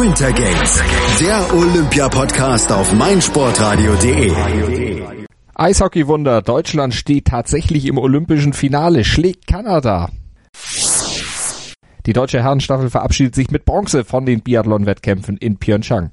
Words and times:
Winter 0.00 0.32
Games, 0.32 0.82
der 1.20 1.54
Olympia-Podcast 1.54 2.72
auf 2.72 2.94
meinsportradio.de. 2.94 4.32
Eishockey-Wunder, 5.54 6.40
Deutschland 6.40 6.94
steht 6.94 7.26
tatsächlich 7.26 7.84
im 7.84 7.98
olympischen 7.98 8.54
Finale, 8.54 9.04
schlägt 9.04 9.46
Kanada. 9.46 10.08
Die 12.06 12.14
deutsche 12.14 12.42
Herrenstaffel 12.42 12.88
verabschiedet 12.88 13.34
sich 13.34 13.50
mit 13.50 13.66
Bronze 13.66 14.04
von 14.04 14.24
den 14.24 14.40
Biathlon-Wettkämpfen 14.40 15.36
in 15.36 15.58
Pyeongchang. 15.58 16.12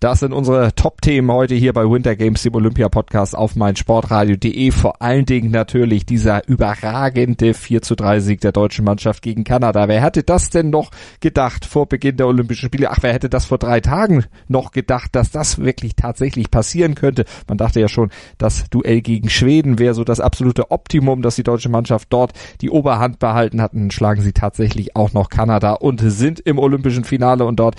Das 0.00 0.20
sind 0.20 0.32
unsere 0.32 0.74
Top-Themen 0.74 1.30
heute 1.30 1.54
hier 1.54 1.74
bei 1.74 1.84
Winter 1.84 2.16
Games, 2.16 2.42
dem 2.42 2.54
Olympia-Podcast 2.54 3.36
auf 3.36 3.54
meinsportradio.de. 3.54 4.70
Vor 4.70 5.02
allen 5.02 5.26
Dingen 5.26 5.50
natürlich 5.50 6.06
dieser 6.06 6.48
überragende 6.48 7.52
4 7.52 7.82
zu 7.82 7.96
3 7.96 8.20
Sieg 8.20 8.40
der 8.40 8.52
deutschen 8.52 8.86
Mannschaft 8.86 9.20
gegen 9.20 9.44
Kanada. 9.44 9.88
Wer 9.88 10.02
hätte 10.02 10.22
das 10.22 10.48
denn 10.48 10.70
noch 10.70 10.90
gedacht 11.20 11.66
vor 11.66 11.86
Beginn 11.86 12.16
der 12.16 12.28
Olympischen 12.28 12.68
Spiele? 12.68 12.90
Ach, 12.90 13.00
wer 13.02 13.12
hätte 13.12 13.28
das 13.28 13.44
vor 13.44 13.58
drei 13.58 13.82
Tagen 13.82 14.24
noch 14.48 14.72
gedacht, 14.72 15.14
dass 15.14 15.32
das 15.32 15.58
wirklich 15.58 15.96
tatsächlich 15.96 16.50
passieren 16.50 16.94
könnte? 16.94 17.26
Man 17.46 17.58
dachte 17.58 17.78
ja 17.78 17.88
schon, 17.88 18.08
das 18.38 18.70
Duell 18.70 19.02
gegen 19.02 19.28
Schweden 19.28 19.78
wäre 19.78 19.92
so 19.92 20.04
das 20.04 20.18
absolute 20.18 20.70
Optimum, 20.70 21.20
dass 21.20 21.36
die 21.36 21.42
deutsche 21.42 21.68
Mannschaft 21.68 22.08
dort 22.10 22.32
die 22.62 22.70
Oberhand 22.70 23.18
behalten 23.18 23.60
hat. 23.60 23.74
Und 23.74 23.92
schlagen 23.92 24.22
sie 24.22 24.32
tatsächlich 24.32 24.96
auch 24.96 25.12
noch 25.12 25.28
Kanada 25.28 25.74
und 25.74 26.00
sind 26.00 26.40
im 26.40 26.58
Olympischen 26.58 27.04
Finale 27.04 27.44
und 27.44 27.56
dort 27.60 27.76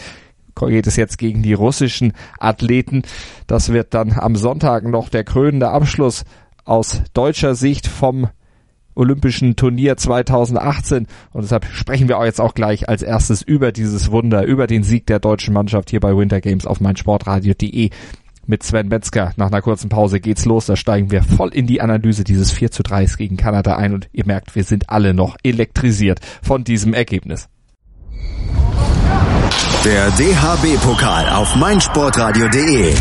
geht 0.55 0.87
es 0.87 0.95
jetzt 0.95 1.17
gegen 1.17 1.41
die 1.41 1.53
russischen 1.53 2.13
Athleten. 2.39 3.03
Das 3.47 3.71
wird 3.71 3.93
dann 3.93 4.13
am 4.13 4.35
Sonntag 4.35 4.83
noch 4.85 5.09
der 5.09 5.23
krönende 5.23 5.69
Abschluss 5.69 6.23
aus 6.65 7.01
deutscher 7.13 7.55
Sicht 7.55 7.87
vom 7.87 8.27
Olympischen 8.93 9.55
Turnier 9.55 9.95
2018 9.95 11.07
und 11.31 11.41
deshalb 11.41 11.65
sprechen 11.65 12.09
wir 12.09 12.17
auch 12.17 12.25
jetzt 12.25 12.41
auch 12.41 12.53
gleich 12.53 12.89
als 12.89 13.01
erstes 13.01 13.41
über 13.41 13.71
dieses 13.71 14.11
Wunder, 14.11 14.45
über 14.45 14.67
den 14.67 14.83
Sieg 14.83 15.07
der 15.07 15.19
deutschen 15.19 15.53
Mannschaft 15.53 15.89
hier 15.89 16.01
bei 16.01 16.15
Winter 16.15 16.41
Games 16.41 16.65
auf 16.65 16.81
meinsportradio.de 16.81 17.89
mit 18.47 18.63
Sven 18.63 18.89
Metzger. 18.89 19.31
Nach 19.37 19.47
einer 19.47 19.61
kurzen 19.61 19.89
Pause 19.89 20.19
geht's 20.19 20.45
los, 20.45 20.65
da 20.65 20.75
steigen 20.75 21.09
wir 21.09 21.23
voll 21.23 21.49
in 21.49 21.67
die 21.67 21.81
Analyse 21.81 22.23
dieses 22.23 22.51
4 22.51 22.71
zu 22.71 22.83
3 22.83 23.05
gegen 23.17 23.37
Kanada 23.37 23.77
ein 23.77 23.93
und 23.93 24.09
ihr 24.11 24.25
merkt, 24.25 24.55
wir 24.55 24.63
sind 24.63 24.89
alle 24.89 25.13
noch 25.13 25.37
elektrisiert 25.41 26.19
von 26.41 26.63
diesem 26.63 26.93
Ergebnis. 26.93 27.47
Der 29.85 30.11
DHB-Pokal 30.11 31.29
auf 31.29 31.55
meinsportradio.de. 31.55 32.93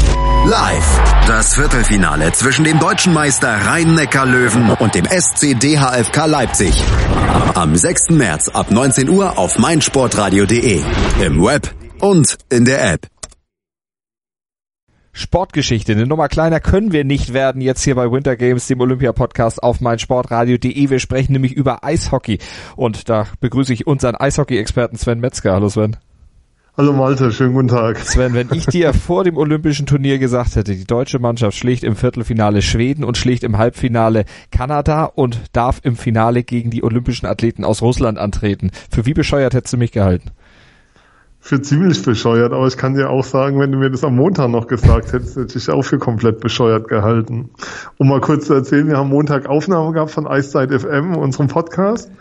Live. 0.46 1.26
Das 1.26 1.54
Viertelfinale 1.54 2.32
zwischen 2.32 2.64
dem 2.64 2.78
deutschen 2.78 3.12
Meister 3.12 3.54
Rhein-Neckar-Löwen 3.54 4.70
und 4.70 4.94
dem 4.94 5.04
SC 5.04 5.60
DHFK 5.60 6.24
Leipzig. 6.24 6.82
Am 7.54 7.76
6. 7.76 8.12
März 8.12 8.48
ab 8.48 8.70
19 8.70 9.10
Uhr 9.10 9.36
auf 9.36 9.58
meinsportradio.de. 9.58 10.80
Im 11.22 11.44
Web 11.44 11.70
und 12.00 12.38
in 12.48 12.64
der 12.64 12.94
App. 12.94 13.06
Sportgeschichte. 15.12 15.92
Eine 15.92 16.06
Nummer 16.06 16.28
kleiner 16.28 16.60
können 16.60 16.92
wir 16.92 17.04
nicht 17.04 17.34
werden 17.34 17.60
jetzt 17.60 17.84
hier 17.84 17.94
bei 17.94 18.10
Winter 18.10 18.36
Games, 18.36 18.68
dem 18.68 18.80
Olympia-Podcast 18.80 19.62
auf 19.62 19.82
meinsportradio.de. 19.82 20.88
Wir 20.88 20.98
sprechen 20.98 21.32
nämlich 21.32 21.52
über 21.52 21.84
Eishockey. 21.84 22.38
Und 22.74 23.10
da 23.10 23.26
begrüße 23.40 23.74
ich 23.74 23.86
unseren 23.86 24.16
Eishockey-Experten 24.16 24.96
Sven 24.96 25.20
Metzger. 25.20 25.52
Hallo 25.52 25.68
Sven. 25.68 25.98
Hallo 26.76 26.92
Malte, 26.92 27.32
schönen 27.32 27.54
guten 27.54 27.66
Tag. 27.66 27.98
Sven, 27.98 28.32
wenn 28.32 28.48
ich 28.52 28.64
dir 28.64 28.94
vor 28.94 29.24
dem 29.24 29.36
Olympischen 29.36 29.86
Turnier 29.86 30.20
gesagt 30.20 30.54
hätte, 30.54 30.76
die 30.76 30.84
deutsche 30.84 31.18
Mannschaft 31.18 31.58
schlägt 31.58 31.82
im 31.82 31.96
Viertelfinale 31.96 32.62
Schweden 32.62 33.02
und 33.02 33.18
schlägt 33.18 33.42
im 33.42 33.58
Halbfinale 33.58 34.24
Kanada 34.52 35.06
und 35.06 35.40
darf 35.52 35.80
im 35.82 35.96
Finale 35.96 36.44
gegen 36.44 36.70
die 36.70 36.84
olympischen 36.84 37.26
Athleten 37.26 37.64
aus 37.64 37.82
Russland 37.82 38.18
antreten, 38.18 38.70
für 38.88 39.04
wie 39.04 39.14
bescheuert 39.14 39.52
hättest 39.52 39.72
du 39.72 39.78
mich 39.78 39.90
gehalten? 39.90 40.30
Für 41.40 41.60
ziemlich 41.60 42.00
bescheuert, 42.04 42.52
aber 42.52 42.68
ich 42.68 42.76
kann 42.76 42.94
dir 42.94 43.10
auch 43.10 43.24
sagen, 43.24 43.58
wenn 43.58 43.72
du 43.72 43.78
mir 43.78 43.90
das 43.90 44.04
am 44.04 44.14
Montag 44.14 44.50
noch 44.50 44.68
gesagt 44.68 45.12
hättest, 45.12 45.36
hätte 45.36 45.58
ich 45.58 45.68
auch 45.70 45.82
für 45.82 45.98
komplett 45.98 46.38
bescheuert 46.38 46.86
gehalten. 46.86 47.50
Um 47.98 48.08
mal 48.08 48.20
kurz 48.20 48.46
zu 48.46 48.54
erzählen, 48.54 48.86
wir 48.86 48.96
haben 48.96 49.08
Montag 49.08 49.48
Aufnahme 49.48 49.92
gehabt 49.92 50.12
von 50.12 50.28
Eiszeit 50.28 50.70
FM, 50.70 51.16
unserem 51.16 51.48
Podcast 51.48 52.12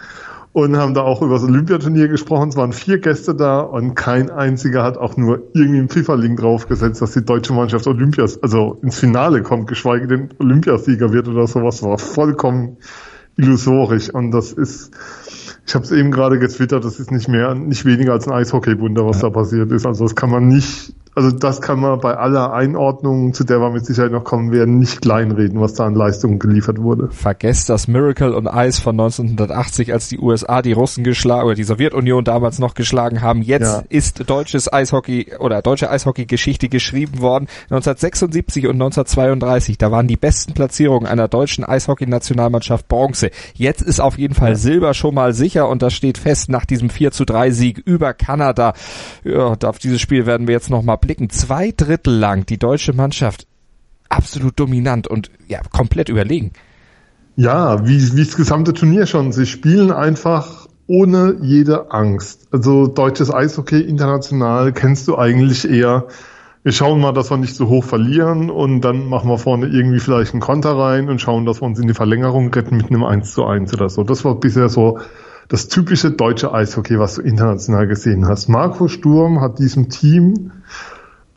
und 0.51 0.77
haben 0.77 0.93
da 0.93 1.01
auch 1.01 1.21
über 1.21 1.35
das 1.35 1.43
Olympiaturnier 1.43 2.07
gesprochen. 2.07 2.49
Es 2.49 2.55
waren 2.55 2.73
vier 2.73 2.99
Gäste 2.99 3.35
da 3.35 3.59
und 3.59 3.95
kein 3.95 4.29
einziger 4.29 4.83
hat 4.83 4.97
auch 4.97 5.15
nur 5.15 5.43
irgendwie 5.53 5.79
einen 5.79 5.89
FIFA-Link 5.89 6.39
draufgesetzt, 6.39 7.01
dass 7.01 7.11
die 7.11 7.23
deutsche 7.23 7.53
Mannschaft 7.53 7.85
Olympias, 7.87 8.41
also 8.41 8.79
ins 8.81 8.99
Finale 8.99 9.43
kommt, 9.43 9.67
geschweige 9.67 10.07
denn 10.07 10.29
Olympiasieger 10.39 11.13
wird 11.13 11.27
oder 11.27 11.45
sowas. 11.47 11.83
War 11.83 11.97
vollkommen 11.97 12.77
illusorisch 13.37 14.09
und 14.09 14.31
das 14.31 14.51
ist, 14.51 14.91
ich 15.65 15.75
habe 15.75 15.85
es 15.85 15.91
eben 15.91 16.11
gerade 16.11 16.39
getwittert, 16.39 16.83
das 16.83 16.99
ist 16.99 17.11
nicht 17.11 17.29
mehr, 17.29 17.53
nicht 17.53 17.85
weniger 17.85 18.13
als 18.13 18.27
ein 18.27 18.33
Eishockeywunder, 18.33 19.05
was 19.05 19.21
ja. 19.21 19.29
da 19.29 19.33
passiert 19.33 19.71
ist. 19.71 19.85
Also 19.85 20.03
das 20.03 20.15
kann 20.15 20.31
man 20.31 20.47
nicht 20.47 20.93
also 21.19 21.31
das 21.31 21.59
kann 21.59 21.81
man 21.81 21.99
bei 21.99 22.15
aller 22.15 22.53
Einordnung, 22.53 23.33
zu 23.33 23.43
der 23.43 23.59
wir 23.59 23.71
mit 23.71 23.85
Sicherheit 23.85 24.13
noch 24.13 24.23
kommen 24.23 24.53
werden, 24.53 24.79
nicht 24.79 25.01
kleinreden, 25.01 25.59
was 25.59 25.73
da 25.73 25.85
an 25.85 25.93
Leistungen 25.93 26.39
geliefert 26.39 26.81
wurde. 26.81 27.09
Vergesst 27.11 27.67
das 27.67 27.89
Miracle 27.89 28.33
on 28.33 28.45
Ice 28.45 28.81
von 28.81 28.97
1980, 28.97 29.91
als 29.91 30.07
die 30.07 30.17
USA 30.17 30.61
die 30.61 30.71
Russen 30.71 31.03
geschlagen 31.03 31.45
oder 31.45 31.55
die 31.55 31.65
Sowjetunion 31.65 32.23
damals 32.23 32.59
noch 32.59 32.73
geschlagen 32.73 33.21
haben. 33.21 33.41
Jetzt 33.41 33.63
ja. 33.63 33.83
ist 33.89 34.29
deutsches 34.29 34.71
Eishockey 34.71 35.33
oder 35.39 35.61
deutsche 35.61 35.89
Eishockey-Geschichte 35.91 36.69
geschrieben 36.69 37.19
worden. 37.19 37.49
1976 37.63 38.67
und 38.67 38.75
1932, 38.75 39.77
da 39.77 39.91
waren 39.91 40.07
die 40.07 40.15
besten 40.15 40.53
Platzierungen 40.53 41.05
einer 41.05 41.27
deutschen 41.27 41.65
Eishockey-Nationalmannschaft 41.65 42.87
Bronze. 42.87 43.31
Jetzt 43.55 43.81
ist 43.81 43.99
auf 43.99 44.17
jeden 44.17 44.35
Fall. 44.35 44.55
Silber 44.55 44.93
schon 44.93 45.15
mal 45.15 45.33
sicher 45.33 45.67
und 45.67 45.81
das 45.81 45.93
steht 45.93 46.17
fest 46.17 46.47
nach 46.47 46.63
diesem 46.63 46.89
4 46.89 47.11
zu 47.11 47.25
3 47.25 47.51
Sieg 47.51 47.77
über 47.79 48.13
Kanada. 48.13 48.71
Ja, 49.25 49.57
auf 49.61 49.79
dieses 49.79 49.99
Spiel 49.99 50.25
werden 50.25 50.47
wir 50.47 50.53
jetzt 50.53 50.69
noch 50.69 50.81
mal 50.81 50.95
blicken, 51.09 51.31
zwei 51.31 51.73
Drittel 51.75 52.13
lang 52.13 52.45
die 52.45 52.59
deutsche 52.59 52.93
Mannschaft 52.93 53.47
absolut 54.09 54.59
dominant 54.59 55.07
und 55.07 55.31
ja, 55.47 55.59
komplett 55.71 56.07
überlegen. 56.07 56.51
Ja, 57.35 57.87
wie, 57.87 58.15
wie 58.15 58.23
das 58.23 58.35
gesamte 58.35 58.73
Turnier 58.73 59.07
schon. 59.07 59.31
Sie 59.31 59.47
spielen 59.47 59.91
einfach 59.91 60.67
ohne 60.85 61.37
jede 61.41 61.89
Angst. 61.89 62.47
Also 62.51 62.85
deutsches 62.85 63.33
Eishockey 63.33 63.81
international 63.81 64.71
kennst 64.71 65.07
du 65.07 65.17
eigentlich 65.17 65.67
eher. 65.67 66.09
Wir 66.61 66.73
schauen 66.73 66.99
mal, 67.01 67.11
dass 67.11 67.31
wir 67.31 67.37
nicht 67.37 67.55
so 67.55 67.69
hoch 67.69 67.85
verlieren 67.85 68.51
und 68.51 68.81
dann 68.81 69.09
machen 69.09 69.31
wir 69.31 69.39
vorne 69.39 69.65
irgendwie 69.65 69.99
vielleicht 69.99 70.33
einen 70.33 70.41
Konter 70.41 70.77
rein 70.77 71.09
und 71.09 71.19
schauen, 71.19 71.47
dass 71.47 71.59
wir 71.59 71.65
uns 71.65 71.79
in 71.79 71.87
die 71.87 71.95
Verlängerung 71.95 72.53
retten 72.53 72.77
mit 72.77 72.91
einem 72.91 73.03
1 73.03 73.33
zu 73.33 73.45
1 73.47 73.73
oder 73.73 73.89
so. 73.89 74.03
Das 74.03 74.23
war 74.25 74.35
bisher 74.35 74.69
so 74.69 74.99
das 75.47 75.69
typische 75.69 76.11
deutsche 76.11 76.53
Eishockey, 76.53 76.99
was 76.99 77.15
du 77.15 77.23
international 77.23 77.87
gesehen 77.87 78.27
hast. 78.27 78.47
Marco 78.47 78.87
Sturm 78.87 79.41
hat 79.41 79.57
diesem 79.57 79.89
Team 79.89 80.51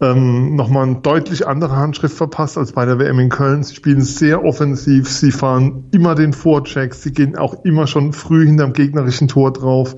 ähm, 0.03 0.57
nochmal 0.57 0.87
eine 0.87 0.97
deutlich 0.97 1.47
andere 1.47 1.77
Handschrift 1.77 2.17
verpasst 2.17 2.59
als 2.59 2.73
bei 2.73 2.85
der 2.85 2.99
WM 2.99 3.19
in 3.19 3.29
Köln. 3.29 3.63
Sie 3.63 3.75
spielen 3.75 4.03
sehr 4.03 4.45
offensiv, 4.45 5.09
sie 5.09 5.33
fahren 5.33 5.85
immer 5.93 6.15
den 6.15 6.33
Vorcheck, 6.33 6.95
sie 6.95 7.13
gehen 7.13 7.37
auch 7.37 7.65
immer 7.65 7.87
schon 7.87 8.13
früh 8.13 8.47
hinterm 8.47 8.73
gegnerischen 8.73 9.29
Tor 9.29 9.53
drauf, 9.53 9.95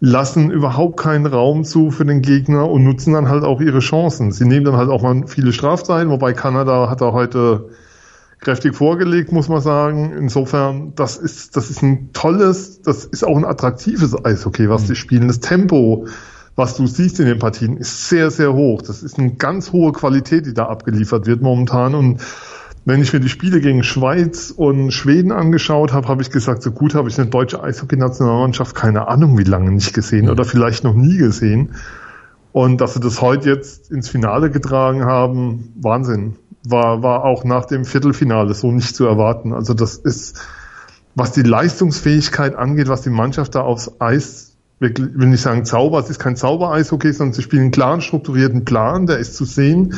lassen 0.00 0.50
überhaupt 0.50 0.98
keinen 0.98 1.26
Raum 1.26 1.64
zu 1.64 1.90
für 1.90 2.04
den 2.04 2.22
Gegner 2.22 2.68
und 2.68 2.82
nutzen 2.82 3.12
dann 3.12 3.28
halt 3.28 3.44
auch 3.44 3.60
ihre 3.60 3.80
Chancen. 3.80 4.32
Sie 4.32 4.46
nehmen 4.46 4.64
dann 4.64 4.76
halt 4.76 4.88
auch 4.88 5.02
mal 5.02 5.26
viele 5.26 5.52
Strafzeiten, 5.52 6.10
wobei 6.10 6.32
Kanada 6.32 6.88
hat 6.90 7.00
da 7.00 7.12
heute 7.12 7.68
kräftig 8.42 8.74
vorgelegt, 8.74 9.32
muss 9.32 9.48
man 9.48 9.60
sagen. 9.60 10.12
Insofern, 10.16 10.94
das 10.96 11.16
ist, 11.16 11.56
das 11.56 11.70
ist 11.70 11.82
ein 11.82 12.12
tolles, 12.12 12.82
das 12.82 13.04
ist 13.04 13.24
auch 13.24 13.36
ein 13.36 13.44
attraktives 13.44 14.24
Eishockey, 14.24 14.68
was 14.68 14.82
mhm. 14.82 14.86
die 14.88 14.96
spielen. 14.96 15.28
Das 15.28 15.40
Tempo, 15.40 16.06
was 16.54 16.76
du 16.76 16.86
siehst 16.86 17.18
in 17.20 17.26
den 17.26 17.38
Partien, 17.38 17.76
ist 17.76 18.08
sehr, 18.08 18.30
sehr 18.30 18.52
hoch. 18.52 18.82
Das 18.82 19.02
ist 19.02 19.18
eine 19.18 19.34
ganz 19.34 19.72
hohe 19.72 19.92
Qualität, 19.92 20.46
die 20.46 20.54
da 20.54 20.66
abgeliefert 20.66 21.26
wird 21.26 21.40
momentan. 21.40 21.94
Und 21.94 22.20
wenn 22.84 23.00
ich 23.00 23.12
mir 23.12 23.20
die 23.20 23.28
Spiele 23.28 23.60
gegen 23.60 23.82
Schweiz 23.82 24.52
und 24.54 24.90
Schweden 24.90 25.32
angeschaut 25.32 25.92
habe, 25.92 26.08
habe 26.08 26.22
ich 26.22 26.30
gesagt, 26.30 26.62
so 26.62 26.72
gut 26.72 26.94
habe 26.94 27.08
ich 27.08 27.18
eine 27.18 27.30
deutsche 27.30 27.62
Eishockey-Nationalmannschaft 27.62 28.74
keine 28.74 29.08
Ahnung 29.08 29.38
wie 29.38 29.44
lange 29.44 29.70
nicht 29.70 29.94
gesehen 29.94 30.28
oder 30.28 30.44
vielleicht 30.44 30.84
noch 30.84 30.94
nie 30.94 31.16
gesehen. 31.16 31.70
Und 32.52 32.82
dass 32.82 32.94
sie 32.94 33.00
das 33.00 33.22
heute 33.22 33.48
jetzt 33.48 33.90
ins 33.90 34.10
Finale 34.10 34.50
getragen 34.50 35.04
haben, 35.04 35.72
Wahnsinn. 35.80 36.36
War, 36.64 37.02
war 37.02 37.24
auch 37.24 37.42
nach 37.42 37.64
dem 37.64 37.84
Viertelfinale 37.84 38.54
so 38.54 38.70
nicht 38.70 38.94
zu 38.94 39.04
erwarten. 39.04 39.52
Also 39.52 39.74
das 39.74 39.96
ist, 39.96 40.40
was 41.16 41.32
die 41.32 41.42
Leistungsfähigkeit 41.42 42.54
angeht, 42.54 42.88
was 42.88 43.02
die 43.02 43.10
Mannschaft 43.10 43.56
da 43.56 43.62
aufs 43.62 44.00
Eis 44.00 44.51
will 44.82 45.28
nicht 45.28 45.40
sagen 45.40 45.64
Zauber, 45.64 45.98
es 46.00 46.10
ist 46.10 46.18
kein 46.18 46.36
Zauber-Eishockey, 46.36 47.12
sondern 47.12 47.34
sie 47.34 47.42
spielen 47.42 47.62
einen 47.62 47.70
klaren, 47.70 48.00
strukturierten 48.00 48.64
Plan, 48.64 49.06
der 49.06 49.18
ist 49.18 49.34
zu 49.34 49.44
sehen. 49.44 49.94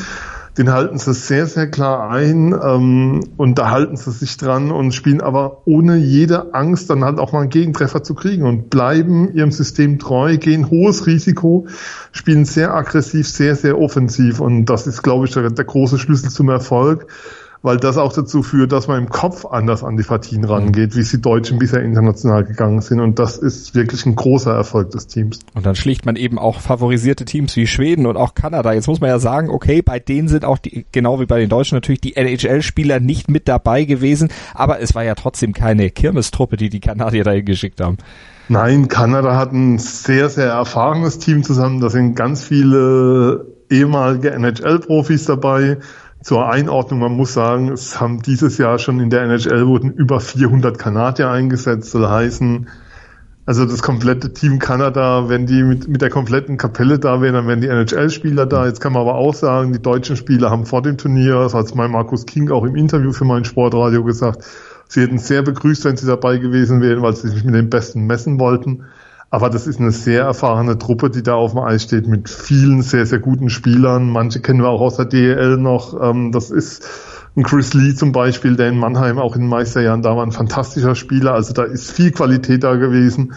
Den 0.57 0.71
halten 0.71 0.97
sie 0.97 1.13
sehr, 1.13 1.47
sehr 1.47 1.69
klar 1.69 2.09
ein 2.09 2.53
ähm, 2.53 3.19
und 3.35 3.59
da 3.59 3.71
halten 3.71 3.97
sie 3.97 4.11
sich 4.11 4.37
dran 4.37 4.71
und 4.71 4.93
spielen 4.93 5.19
aber 5.19 5.63
ohne 5.65 5.97
jede 5.97 6.53
Angst 6.53 6.89
dann 6.89 7.03
halt 7.03 7.19
auch 7.19 7.33
mal 7.33 7.41
einen 7.41 7.49
Gegentreffer 7.49 8.03
zu 8.03 8.15
kriegen 8.15 8.43
und 8.43 8.69
bleiben 8.69 9.33
ihrem 9.33 9.51
System 9.51 9.99
treu, 9.99 10.37
gehen 10.37 10.69
hohes 10.69 11.07
Risiko, 11.07 11.67
spielen 12.13 12.45
sehr 12.45 12.73
aggressiv, 12.73 13.27
sehr, 13.27 13.57
sehr 13.57 13.77
offensiv 13.77 14.39
und 14.39 14.65
das 14.65 14.87
ist, 14.87 15.01
glaube 15.01 15.25
ich, 15.25 15.33
der, 15.33 15.49
der 15.49 15.65
große 15.65 15.99
Schlüssel 15.99 16.29
zum 16.29 16.47
Erfolg 16.47 17.07
weil 17.65 17.77
das 17.77 17.97
auch 17.97 18.13
dazu 18.13 18.43
führt, 18.43 18.71
dass 18.71 18.87
man 18.87 18.99
im 18.99 19.09
Kopf 19.09 19.43
anders 19.43 19.83
an 19.83 19.97
die 19.97 20.03
Partien 20.03 20.43
rangeht, 20.43 20.95
wie 20.95 20.99
es 20.99 21.09
die 21.09 21.19
Deutschen 21.19 21.57
bisher 21.57 21.81
international 21.81 22.43
gegangen 22.43 22.79
sind. 22.81 22.99
Und 22.99 23.17
das 23.17 23.37
ist 23.37 23.73
wirklich 23.73 24.05
ein 24.05 24.15
großer 24.15 24.53
Erfolg 24.53 24.91
des 24.91 25.07
Teams. 25.07 25.39
Und 25.55 25.65
dann 25.65 25.75
schlicht 25.75 26.05
man 26.05 26.15
eben 26.15 26.37
auch 26.37 26.59
favorisierte 26.59 27.25
Teams 27.25 27.55
wie 27.55 27.65
Schweden 27.65 28.05
und 28.05 28.17
auch 28.17 28.35
Kanada. 28.35 28.71
Jetzt 28.73 28.87
muss 28.87 29.01
man 29.01 29.09
ja 29.09 29.17
sagen, 29.17 29.49
okay, 29.49 29.81
bei 29.81 29.99
denen 29.99 30.27
sind 30.27 30.45
auch 30.45 30.59
die, 30.59 30.85
genau 30.91 31.19
wie 31.19 31.25
bei 31.25 31.39
den 31.39 31.49
Deutschen 31.49 31.75
natürlich 31.75 32.01
die 32.01 32.15
NHL-Spieler 32.15 32.99
nicht 32.99 33.31
mit 33.31 33.47
dabei 33.47 33.83
gewesen, 33.85 34.29
aber 34.53 34.79
es 34.79 34.93
war 34.93 35.03
ja 35.03 35.15
trotzdem 35.15 35.51
keine 35.53 35.89
Kirmestruppe, 35.89 36.57
die 36.57 36.69
die 36.69 36.81
Kanadier 36.81 37.23
dahin 37.23 37.45
geschickt 37.45 37.81
haben. 37.81 37.97
Nein, 38.47 38.89
Kanada 38.89 39.37
hat 39.37 39.53
ein 39.53 39.79
sehr, 39.79 40.29
sehr 40.29 40.51
erfahrenes 40.51 41.17
Team 41.17 41.41
zusammen. 41.41 41.81
Da 41.81 41.89
sind 41.89 42.15
ganz 42.15 42.43
viele 42.43 43.47
ehemalige 43.71 44.31
NHL-Profis 44.31 45.25
dabei 45.25 45.79
zur 46.25 46.49
Einordnung, 46.49 47.01
man 47.01 47.11
muss 47.11 47.33
sagen, 47.33 47.71
es 47.71 48.01
haben 48.01 48.23
dieses 48.23 48.57
Jahr 48.57 48.79
schon 48.79 48.99
in 48.99 49.11
der 49.11 49.21
NHL 49.21 49.67
wurden 49.67 49.91
über 49.91 50.19
400 50.19 50.79
Kanadier 50.79 51.29
eingesetzt, 51.29 51.91
soll 51.91 52.09
heißen, 52.09 52.67
also 53.45 53.65
das 53.65 53.83
komplette 53.83 54.33
Team 54.33 54.57
Kanada, 54.57 55.29
wenn 55.29 55.45
die 55.45 55.61
mit, 55.61 55.87
mit 55.87 56.01
der 56.01 56.09
kompletten 56.09 56.57
Kapelle 56.57 56.97
da 56.97 57.21
wären, 57.21 57.35
dann 57.35 57.47
wären 57.47 57.61
die 57.61 57.67
NHL-Spieler 57.67 58.47
da. 58.47 58.65
Jetzt 58.65 58.81
kann 58.81 58.93
man 58.93 59.03
aber 59.03 59.13
auch 59.13 59.35
sagen, 59.35 59.71
die 59.71 59.79
deutschen 59.79 60.15
Spieler 60.15 60.49
haben 60.49 60.65
vor 60.65 60.81
dem 60.81 60.97
Turnier, 60.97 61.35
das 61.35 61.53
hat 61.53 61.75
mein 61.75 61.91
Markus 61.91 62.25
King 62.25 62.49
auch 62.49 62.63
im 62.63 62.75
Interview 62.75 63.11
für 63.11 63.25
mein 63.25 63.45
Sportradio 63.45 64.03
gesagt, 64.03 64.43
sie 64.87 65.01
hätten 65.01 65.19
sehr 65.19 65.43
begrüßt, 65.43 65.85
wenn 65.85 65.95
sie 65.95 66.07
dabei 66.07 66.39
gewesen 66.39 66.81
wären, 66.81 67.03
weil 67.03 67.15
sie 67.15 67.27
sich 67.27 67.43
mit 67.43 67.53
den 67.53 67.69
Besten 67.69 68.07
messen 68.07 68.39
wollten. 68.39 68.85
Aber 69.35 69.49
das 69.49 69.67
ist 69.67 69.81
eine 69.81 69.91
sehr 69.91 70.23
erfahrene 70.23 70.77
Truppe, 70.77 71.09
die 71.09 71.21
da 71.21 71.33
auf 71.33 71.51
dem 71.51 71.59
Eis 71.59 71.83
steht 71.83 72.07
mit 72.07 72.29
vielen 72.29 72.81
sehr, 72.81 73.05
sehr 73.05 73.19
guten 73.19 73.49
Spielern. 73.49 74.09
Manche 74.09 74.39
kennen 74.39 74.61
wir 74.61 74.69
auch 74.69 74.79
aus 74.79 74.95
der 74.95 75.03
DEL 75.03 75.57
noch. 75.57 75.93
Ähm, 76.01 76.31
das 76.31 76.51
ist 76.51 76.87
ein 77.35 77.43
Chris 77.43 77.73
Lee 77.73 77.93
zum 77.95 78.13
Beispiel, 78.13 78.55
der 78.55 78.69
in 78.69 78.77
Mannheim 78.79 79.19
auch 79.19 79.35
in 79.35 79.41
den 79.41 79.49
Meisterjahren 79.49 80.01
da 80.01 80.15
war, 80.15 80.25
ein 80.25 80.31
fantastischer 80.31 80.95
Spieler. 80.95 81.33
Also 81.33 81.51
da 81.51 81.63
ist 81.63 81.91
viel 81.91 82.11
Qualität 82.11 82.63
da 82.63 82.75
gewesen. 82.75 83.33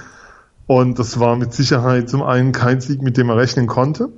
Und 0.68 1.00
das 1.00 1.18
war 1.18 1.34
mit 1.34 1.52
Sicherheit 1.52 2.08
zum 2.08 2.22
einen 2.22 2.52
kein 2.52 2.80
Sieg, 2.80 3.02
mit 3.02 3.16
dem 3.16 3.28
er 3.28 3.36
rechnen 3.36 3.66
konnte. 3.66 4.08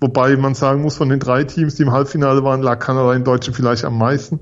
Wobei 0.00 0.36
man 0.36 0.54
sagen 0.54 0.82
muss, 0.82 0.96
von 0.96 1.08
den 1.08 1.20
drei 1.20 1.44
Teams, 1.44 1.76
die 1.76 1.84
im 1.84 1.92
Halbfinale 1.92 2.42
waren, 2.42 2.62
lag 2.62 2.80
Kanada 2.80 3.14
in 3.14 3.22
Deutschen 3.22 3.54
vielleicht 3.54 3.84
am 3.84 3.96
meisten. 3.96 4.40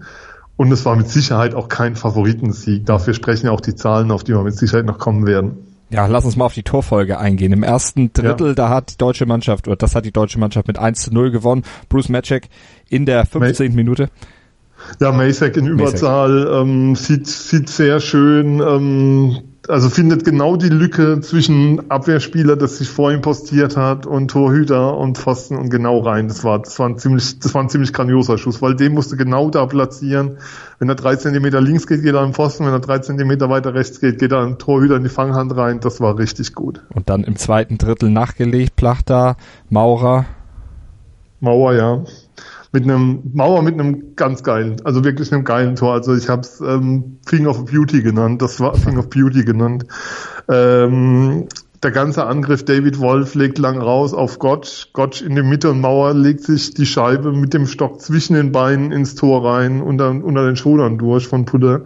Und 0.57 0.73
es 0.73 0.87
war 0.87 0.97
mit 0.97 1.11
Sicherheit 1.11 1.55
auch 1.55 1.69
kein 1.69 1.95
Favoritensieg. 1.95 2.87
Dafür 2.87 3.13
sprechen 3.13 3.49
ja 3.49 3.53
auch 3.53 3.61
die 3.61 3.75
Zahlen, 3.75 4.11
auf 4.11 4.25
die 4.25 4.33
wir 4.33 4.43
mit 4.43 4.57
Sicherheit 4.57 4.87
noch 4.87 4.97
kommen 4.97 5.27
werden. 5.27 5.66
Ja, 5.89 6.07
lass 6.07 6.25
uns 6.25 6.37
mal 6.37 6.47
auf 6.47 6.55
die 6.55 6.65
Torfolge 6.65 7.19
eingehen. 7.19 7.53
Im 7.53 7.63
ersten 7.63 8.13
Drittel, 8.13 8.49
ja. 8.49 8.55
da 8.55 8.69
hat 8.69 8.93
die 8.93 8.99
deutsche 8.99 9.27
Mannschaft, 9.27 9.69
oder 9.69 9.77
das 9.77 9.95
hat 9.95 10.05
die 10.05 10.13
deutsche 10.13 10.39
Mannschaft 10.39 10.67
mit 10.67 10.79
1 10.79 11.01
zu 11.01 11.15
0 11.15 11.31
gewonnen. 11.31 11.63
Bruce 11.89 12.09
Matchek 12.09 12.49
in 12.89 13.07
der 13.07 13.25
15. 13.25 13.69
May 13.69 13.77
Minute. 13.77 14.11
Ja, 15.01 15.13
Masek 15.13 15.57
in 15.57 15.67
Überzahl 15.67 16.49
ähm, 16.53 16.97
sieht, 16.97 17.27
sieht 17.27 17.69
sehr 17.69 18.01
schön 18.01 18.61
ähm, 18.61 19.39
also 19.69 19.89
findet 19.89 20.25
genau 20.25 20.57
die 20.57 20.69
Lücke 20.69 21.21
zwischen 21.21 21.91
Abwehrspieler, 21.91 22.57
das 22.57 22.79
sich 22.79 22.89
vor 22.89 23.13
ihm 23.13 23.21
postiert 23.21 23.77
hat, 23.77 24.07
und 24.07 24.31
Torhüter 24.31 24.97
und 24.97 25.19
Pfosten 25.19 25.57
und 25.57 25.71
genau 25.71 26.01
rein. 26.01 26.29
Das 26.29 26.45
war, 26.45 26.59
das 26.59 26.79
war 26.79 26.89
ein 26.89 26.99
ziemlich, 26.99 27.39
das 27.39 27.55
war 27.55 27.63
ein 27.63 27.69
ziemlich 27.69 27.93
grandioser 27.93 28.39
Schuss, 28.39 28.63
weil 28.63 28.75
den 28.77 28.95
musste 28.95 29.17
genau 29.17 29.51
da 29.51 29.67
platzieren. 29.67 30.39
Wenn 30.79 30.89
er 30.89 30.95
drei 30.95 31.17
Zentimeter 31.17 31.61
links 31.61 31.87
geht, 31.87 32.03
geht 32.03 32.15
er 32.15 32.21
am 32.21 32.35
Pfosten. 32.35 32.67
Wenn 32.67 32.73
er 32.73 32.81
drei 32.81 32.99
Zentimeter 32.99 33.49
weiter 33.49 33.75
rechts 33.75 34.01
geht, 34.01 34.19
geht 34.19 34.33
er 34.33 34.39
am 34.39 34.59
Torhüter 34.59 34.97
in 34.97 35.03
die 35.03 35.09
Fanghand 35.09 35.57
rein. 35.57 35.81
Das 35.81 36.01
war 36.01 36.19
richtig 36.19 36.55
gut. 36.55 36.83
Und 36.95 37.09
dann 37.09 37.25
im 37.25 37.37
zweiten 37.37 37.79
Drittel 37.79 38.11
nachgelegt, 38.11 38.77
Plachter, 38.77 39.37
Maurer. 39.69 40.27
Mauer, 41.41 41.75
ja 41.75 42.05
mit 42.73 42.85
einem 42.85 43.23
Mauer 43.33 43.63
mit 43.63 43.75
einem 43.75 44.17
ganz 44.17 44.43
geilen, 44.43 44.77
also 44.85 45.05
wirklich 45.05 45.33
einem 45.33 45.45
geilen 45.45 45.77
Tor. 45.77 45.93
Also 45.93 46.15
ich 46.15 46.29
habe 46.29 46.43
es 46.43 46.61
ähm, 46.61 47.19
Thing 47.27 47.47
of 47.47 47.65
Beauty 47.67 48.03
genannt. 48.03 48.43
Das 48.43 48.61
war 48.61 48.75
Thing 48.75 48.99
of 48.99 49.09
Beauty 49.09 49.45
genannt. 49.45 49.87
Ähm, 50.49 51.47
der 51.83 51.91
ganze 51.91 52.27
Angriff, 52.27 52.65
David 52.65 52.99
Wolf 53.01 53.35
legt 53.35 53.59
lang 53.59 53.81
raus 53.81 54.15
auf 54.15 54.39
Gotch. 54.39 54.93
Gotch 54.93 55.23
in 55.23 55.35
der 55.35 55.45
Mitte 55.45 55.71
und 55.71 55.81
Mauer 55.81 56.15
legt 56.15 56.43
sich 56.43 56.75
die 56.75 56.87
Scheibe 56.87 57.33
mit 57.33 57.55
dem 57.55 57.67
Stock 57.67 58.01
zwischen 58.01 58.35
den 58.35 58.51
Beinen 58.53 58.93
ins 58.93 59.15
Tor 59.15 59.45
rein, 59.45 59.83
unter, 59.83 60.11
unter 60.11 60.47
den 60.47 60.57
Schultern 60.57 60.99
durch 60.99 61.29
von 61.29 61.45
Puder. 61.45 61.85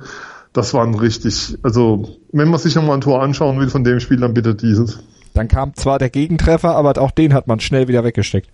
Das 0.53 0.75
war 0.75 0.85
ein 0.85 0.95
richtig, 0.95 1.59
also 1.63 2.09
wenn 2.33 2.49
man 2.49 2.59
sich 2.59 2.75
nochmal 2.75 2.97
ein 2.97 3.03
Tor 3.03 3.23
anschauen 3.23 3.61
will 3.61 3.69
von 3.69 3.85
dem 3.85 4.01
Spiel, 4.01 4.19
dann 4.19 4.35
bitte 4.35 4.55
dieses. 4.55 5.01
Dann 5.35 5.49
kam 5.49 5.75
zwar 5.75 5.99
der 5.99 6.11
Gegentreffer, 6.11 6.75
aber 6.75 7.01
auch 7.01 7.13
den 7.13 7.35
hat 7.35 7.47
man 7.47 7.61
schnell 7.61 7.87
wieder 7.87 8.03
weggesteckt. 8.03 8.49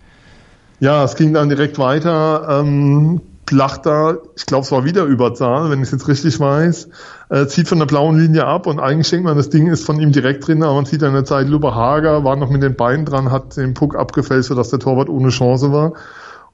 Ja, 0.79 1.03
es 1.03 1.15
ging 1.15 1.33
dann 1.33 1.49
direkt 1.49 1.79
weiter. 1.79 2.59
Ähm, 2.61 3.21
Plachter, 3.47 4.19
ich 4.35 4.45
glaube, 4.45 4.65
es 4.65 4.71
war 4.71 4.83
wieder 4.83 5.05
Überzahl, 5.05 5.71
wenn 5.71 5.79
ich 5.79 5.85
es 5.85 5.91
jetzt 5.91 6.07
richtig 6.09 6.39
weiß, 6.39 6.89
äh, 7.29 7.47
zieht 7.47 7.69
von 7.69 7.79
der 7.79 7.85
blauen 7.85 8.19
Linie 8.19 8.45
ab 8.45 8.67
und 8.67 8.79
eigentlich 8.79 9.09
denkt 9.09 9.25
man, 9.25 9.37
das 9.37 9.49
Ding 9.49 9.67
ist 9.67 9.85
von 9.85 9.99
ihm 10.01 10.11
direkt 10.11 10.45
drin, 10.45 10.61
aber 10.61 10.75
man 10.75 10.85
sieht 10.85 11.01
in 11.01 11.13
der 11.13 11.23
Zeit, 11.23 11.47
Luba 11.47 11.73
Hager 11.73 12.25
war 12.25 12.35
noch 12.35 12.49
mit 12.49 12.61
den 12.61 12.75
Beinen 12.75 13.05
dran, 13.05 13.31
hat 13.31 13.55
den 13.55 13.73
Puck 13.73 13.95
abgefällt, 13.95 14.43
sodass 14.43 14.69
der 14.69 14.79
Torwart 14.79 15.07
ohne 15.07 15.29
Chance 15.29 15.71
war. 15.71 15.93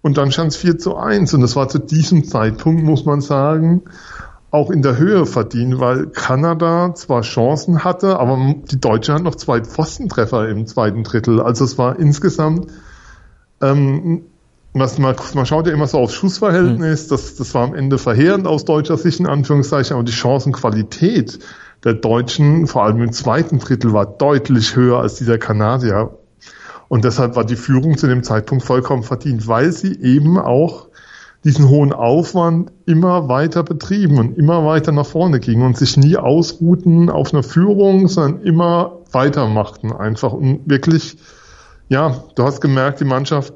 Und 0.04 0.18
dann 0.18 0.32
stand 0.32 0.52
es 0.52 0.58
4 0.58 0.78
zu 0.78 0.96
1 0.96 1.34
und 1.34 1.42
das 1.42 1.56
war 1.56 1.68
zu 1.68 1.80
diesem 1.80 2.26
Zeitpunkt, 2.26 2.84
muss 2.84 3.06
man 3.06 3.22
sagen, 3.22 3.82
auch 4.52 4.70
in 4.70 4.84
der 4.84 4.98
Höhe 4.98 5.26
verdient, 5.26 5.80
weil 5.80 6.08
Kanada 6.08 6.94
zwar 6.94 7.22
Chancen 7.22 7.84
hatte, 7.84 8.20
aber 8.20 8.38
die 8.72 8.80
Deutschen 8.80 9.16
hatten 9.16 9.24
noch 9.24 9.36
zwei 9.36 9.62
Pfostentreffer 9.62 10.48
im 10.48 10.68
zweiten 10.68 11.04
Drittel. 11.04 11.42
Also 11.42 11.66
es 11.66 11.80
war 11.80 11.98
insgesamt 11.98 12.68
ähm, 13.64 14.24
was, 14.74 14.98
man, 14.98 15.16
man 15.36 15.46
schaut 15.46 15.68
ja 15.68 15.74
immer 15.74 15.88
so 15.88 16.00
aufs 16.00 16.14
Schussverhältnis, 16.14 17.06
mhm. 17.06 17.10
das, 17.10 17.36
das 17.36 17.54
war 17.54 17.64
am 17.64 17.76
Ende 17.76 17.98
verheerend 17.98 18.48
aus 18.48 18.66
deutscher 18.66 18.98
Sicht, 18.98 19.20
in 19.20 19.28
Anführungszeichen, 19.28 19.96
aber 19.96 20.04
die 20.04 20.12
Chancenqualität 20.12 21.40
der 21.84 21.94
Deutschen, 21.94 22.66
vor 22.68 22.84
allem 22.84 23.02
im 23.02 23.12
zweiten 23.12 23.60
Drittel, 23.60 23.94
war 23.94 24.06
deutlich 24.06 24.76
höher 24.76 25.00
als 25.00 25.16
die 25.16 25.26
der 25.26 25.38
Kanadier. 25.38 26.18
Und 26.88 27.06
deshalb 27.06 27.36
war 27.36 27.46
die 27.46 27.56
Führung 27.56 27.98
zu 27.98 28.08
dem 28.08 28.24
Zeitpunkt 28.24 28.64
vollkommen 28.64 29.04
verdient, 29.04 29.48
weil 29.48 29.72
sie 29.72 30.00
eben 30.00 30.38
auch 30.38 30.88
diesen 31.44 31.68
hohen 31.68 31.92
Aufwand 31.92 32.72
immer 32.86 33.28
weiter 33.28 33.64
betrieben 33.64 34.18
und 34.18 34.38
immer 34.38 34.66
weiter 34.66 34.92
nach 34.92 35.06
vorne 35.06 35.40
gingen 35.40 35.66
und 35.66 35.78
sich 35.78 35.98
nie 35.98 36.16
ausruhten 36.16 37.10
auf 37.10 37.34
einer 37.34 37.44
Führung, 37.44 38.08
sondern 38.08 38.42
immer 38.44 39.00
weitermachten 39.12 39.92
einfach 39.92 40.32
und 40.32 40.62
wirklich 40.66 41.18
ja, 41.94 42.24
du 42.36 42.44
hast 42.44 42.60
gemerkt, 42.60 43.00
die 43.02 43.06
Mannschaft, 43.06 43.54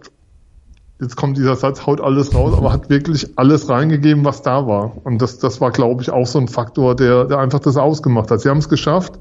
jetzt 1.02 1.16
kommt 1.16 1.38
dieser 1.38 1.56
Satz, 1.56 1.88
haut 1.88 2.00
alles 2.00 2.36
raus, 2.36 2.54
aber 2.56 2.72
hat 2.72 2.88
wirklich 2.88 3.32
alles 3.36 3.68
reingegeben, 3.68 4.24
was 4.26 4.44
da 4.44 4.68
war. 4.68 4.96
Und 5.04 5.24
das, 5.24 5.40
das 5.40 5.60
war, 5.60 5.72
glaube 5.72 6.04
ich, 6.04 6.12
auch 6.12 6.28
so 6.28 6.38
ein 6.38 6.48
Faktor, 6.48 6.96
der, 6.96 7.26
der 7.26 7.40
einfach 7.40 7.60
das 7.60 7.78
ausgemacht 7.78 8.30
hat. 8.30 8.42
Sie 8.42 8.50
haben 8.50 8.60
es 8.60 8.70
geschafft, 8.70 9.14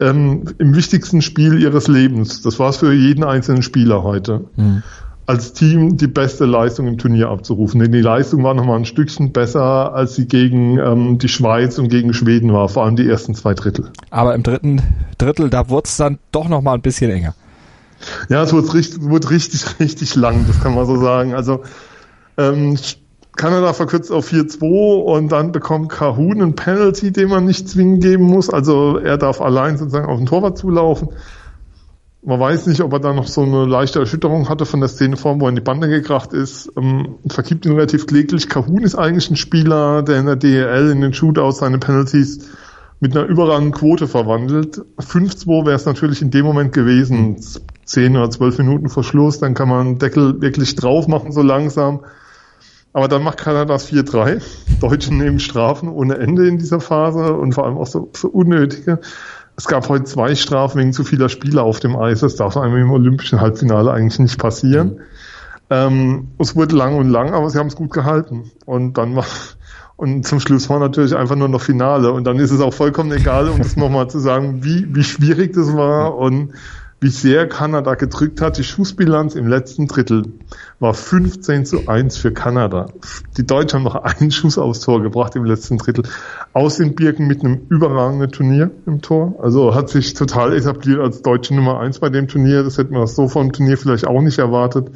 ähm, 0.00 0.46
im 0.58 0.74
wichtigsten 0.74 1.22
Spiel 1.22 1.62
ihres 1.62 1.86
Lebens, 1.86 2.42
das 2.42 2.58
war 2.58 2.70
es 2.70 2.78
für 2.78 2.92
jeden 2.92 3.22
einzelnen 3.22 3.62
Spieler 3.62 4.02
heute, 4.02 4.46
mhm. 4.56 4.82
als 5.26 5.52
Team 5.52 5.96
die 5.96 6.08
beste 6.08 6.44
Leistung 6.44 6.88
im 6.88 6.98
Turnier 6.98 7.28
abzurufen. 7.28 7.78
Denn 7.78 7.92
die 7.92 8.00
Leistung 8.00 8.42
war 8.42 8.54
nochmal 8.54 8.78
ein 8.78 8.84
Stückchen 8.84 9.30
besser, 9.30 9.94
als 9.94 10.16
sie 10.16 10.26
gegen 10.26 10.78
ähm, 10.78 11.18
die 11.18 11.28
Schweiz 11.28 11.78
und 11.78 11.88
gegen 11.88 12.14
Schweden 12.14 12.52
war, 12.52 12.68
vor 12.68 12.84
allem 12.84 12.96
die 12.96 13.08
ersten 13.08 13.36
zwei 13.36 13.54
Drittel. 13.54 13.92
Aber 14.10 14.34
im 14.34 14.42
dritten 14.42 14.82
Drittel, 15.18 15.50
da 15.50 15.68
wurde 15.68 15.86
es 15.86 15.96
dann 15.96 16.18
doch 16.32 16.48
nochmal 16.48 16.74
ein 16.74 16.82
bisschen 16.82 17.12
enger. 17.12 17.34
Ja, 18.28 18.42
es 18.42 18.52
wurde 18.52 18.74
richtig, 18.74 19.02
wurde 19.02 19.30
richtig, 19.30 19.80
richtig 19.80 20.14
lang, 20.14 20.46
das 20.46 20.60
kann 20.60 20.74
man 20.74 20.86
so 20.86 20.96
sagen. 20.96 21.34
Also 21.34 21.62
ähm, 22.36 22.76
Kanada 23.36 23.72
verkürzt 23.72 24.10
auf 24.10 24.30
4-2 24.30 25.02
und 25.02 25.30
dann 25.30 25.52
bekommt 25.52 25.90
Kahun 25.90 26.42
einen 26.42 26.54
Penalty, 26.56 27.12
den 27.12 27.28
man 27.28 27.44
nicht 27.44 27.68
zwingend 27.68 28.02
geben 28.02 28.24
muss. 28.24 28.50
Also 28.50 28.98
er 28.98 29.16
darf 29.16 29.40
allein 29.40 29.78
sozusagen 29.78 30.06
auf 30.06 30.18
den 30.18 30.26
Torwart 30.26 30.58
zulaufen. 30.58 31.10
Man 32.22 32.40
weiß 32.40 32.66
nicht, 32.66 32.80
ob 32.80 32.92
er 32.92 32.98
da 32.98 33.12
noch 33.12 33.28
so 33.28 33.42
eine 33.42 33.64
leichte 33.64 34.00
Erschütterung 34.00 34.48
hatte 34.48 34.66
von 34.66 34.80
der 34.80 34.88
Szeneform, 34.88 35.40
wo 35.40 35.46
er 35.46 35.50
in 35.50 35.54
die 35.54 35.60
Bande 35.60 35.88
gekracht 35.88 36.32
ist. 36.32 36.72
Ähm, 36.76 37.14
vergibt 37.28 37.64
ihn 37.64 37.72
relativ 37.72 38.08
kläglich. 38.08 38.48
Kahun 38.48 38.82
ist 38.82 38.96
eigentlich 38.96 39.30
ein 39.30 39.36
Spieler, 39.36 40.02
der 40.02 40.18
in 40.18 40.26
der 40.26 40.36
DEL 40.36 40.90
in 40.90 41.00
den 41.00 41.14
Shootouts 41.14 41.58
seine 41.58 41.78
Penalties 41.78 42.50
mit 42.98 43.16
einer 43.16 43.26
überragenden 43.26 43.72
Quote 43.72 44.08
verwandelt. 44.08 44.82
5-2 44.98 45.64
wäre 45.64 45.76
es 45.76 45.86
natürlich 45.86 46.20
in 46.20 46.32
dem 46.32 46.44
Moment 46.44 46.72
gewesen. 46.72 47.36
10 47.88 48.16
oder 48.16 48.30
12 48.30 48.58
Minuten 48.58 48.88
vor 48.88 49.02
Schluss, 49.02 49.38
dann 49.38 49.54
kann 49.54 49.68
man 49.68 49.98
Deckel 49.98 50.40
wirklich 50.40 50.76
drauf 50.76 51.08
machen, 51.08 51.32
so 51.32 51.42
langsam. 51.42 52.00
Aber 52.92 53.08
dann 53.08 53.22
macht 53.22 53.38
Kanada 53.38 53.64
das 53.64 53.90
4-3. 53.90 54.42
Deutschen 54.80 55.18
nehmen 55.18 55.40
Strafen 55.40 55.88
ohne 55.88 56.18
Ende 56.18 56.46
in 56.46 56.58
dieser 56.58 56.80
Phase 56.80 57.34
und 57.34 57.52
vor 57.52 57.64
allem 57.64 57.78
auch 57.78 57.86
so, 57.86 58.10
so 58.14 58.28
unnötige. 58.28 59.00
Es 59.56 59.66
gab 59.66 59.88
heute 59.88 60.04
zwei 60.04 60.34
Strafen 60.34 60.80
wegen 60.80 60.92
zu 60.92 61.02
vieler 61.02 61.28
Spieler 61.28 61.62
auf 61.62 61.80
dem 61.80 61.96
Eis. 61.96 62.20
Das 62.20 62.36
darf 62.36 62.56
einem 62.56 62.76
im 62.76 62.90
olympischen 62.90 63.40
Halbfinale 63.40 63.90
eigentlich 63.90 64.18
nicht 64.18 64.38
passieren. 64.38 64.88
Mhm. 64.88 65.00
Ähm, 65.70 66.28
es 66.38 66.56
wurde 66.56 66.76
lang 66.76 66.96
und 66.96 67.08
lang, 67.08 67.32
aber 67.32 67.48
sie 67.50 67.58
haben 67.58 67.66
es 67.66 67.76
gut 67.76 67.92
gehalten. 67.92 68.50
Und 68.66 68.98
dann 68.98 69.16
war, 69.16 69.26
und 69.96 70.26
zum 70.26 70.40
Schluss 70.40 70.68
war 70.70 70.78
natürlich 70.78 71.16
einfach 71.16 71.36
nur 71.36 71.48
noch 71.48 71.62
Finale. 71.62 72.12
Und 72.12 72.24
dann 72.24 72.38
ist 72.38 72.50
es 72.50 72.60
auch 72.60 72.74
vollkommen 72.74 73.12
egal, 73.12 73.48
um 73.48 73.58
das 73.58 73.76
nochmal 73.76 74.08
zu 74.08 74.18
sagen, 74.18 74.62
wie, 74.62 74.94
wie 74.94 75.04
schwierig 75.04 75.54
das 75.54 75.74
war 75.74 76.16
und 76.16 76.52
wie 77.00 77.08
sehr 77.08 77.48
Kanada 77.48 77.94
gedrückt 77.94 78.40
hat. 78.40 78.58
Die 78.58 78.64
Schussbilanz 78.64 79.34
im 79.34 79.46
letzten 79.46 79.86
Drittel 79.86 80.24
war 80.80 80.94
15 80.94 81.64
zu 81.64 81.86
1 81.86 82.16
für 82.16 82.32
Kanada. 82.32 82.86
Die 83.36 83.46
Deutschen 83.46 83.78
haben 83.78 83.84
noch 83.84 83.94
einen 83.94 84.30
Schuss 84.30 84.58
aufs 84.58 84.80
Tor 84.80 85.02
gebracht 85.02 85.36
im 85.36 85.44
letzten 85.44 85.78
Drittel. 85.78 86.04
Aus 86.52 86.76
den 86.76 86.94
Birken 86.94 87.26
mit 87.26 87.44
einem 87.44 87.66
überragenden 87.68 88.32
Turnier 88.32 88.70
im 88.86 89.00
Tor. 89.00 89.38
Also 89.40 89.74
hat 89.74 89.90
sich 89.90 90.14
total 90.14 90.52
etabliert 90.56 91.00
als 91.00 91.22
deutsche 91.22 91.54
Nummer 91.54 91.80
1 91.80 92.00
bei 92.00 92.08
dem 92.08 92.26
Turnier. 92.26 92.64
Das 92.64 92.78
hätte 92.78 92.92
man 92.92 93.06
so 93.06 93.28
vom 93.28 93.52
Turnier 93.52 93.78
vielleicht 93.78 94.06
auch 94.06 94.20
nicht 94.20 94.38
erwartet 94.38 94.90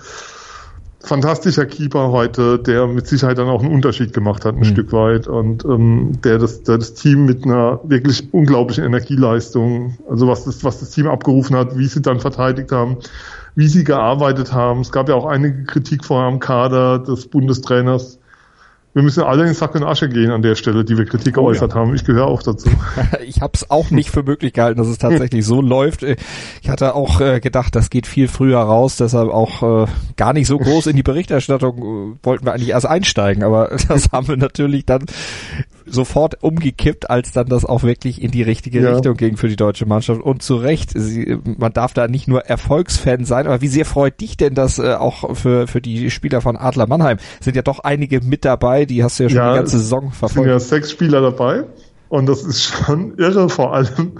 fantastischer 1.03 1.67
Keeper 1.67 2.11
heute, 2.11 2.59
der 2.59 2.87
mit 2.87 3.07
Sicherheit 3.07 3.39
dann 3.39 3.49
auch 3.49 3.63
einen 3.63 3.73
Unterschied 3.73 4.13
gemacht 4.13 4.45
hat, 4.45 4.55
ein 4.55 4.61
mhm. 4.61 4.65
Stück 4.65 4.93
weit 4.93 5.27
und 5.27 5.65
ähm, 5.65 6.13
der, 6.23 6.39
das, 6.39 6.63
der 6.63 6.79
das 6.79 6.95
Team 6.95 7.25
mit 7.25 7.45
einer 7.45 7.81
wirklich 7.85 8.33
unglaublichen 8.33 8.85
Energieleistung, 8.85 9.99
also 10.09 10.29
was 10.29 10.45
das, 10.45 10.63
was 10.63 10.81
das 10.81 10.91
Team 10.91 11.09
abgerufen 11.09 11.57
hat, 11.57 11.77
wie 11.77 11.87
sie 11.87 12.03
dann 12.03 12.21
verteidigt 12.21 12.71
haben, 12.71 12.99
wie 13.55 13.67
sie 13.67 13.85
gearbeitet 13.85 14.53
haben. 14.53 14.81
Es 14.81 14.93
gab 14.93 15.09
ja 15.09 15.15
auch 15.15 15.27
einige 15.27 15.65
Kritik 15.65 16.05
vorher 16.05 16.29
am 16.29 16.39
Kader 16.39 17.01
des 17.01 17.27
Bundestrainers, 17.27 18.19
wir 18.95 19.03
müssen 19.03 19.23
alle 19.23 19.47
in 19.47 19.55
Sack 19.55 19.75
und 19.75 19.85
Asche 19.85 20.09
gehen 20.09 20.31
an 20.31 20.43
der 20.43 20.55
Stelle, 20.55 20.85
die 20.85 20.99
wir 20.99 21.07
Kritik 21.07 21.39
oh, 21.39 21.43
geäußert 21.43 21.73
ja. 21.73 21.81
haben. 21.81 21.95
Ich 21.95 22.05
gehöre 22.05 22.27
auch 22.27 22.43
dazu. 22.43 22.69
ich 23.27 23.41
habe 23.41 23.53
es 23.55 23.71
auch 23.71 23.91
nicht 23.91 24.11
für 24.11 24.23
möglich 24.23 24.53
gehalten, 24.53 24.79
dass 24.79 24.89
es 24.89 24.99
tatsächlich 24.99 25.47
so 25.47 25.63
läuft. 25.63 26.03
Ich 26.03 26.69
hatte 26.69 26.95
auch 26.95 27.21
äh, 27.21 27.41
gedacht, 27.41 27.75
das 27.75 27.89
geht 27.89 28.07
viel 28.07 28.29
früher 28.29 28.59
raus, 28.59 28.97
deshalb 28.97 29.31
auch 29.31 29.87
äh, 29.87 29.91
gar 30.17 30.35
nicht 30.35 30.47
so 30.47 30.59
groß 30.59 30.89
in 30.89 30.97
die 30.97 31.03
Berichterstattung 31.03 31.79
äh, 31.79 32.27
wollten 32.27 32.45
wir 32.45 32.53
eigentlich 32.53 32.71
erst 32.71 32.87
einsteigen, 32.87 33.43
aber 33.43 33.71
das 33.89 34.13
haben 34.13 34.29
wir 34.29 34.37
natürlich 34.37 34.85
dann 34.85 35.07
sofort 35.87 36.43
umgekippt, 36.43 37.11
als 37.11 37.33
dann 37.33 37.47
das 37.47 37.65
auch 37.65 37.83
wirklich 37.83 38.23
in 38.23 38.31
die 38.31 38.43
richtige 38.43 38.81
ja. 38.81 38.93
Richtung 38.93 39.17
ging 39.17 39.37
für 39.37 39.49
die 39.49 39.57
deutsche 39.57 39.87
Mannschaft. 39.87 40.21
Und 40.21 40.43
zu 40.43 40.57
Recht, 40.57 40.91
sie, 40.95 41.39
man 41.45 41.73
darf 41.73 41.95
da 41.95 42.09
nicht 42.09 42.29
nur 42.29 42.47
Erfolgsfan 42.47 43.25
sein, 43.25 43.47
aber 43.47 43.61
wie 43.61 43.69
sehr 43.69 43.85
freut 43.85 44.21
dich 44.21 44.37
denn 44.37 44.55
das 44.55 44.79
äh, 44.79 44.95
auch 44.95 45.37
für, 45.37 45.67
für 45.67 45.81
die 45.81 46.11
Spieler 46.11 46.41
von 46.41 46.57
Adler 46.57 46.87
Mannheim? 46.87 47.19
Sind 47.41 47.57
ja 47.57 47.63
doch 47.63 47.81
einige 47.81 48.21
mit 48.21 48.45
dabei, 48.45 48.85
die 48.85 49.03
hast 49.05 49.19
du 49.19 49.25
ja 49.25 49.29
schon 49.29 49.37
ja, 49.37 49.53
die 49.53 49.59
ganze 49.59 49.79
Saison 49.79 50.11
verfolgt. 50.11 50.35
sind 50.35 50.47
ja 50.47 50.59
sechs 50.59 50.91
Spieler 50.91 51.21
dabei 51.21 51.65
und 52.09 52.27
das 52.27 52.45
ist 52.45 52.63
schon 52.63 53.17
irre, 53.19 53.49
vor 53.49 53.75
allem 53.75 54.13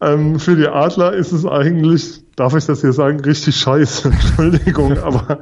ähm, 0.00 0.38
für 0.38 0.56
die 0.56 0.68
Adler 0.68 1.12
ist 1.12 1.32
es 1.32 1.44
eigentlich, 1.44 2.22
darf 2.36 2.54
ich 2.54 2.66
das 2.66 2.80
hier 2.80 2.92
sagen, 2.92 3.20
richtig 3.20 3.56
scheiße, 3.56 4.08
Entschuldigung, 4.12 4.98
aber 4.98 5.40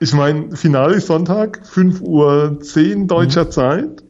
ich 0.00 0.12
meine, 0.12 0.56
Finale 0.56 0.94
ist 0.94 1.06
Sonntag, 1.06 1.60
5 1.64 2.00
Uhr 2.00 2.58
10 2.60 3.06
deutscher 3.06 3.44
mhm. 3.44 3.50
Zeit 3.50 4.02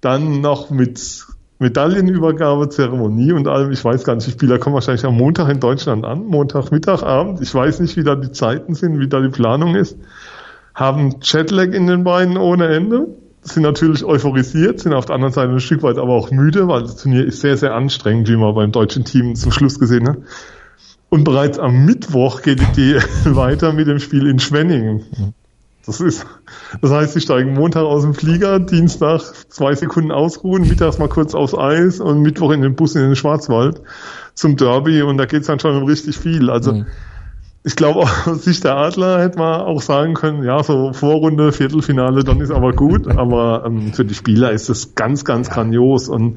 dann 0.00 0.40
noch 0.40 0.70
mit 0.70 1.26
Medaillenübergabe, 1.58 2.68
Zeremonie 2.68 3.32
und 3.32 3.48
allem. 3.48 3.72
Ich 3.72 3.84
weiß 3.84 4.04
gar 4.04 4.14
nicht, 4.14 4.26
die 4.26 4.32
Spieler 4.32 4.58
kommen 4.58 4.74
wahrscheinlich 4.74 5.04
am 5.04 5.16
Montag 5.16 5.48
in 5.48 5.58
Deutschland 5.58 6.04
an, 6.04 6.26
Montag, 6.26 6.70
Mittagabend. 6.70 7.40
Ich 7.40 7.52
weiß 7.52 7.80
nicht, 7.80 7.96
wie 7.96 8.04
da 8.04 8.14
die 8.14 8.30
Zeiten 8.30 8.74
sind, 8.74 9.00
wie 9.00 9.08
da 9.08 9.20
die 9.20 9.28
Planung 9.28 9.74
ist. 9.74 9.96
Haben 10.74 11.16
Jetlag 11.20 11.72
in 11.72 11.88
den 11.88 12.04
Beinen 12.04 12.36
ohne 12.36 12.68
Ende. 12.68 13.08
Sind 13.42 13.62
natürlich 13.62 14.04
euphorisiert, 14.04 14.80
sind 14.80 14.92
auf 14.92 15.06
der 15.06 15.16
anderen 15.16 15.32
Seite 15.32 15.52
ein 15.52 15.60
Stück 15.60 15.82
weit 15.82 15.98
aber 15.98 16.12
auch 16.12 16.30
müde, 16.30 16.68
weil 16.68 16.82
das 16.82 16.96
Turnier 16.96 17.24
ist 17.24 17.40
sehr, 17.40 17.56
sehr 17.56 17.74
anstrengend, 17.74 18.28
wie 18.28 18.36
man 18.36 18.54
beim 18.54 18.72
deutschen 18.72 19.04
Team 19.04 19.34
zum 19.34 19.50
Schluss 19.52 19.78
gesehen 19.80 20.08
hat. 20.08 20.18
Und 21.08 21.24
bereits 21.24 21.58
am 21.58 21.84
Mittwoch 21.86 22.42
geht 22.42 22.60
die 22.76 22.94
weiter 23.24 23.72
mit 23.72 23.88
dem 23.88 23.98
Spiel 23.98 24.26
in 24.26 24.38
Schwenningen. 24.38 25.34
Das 25.88 26.02
ist, 26.02 26.26
das 26.82 26.90
heißt, 26.90 27.14
sie 27.14 27.22
steigen 27.22 27.54
Montag 27.54 27.84
aus 27.84 28.02
dem 28.02 28.12
Flieger, 28.12 28.60
Dienstag 28.60 29.22
zwei 29.48 29.74
Sekunden 29.74 30.12
ausruhen, 30.12 30.68
mittags 30.68 30.98
mal 30.98 31.08
kurz 31.08 31.34
aufs 31.34 31.54
Eis 31.54 31.98
und 31.98 32.20
Mittwoch 32.20 32.50
in 32.50 32.60
den 32.60 32.74
Bus 32.74 32.94
in 32.94 33.00
den 33.00 33.16
Schwarzwald 33.16 33.80
zum 34.34 34.56
Derby 34.56 35.00
und 35.00 35.16
da 35.16 35.24
geht's 35.24 35.46
dann 35.46 35.60
schon 35.60 35.74
um 35.78 35.84
richtig 35.84 36.18
viel. 36.18 36.50
Also 36.50 36.74
mhm. 36.74 36.86
ich 37.64 37.74
glaube 37.74 38.00
aus 38.26 38.44
Sicht 38.44 38.64
der 38.64 38.76
Adler 38.76 39.22
hätte 39.22 39.38
man 39.38 39.62
auch 39.62 39.80
sagen 39.80 40.12
können, 40.12 40.42
ja, 40.44 40.62
so 40.62 40.92
Vorrunde, 40.92 41.52
Viertelfinale, 41.52 42.22
dann 42.22 42.42
ist 42.42 42.50
aber 42.50 42.74
gut. 42.74 43.08
Aber 43.08 43.64
ähm, 43.64 43.94
für 43.94 44.04
die 44.04 44.12
Spieler 44.14 44.52
ist 44.52 44.68
das 44.68 44.94
ganz, 44.94 45.24
ganz 45.24 45.48
grandios 45.48 46.10
und 46.10 46.36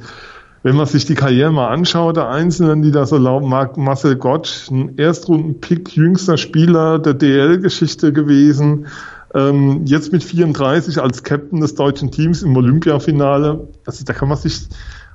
wenn 0.64 0.76
man 0.76 0.86
sich 0.86 1.06
die 1.06 1.16
Karriere 1.16 1.52
mal 1.52 1.70
anschaut, 1.70 2.18
der 2.18 2.30
Einzelnen, 2.30 2.84
die 2.84 2.92
da 2.92 3.06
so 3.06 3.18
laufen, 3.18 3.50
Marcel 3.50 4.16
Gottsch, 4.16 4.70
ein 4.70 4.98
Erstrunden-Pick, 4.98 5.96
jüngster 5.96 6.38
Spieler 6.38 7.00
der 7.00 7.16
DL-Geschichte 7.16 8.14
gewesen, 8.14 8.86
ähm, 9.34 9.86
jetzt 9.86 10.12
mit 10.12 10.24
34 10.24 11.02
als 11.02 11.24
Captain 11.24 11.62
des 11.62 11.76
deutschen 11.76 12.12
Teams 12.12 12.44
im 12.44 12.56
Olympiafinale, 12.56 13.68
also 13.86 14.04
da 14.06 14.14
kann 14.14 14.28
man 14.28 14.38
sich, 14.38 14.68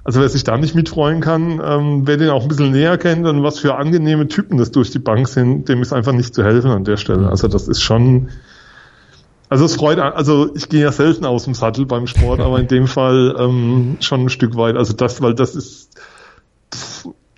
also 0.05 0.21
wer 0.21 0.29
sich 0.29 0.45
da 0.45 0.57
nicht 0.57 0.75
mitfreuen 0.75 1.21
kann, 1.21 1.61
ähm, 1.63 2.03
wer 2.07 2.17
den 2.17 2.31
auch 2.31 2.43
ein 2.43 2.49
bisschen 2.49 2.71
näher 2.71 2.97
kennt 2.99 3.27
und 3.27 3.43
was 3.43 3.59
für 3.59 3.77
angenehme 3.77 4.29
Typen 4.29 4.57
das 4.57 4.71
durch 4.71 4.91
die 4.91 4.99
Bank 4.99 5.29
sind, 5.29 5.69
dem 5.69 5.83
ist 5.83 5.93
einfach 5.93 6.13
nicht 6.13 6.35
zu 6.35 6.43
helfen 6.43 6.71
an 6.71 6.85
der 6.85 6.97
Stelle. 6.97 7.29
Also 7.29 7.49
das 7.49 7.69
ist 7.69 7.83
schon, 7.83 8.29
also 9.49 9.65
es 9.65 9.77
freut, 9.77 9.99
also 9.99 10.55
ich 10.55 10.69
gehe 10.69 10.83
ja 10.83 10.93
selten 10.93 11.27
aus 11.27 11.45
dem 11.45 11.55
Sattel 11.55 11.85
beim 11.85 12.07
Sport, 12.07 12.41
aber 12.41 12.59
in 12.59 12.69
dem 12.69 12.87
Fall 12.87 13.37
ähm, 13.39 13.99
schon 14.01 14.23
ein 14.23 14.29
Stück 14.31 14.57
weit. 14.57 14.77
Also 14.77 14.95
das, 14.95 15.21
weil 15.21 15.35
das 15.35 15.55
ist, 15.55 16.01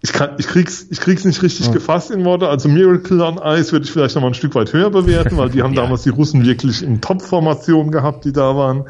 ich, 0.00 0.12
kann, 0.12 0.30
ich, 0.38 0.46
krieg's, 0.46 0.86
ich 0.90 1.00
krieg's 1.00 1.24
nicht 1.24 1.42
richtig 1.42 1.66
ja. 1.66 1.72
gefasst 1.72 2.10
in 2.10 2.24
Worte. 2.24 2.48
Also 2.48 2.68
Miracle 2.68 3.20
on 3.20 3.38
Ice 3.38 3.72
würde 3.72 3.84
ich 3.84 3.90
vielleicht 3.90 4.14
noch 4.14 4.22
mal 4.22 4.28
ein 4.28 4.34
Stück 4.34 4.54
weit 4.54 4.72
höher 4.72 4.90
bewerten, 4.90 5.36
weil 5.36 5.50
die 5.50 5.62
haben 5.64 5.74
ja. 5.74 5.82
damals 5.82 6.02
die 6.02 6.10
Russen 6.10 6.44
wirklich 6.44 6.82
in 6.82 7.00
Top-Formationen 7.00 7.90
gehabt, 7.90 8.24
die 8.24 8.32
da 8.32 8.56
waren. 8.56 8.88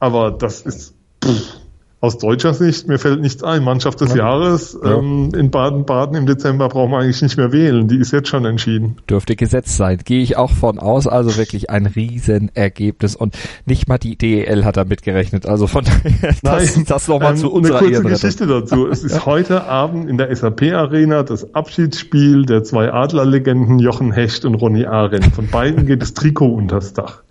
Aber 0.00 0.30
das 0.30 0.60
ist, 0.60 0.94
pff, 1.24 1.60
aus 2.04 2.18
deutscher 2.18 2.52
Sicht, 2.52 2.86
mir 2.86 2.98
fällt 2.98 3.22
nichts 3.22 3.42
ein. 3.42 3.64
Mannschaft 3.64 4.00
des 4.02 4.10
ja. 4.10 4.18
Jahres 4.18 4.78
ja. 4.84 4.98
Ähm, 4.98 5.30
in 5.34 5.50
Baden-Baden 5.50 6.14
im 6.16 6.26
Dezember 6.26 6.68
brauchen 6.68 6.90
wir 6.90 6.98
eigentlich 6.98 7.22
nicht 7.22 7.38
mehr 7.38 7.50
wählen. 7.50 7.88
Die 7.88 7.96
ist 7.96 8.12
jetzt 8.12 8.28
schon 8.28 8.44
entschieden. 8.44 8.96
Dürfte 9.08 9.36
gesetzt 9.36 9.76
sein. 9.76 9.98
Gehe 10.04 10.20
ich 10.20 10.36
auch 10.36 10.50
von 10.50 10.78
aus. 10.78 11.06
Also 11.06 11.36
wirklich 11.38 11.70
ein 11.70 11.86
Riesenergebnis. 11.86 13.16
Und 13.16 13.36
nicht 13.64 13.88
mal 13.88 13.96
die 13.96 14.16
DEL 14.16 14.66
hat 14.66 14.76
da 14.76 14.84
mitgerechnet. 14.84 15.46
Also 15.46 15.66
von 15.66 15.84
daher, 16.04 16.34
das, 16.42 16.74
Nein, 16.74 16.84
das 16.86 17.08
nochmal 17.08 17.32
ähm, 17.32 17.36
zu 17.38 17.50
unserer 17.50 17.78
Eine 17.78 17.92
kurze 17.92 18.02
Geschichte 18.02 18.46
dazu. 18.46 18.86
Es 18.86 19.02
ist 19.02 19.24
heute 19.26 19.64
Abend 19.64 20.08
in 20.08 20.18
der 20.18 20.34
SAP-Arena 20.36 21.22
das 21.22 21.54
Abschiedsspiel 21.54 22.44
der 22.44 22.64
zwei 22.64 22.92
Adlerlegenden 22.92 23.78
Jochen 23.78 24.12
Hecht 24.12 24.44
und 24.44 24.56
Ronny 24.56 24.84
Arendt. 24.84 25.34
Von 25.34 25.48
beiden 25.48 25.86
geht 25.86 26.02
das 26.02 26.12
Trikot 26.12 26.54
unters 26.54 26.92
Dach. 26.92 27.22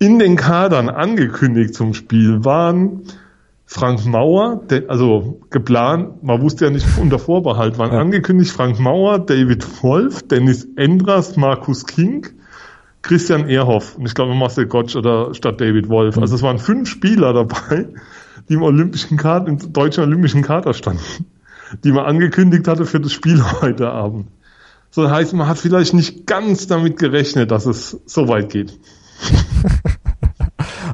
In 0.00 0.18
den 0.18 0.34
Kadern 0.34 0.88
angekündigt 0.88 1.74
zum 1.74 1.94
Spiel 1.94 2.44
waren 2.44 3.02
Frank 3.66 4.04
Mauer, 4.04 4.62
also 4.88 5.40
geplant, 5.50 6.22
man 6.22 6.40
wusste 6.42 6.66
ja 6.66 6.70
nicht 6.70 6.86
unter 7.00 7.18
Vorbehalt, 7.18 7.78
waren 7.78 7.92
ja. 7.92 8.00
angekündigt 8.00 8.52
Frank 8.52 8.78
Mauer, 8.78 9.18
David 9.18 9.82
Wolf, 9.82 10.22
Dennis 10.28 10.68
Endras, 10.76 11.36
Markus 11.36 11.86
King, 11.86 12.26
Christian 13.02 13.48
Ehrhoff 13.48 13.96
und 13.96 14.06
ich 14.06 14.14
glaube 14.14 14.34
Marcel 14.34 14.66
Gottsch 14.66 14.96
oder 14.96 15.34
statt 15.34 15.60
David 15.60 15.88
Wolf. 15.88 16.18
Also 16.18 16.34
es 16.34 16.42
waren 16.42 16.58
fünf 16.58 16.88
Spieler 16.88 17.32
dabei, 17.32 17.88
die 18.48 18.54
im 18.54 18.62
olympischen 18.62 19.16
Kader, 19.16 19.48
im 19.48 19.72
deutschen 19.72 20.04
olympischen 20.04 20.42
Kader 20.42 20.74
standen, 20.74 21.26
die 21.82 21.92
man 21.92 22.04
angekündigt 22.04 22.68
hatte 22.68 22.84
für 22.84 23.00
das 23.00 23.12
Spiel 23.12 23.42
heute 23.60 23.90
Abend. 23.90 24.28
So 24.90 25.02
das 25.02 25.10
heißt, 25.10 25.32
man 25.32 25.48
hat 25.48 25.58
vielleicht 25.58 25.92
nicht 25.92 26.26
ganz 26.26 26.66
damit 26.66 26.98
gerechnet, 26.98 27.50
dass 27.50 27.66
es 27.66 28.00
so 28.06 28.28
weit 28.28 28.50
geht. 28.50 28.78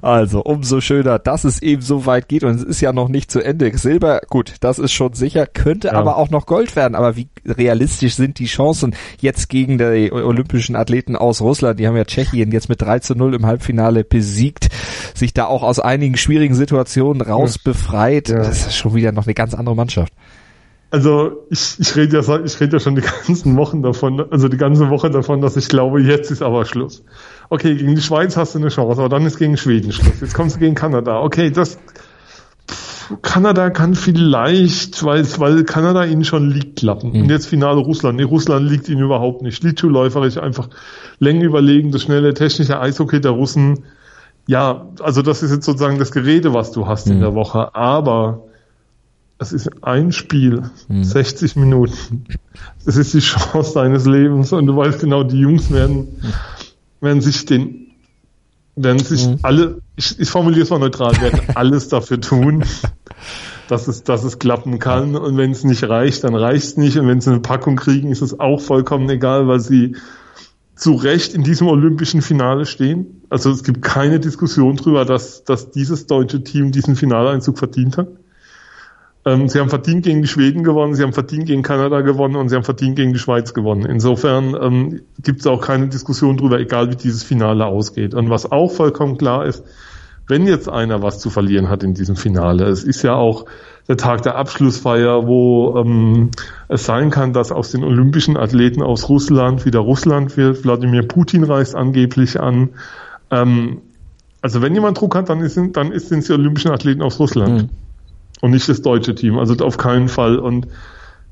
Also 0.02 0.42
umso 0.42 0.80
schöner, 0.80 1.19
dass 1.19 1.45
es 1.45 1.61
eben 1.62 1.83
so 1.83 2.07
weit 2.07 2.28
geht 2.28 2.45
und 2.45 2.54
es 2.54 2.62
ist 2.62 2.80
ja 2.80 2.92
noch 2.92 3.09
nicht 3.09 3.30
zu 3.30 3.40
Ende. 3.40 3.71
Silber, 3.76 4.21
gut, 4.28 4.54
das 4.61 4.78
ist 4.78 4.92
schon 4.92 5.12
sicher, 5.12 5.47
könnte 5.47 5.88
ja. 5.88 5.95
aber 5.95 6.16
auch 6.16 6.30
noch 6.30 6.47
Gold 6.47 6.76
werden. 6.76 6.95
Aber 6.95 7.16
wie 7.16 7.28
realistisch 7.47 8.14
sind 8.14 8.38
die 8.38 8.47
Chancen 8.47 8.95
jetzt 9.21 9.49
gegen 9.49 9.78
die 9.78 10.11
olympischen 10.12 10.76
Athleten 10.76 11.16
aus 11.16 11.40
Russland? 11.40 11.78
Die 11.78 11.87
haben 11.87 11.97
ja 11.97 12.04
Tschechien 12.04 12.52
jetzt 12.52 12.69
mit 12.69 12.80
3 12.80 13.00
zu 13.00 13.14
0 13.14 13.35
im 13.35 13.47
Halbfinale 13.47 14.04
besiegt, 14.04 14.69
sich 15.14 15.35
da 15.35 15.47
auch 15.47 15.62
aus 15.62 15.78
einigen 15.78 16.16
schwierigen 16.16 16.54
Situationen 16.54 17.21
rausbefreit. 17.21 18.28
Ja. 18.28 18.38
Das 18.38 18.66
ist 18.66 18.76
schon 18.76 18.95
wieder 18.95 19.12
noch 19.12 19.26
eine 19.26 19.35
ganz 19.35 19.54
andere 19.54 19.76
Mannschaft. 19.76 20.12
Also 20.92 21.47
ich, 21.50 21.78
ich 21.78 21.95
rede 21.95 22.21
ja 22.21 22.40
ich 22.45 22.59
rede 22.61 22.76
ja 22.76 22.80
schon 22.80 22.97
die 22.97 23.02
ganzen 23.26 23.57
Wochen 23.57 23.83
davon, 23.83 24.21
also 24.30 24.49
die 24.49 24.57
ganze 24.57 24.90
Woche 24.90 25.11
davon, 25.11 25.40
dass 25.40 25.57
ich 25.57 25.69
glaube, 25.69 26.02
jetzt 26.02 26.30
ist 26.30 26.42
aber 26.42 26.64
Schluss. 26.64 27.04
Okay, 27.52 27.75
gegen 27.75 27.97
die 27.97 28.00
Schweiz 28.00 28.37
hast 28.37 28.54
du 28.54 28.61
eine 28.61 28.69
Chance, 28.69 29.00
aber 29.00 29.09
dann 29.09 29.26
ist 29.26 29.37
gegen 29.37 29.57
Schweden 29.57 29.90
Schluss. 29.90 30.21
Jetzt 30.21 30.35
kommst 30.35 30.57
du 30.57 30.61
gegen 30.61 30.76
Kanada. 30.76 31.21
Okay, 31.21 31.50
das 31.50 31.78
pff, 32.71 33.16
Kanada 33.23 33.71
kann 33.71 33.97
vielleicht, 33.97 35.02
weil, 35.02 35.26
weil 35.38 35.64
Kanada 35.64 36.04
ihnen 36.04 36.25
schon 36.25 36.49
liegt, 36.49 36.78
klappen. 36.78 37.11
Mhm. 37.11 37.23
Und 37.23 37.30
jetzt 37.30 37.47
Finale 37.47 37.80
Russland. 37.80 38.19
Nee, 38.19 38.23
Russland 38.23 38.71
liegt 38.71 38.88
ihnen 38.88 39.02
überhaupt 39.02 39.42
nicht. 39.42 39.57
Schlittschuhläuferisch 39.57 40.38
einfach 40.38 40.69
Längen 41.19 41.42
überlegen, 41.42 41.90
das 41.90 42.02
schnelle 42.02 42.35
technische 42.35 42.78
Eishockey 42.78 43.21
der 43.21 43.33
Russen. 43.33 43.85
Ja, 44.47 44.87
also 45.00 45.21
das 45.21 45.42
ist 45.42 45.50
jetzt 45.50 45.64
sozusagen 45.64 45.99
das 45.99 46.12
Gerede, 46.12 46.54
was 46.54 46.71
du 46.71 46.87
hast 46.87 47.09
mhm. 47.09 47.14
in 47.14 47.21
der 47.21 47.35
Woche. 47.35 47.75
Aber 47.75 48.45
es 49.40 49.52
ist 49.52 49.83
ein 49.83 50.12
Spiel, 50.12 50.62
hm. 50.87 51.02
60 51.02 51.57
Minuten. 51.57 52.26
Es 52.85 52.97
ist 52.97 53.14
die 53.14 53.21
Chance 53.21 53.75
deines 53.75 54.04
Lebens 54.04 54.52
und 54.52 54.66
du 54.66 54.76
weißt 54.76 55.00
genau, 55.00 55.25
die 55.25 55.40
Jungs 55.40 55.71
werden, 55.71 56.09
werden 57.00 57.21
sich 57.21 57.45
den, 57.47 57.92
werden 58.76 58.99
sich 58.99 59.25
hm. 59.25 59.38
alle, 59.42 59.83
ich, 59.97 60.19
ich 60.19 60.28
formuliere 60.28 60.62
es 60.62 60.71
mal 60.71 60.78
neutral, 60.78 61.21
werden 61.21 61.40
alles 61.54 61.88
dafür 61.88 62.21
tun, 62.21 62.64
dass 63.69 63.88
es, 63.88 64.02
dass 64.02 64.25
es 64.25 64.38
klappen 64.38 64.78
kann. 64.78 65.16
Und 65.16 65.37
wenn 65.37 65.50
es 65.50 65.64
nicht 65.64 65.85
reicht, 65.85 66.25
dann 66.25 66.35
reicht 66.35 66.64
es 66.64 66.76
nicht. 66.76 66.99
Und 66.99 67.07
wenn 67.07 67.21
sie 67.21 67.30
eine 67.30 67.40
Packung 67.40 67.76
kriegen, 67.76 68.11
ist 68.11 68.23
es 68.23 68.38
auch 68.38 68.61
vollkommen 68.61 69.09
egal, 69.09 69.49
weil 69.49 69.61
sie 69.61 69.97
zu 70.75 70.95
Recht 70.95 71.35
in 71.35 71.45
diesem 71.45 71.69
olympischen 71.69 72.23
Finale 72.23 72.64
stehen. 72.64 73.23
Also 73.28 73.50
es 73.50 73.64
gibt 73.64 73.83
keine 73.83 74.19
Diskussion 74.19 74.76
darüber, 74.76 75.04
dass, 75.04 75.45
dass 75.45 75.71
dieses 75.71 76.07
deutsche 76.07 76.42
Team 76.42 76.73
diesen 76.73 76.97
Finaleinzug 76.97 77.59
verdient 77.59 77.99
hat. 77.99 78.09
Ähm, 79.27 79.49
sie 79.49 79.61
haben 79.61 79.69
verdient 79.69 80.05
gegen 80.05 80.23
die 80.23 80.29
Schweden 80.29 80.65
gewonnen, 80.65 80.95
sie 80.95 81.03
haben 81.03 81.12
verdient 81.12 81.47
gegen 81.47 81.62
Kanada 81.62 82.00
gewonnen 82.00 82.37
und 82.37 82.49
sie 82.49 82.57
haben 82.57 82.65
verdient 82.65 82.97
gegen 82.97 83.12
die 83.12 83.19
Schweiz 83.19 83.53
gewonnen. 83.53 83.85
Insofern 83.85 84.57
ähm, 84.59 85.03
gibt 85.23 85.41
es 85.41 85.47
auch 85.47 85.61
keine 85.61 85.89
Diskussion 85.89 86.39
darüber, 86.39 86.59
egal 86.59 86.91
wie 86.91 86.97
dieses 86.97 87.23
Finale 87.23 87.67
ausgeht. 87.67 88.15
Und 88.15 88.31
was 88.31 88.50
auch 88.50 88.71
vollkommen 88.71 89.19
klar 89.19 89.45
ist, 89.45 89.62
wenn 90.27 90.47
jetzt 90.47 90.71
einer 90.71 91.03
was 91.03 91.19
zu 91.19 91.29
verlieren 91.29 91.69
hat 91.69 91.83
in 91.83 91.93
diesem 91.93 92.17
Finale, 92.17 92.65
es 92.67 92.85
ist 92.85 93.03
ja 93.03 93.15
auch 93.15 93.45
der 93.89 93.97
Tag 93.97 94.23
der 94.23 94.37
Abschlussfeier, 94.37 95.27
wo 95.27 95.77
ähm, 95.77 96.31
es 96.69 96.87
sein 96.87 97.11
kann, 97.11 97.33
dass 97.33 97.53
aus 97.53 97.73
den 97.73 97.83
olympischen 97.83 98.37
Athleten 98.37 98.81
aus 98.81 99.09
Russland 99.09 99.67
wieder 99.67 99.81
Russland 99.81 100.37
wird. 100.37 100.65
Wladimir 100.65 101.03
Putin 101.03 101.45
reist 101.45 101.75
angeblich 101.75 102.41
an. 102.41 102.71
Ähm, 103.31 103.83
also 104.41 104.62
wenn 104.62 104.73
jemand 104.73 104.99
Druck 104.99 105.17
hat, 105.17 105.29
dann, 105.29 105.41
ist, 105.41 105.59
dann 105.73 105.99
sind 105.99 106.21
es 106.21 106.27
die 106.29 106.33
olympischen 106.33 106.71
Athleten 106.71 107.03
aus 107.03 107.19
Russland. 107.19 107.62
Mhm 107.62 107.69
und 108.41 108.51
nicht 108.51 108.69
das 108.69 108.83
deutsche 108.83 109.15
Team. 109.15 109.39
Also 109.39 109.55
auf 109.65 109.77
keinen 109.77 110.09
Fall. 110.09 110.39
Und 110.39 110.67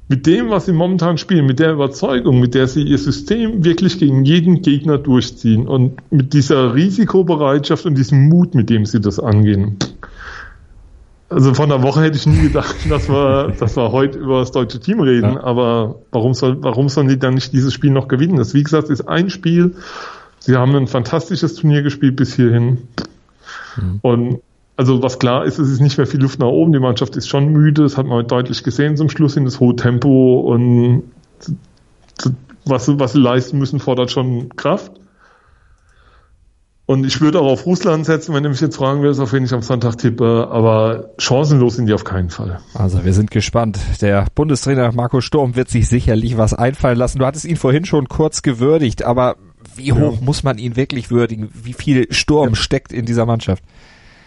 mit 0.09 0.27
dem, 0.27 0.51
was 0.51 0.67
sie 0.67 0.73
momentan 0.73 1.19
spielen, 1.19 1.47
mit 1.47 1.59
der 1.59 1.73
Überzeugung, 1.73 2.41
mit 2.41 2.55
der 2.55 2.67
sie 2.67 2.83
ihr 2.83 2.99
System 2.99 3.65
wirklich 3.65 3.99
gegen 3.99 4.25
jeden 4.25 4.63
Gegner 4.63 4.97
durchziehen 4.97 5.69
und 5.69 5.99
mit 6.11 6.33
dieser 6.33 6.75
Risikobereitschaft 6.75 7.85
und 7.85 7.97
diesem 7.97 8.29
Mut, 8.29 8.55
mit 8.55 8.71
dem 8.71 8.87
sie 8.87 9.01
das 9.01 9.21
angehen. 9.21 9.77
Also 11.31 11.53
von 11.53 11.69
der 11.69 11.83
Woche 11.83 12.01
hätte 12.01 12.17
ich 12.17 12.27
nie 12.27 12.41
gedacht, 12.41 12.75
dass 12.89 13.11
wir, 13.11 13.53
dass 13.61 13.77
wir 13.77 13.93
heute 13.93 14.19
über 14.19 14.41
das 14.41 14.51
deutsche 14.51 14.81
Team 14.81 15.01
reden, 15.01 15.35
ja. 15.35 15.45
aber 15.45 15.97
warum 16.11 16.33
soll, 16.33 16.57
warum 16.63 16.89
sollen 16.89 17.09
die 17.09 17.19
dann 17.19 17.35
nicht 17.35 17.53
dieses 17.53 17.75
Spiel 17.75 17.91
noch 17.91 18.09
gewinnen? 18.09 18.37
Das, 18.37 18.55
wie 18.55 18.63
gesagt, 18.63 18.89
ist 18.89 19.07
ein 19.07 19.29
Spiel. 19.29 19.75
Sie 20.39 20.57
haben 20.57 20.75
ein 20.75 20.87
fantastisches 20.87 21.55
Turnier 21.55 21.83
gespielt 21.83 22.17
bis 22.17 22.35
hierhin. 22.35 22.79
Mhm. 23.77 23.99
Und 24.01 24.41
also 24.79 25.03
was 25.03 25.19
klar 25.19 25.45
ist, 25.45 25.59
es 25.59 25.69
ist 25.69 25.81
nicht 25.81 25.99
mehr 25.99 26.07
viel 26.07 26.23
Luft 26.23 26.39
nach 26.39 26.47
oben. 26.47 26.73
Die 26.73 26.79
Mannschaft 26.79 27.17
ist 27.17 27.29
schon 27.29 27.53
müde, 27.53 27.83
das 27.83 27.97
hat 27.97 28.07
man 28.07 28.25
deutlich 28.29 28.63
gesehen 28.63 28.97
zum 28.97 29.11
Schluss 29.11 29.37
in 29.37 29.45
das 29.45 29.59
hohe 29.59 29.75
Tempo 29.75 30.39
und 30.41 31.03
was, 32.65 32.87
was 32.87 33.13
sie 33.13 33.19
leisten 33.19 33.59
müssen, 33.59 33.81
fordert 33.81 34.13
schon 34.13 34.51
Kraft. 34.51 34.93
Und 36.87 37.05
ich 37.05 37.21
würde 37.21 37.41
auch 37.41 37.51
auf 37.51 37.67
Russland 37.67 38.07
setzen, 38.07 38.35
wenn 38.35 38.45
du 38.45 38.51
mich 38.51 38.61
jetzt 38.61 38.77
fragen 38.77 39.03
willst, 39.03 39.21
auf 39.21 39.33
wen 39.33 39.45
ich 39.45 39.53
am 39.53 39.63
Sonntag 39.63 39.97
tippe. 39.97 40.49
Aber 40.51 41.11
chancenlos 41.19 41.75
sind 41.75 41.87
die 41.87 41.93
auf 41.93 42.05
keinen 42.05 42.31
Fall. 42.31 42.61
Also 42.73 43.05
wir 43.05 43.13
sind 43.13 43.33
gespannt. 43.33 43.79
Der 44.01 44.27
Bundestrainer 44.35 44.93
Marco 44.93 45.21
Sturm 45.21 45.57
wird 45.57 45.69
sich 45.69 45.89
sicherlich 45.89 46.39
was 46.39 46.55
einfallen 46.55 46.97
lassen. 46.97 47.19
Du 47.19 47.27
hattest 47.27 47.45
ihn 47.47 47.57
vorhin 47.57 47.85
schon 47.85 48.09
kurz 48.09 48.43
gewürdigt, 48.43 49.03
aber 49.03 49.37
wie 49.75 49.93
hoch 49.93 50.15
ja. 50.15 50.25
muss 50.25 50.45
man 50.45 50.57
ihn 50.57 50.77
wirklich 50.77 51.11
würdigen? 51.11 51.51
Wie 51.53 51.75
viel 51.75 52.07
Sturm 52.13 52.51
ja. 52.51 52.55
steckt 52.55 52.93
in 52.93 53.05
dieser 53.07 53.27
Mannschaft? 53.27 53.65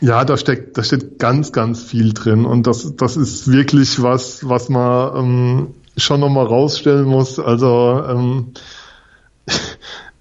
Ja, 0.02 0.26
da 0.26 0.36
steckt, 0.36 0.80
da 0.80 0.84
steht 0.84 1.20
ganz, 1.20 1.52
ganz 1.52 1.84
viel 1.84 2.14
drin 2.14 2.46
und 2.46 2.66
das, 2.66 2.96
das 2.96 3.18
ist 3.18 3.52
wirklich 3.52 4.02
was, 4.02 4.50
was 4.50 4.68
man 4.68 5.16
ähm, 5.16 5.68
schon 5.96 6.20
nochmal 6.20 6.48
rausstellen 6.48 7.06
muss. 7.06 7.38
Also 7.38 8.04
ähm, 8.10 8.54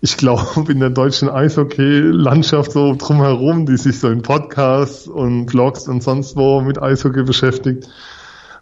ich 0.03 0.19
glaube 0.19 0.71
in 0.71 0.81
der 0.81 0.91
deutschen 0.91 1.31
Eishockey-Landschaft 1.31 2.73
so 2.73 2.95
drumherum, 2.95 3.65
die 3.65 3.79
sich 3.79 3.99
so 3.99 4.09
in 4.11 4.21
Podcasts 4.21 5.09
und 5.09 5.51
Vlogs 5.51 5.89
und 5.89 6.03
sonst 6.03 6.37
wo 6.37 6.61
mit 6.61 6.81
Eishockey 6.81 7.23
beschäftigt, 7.23 7.89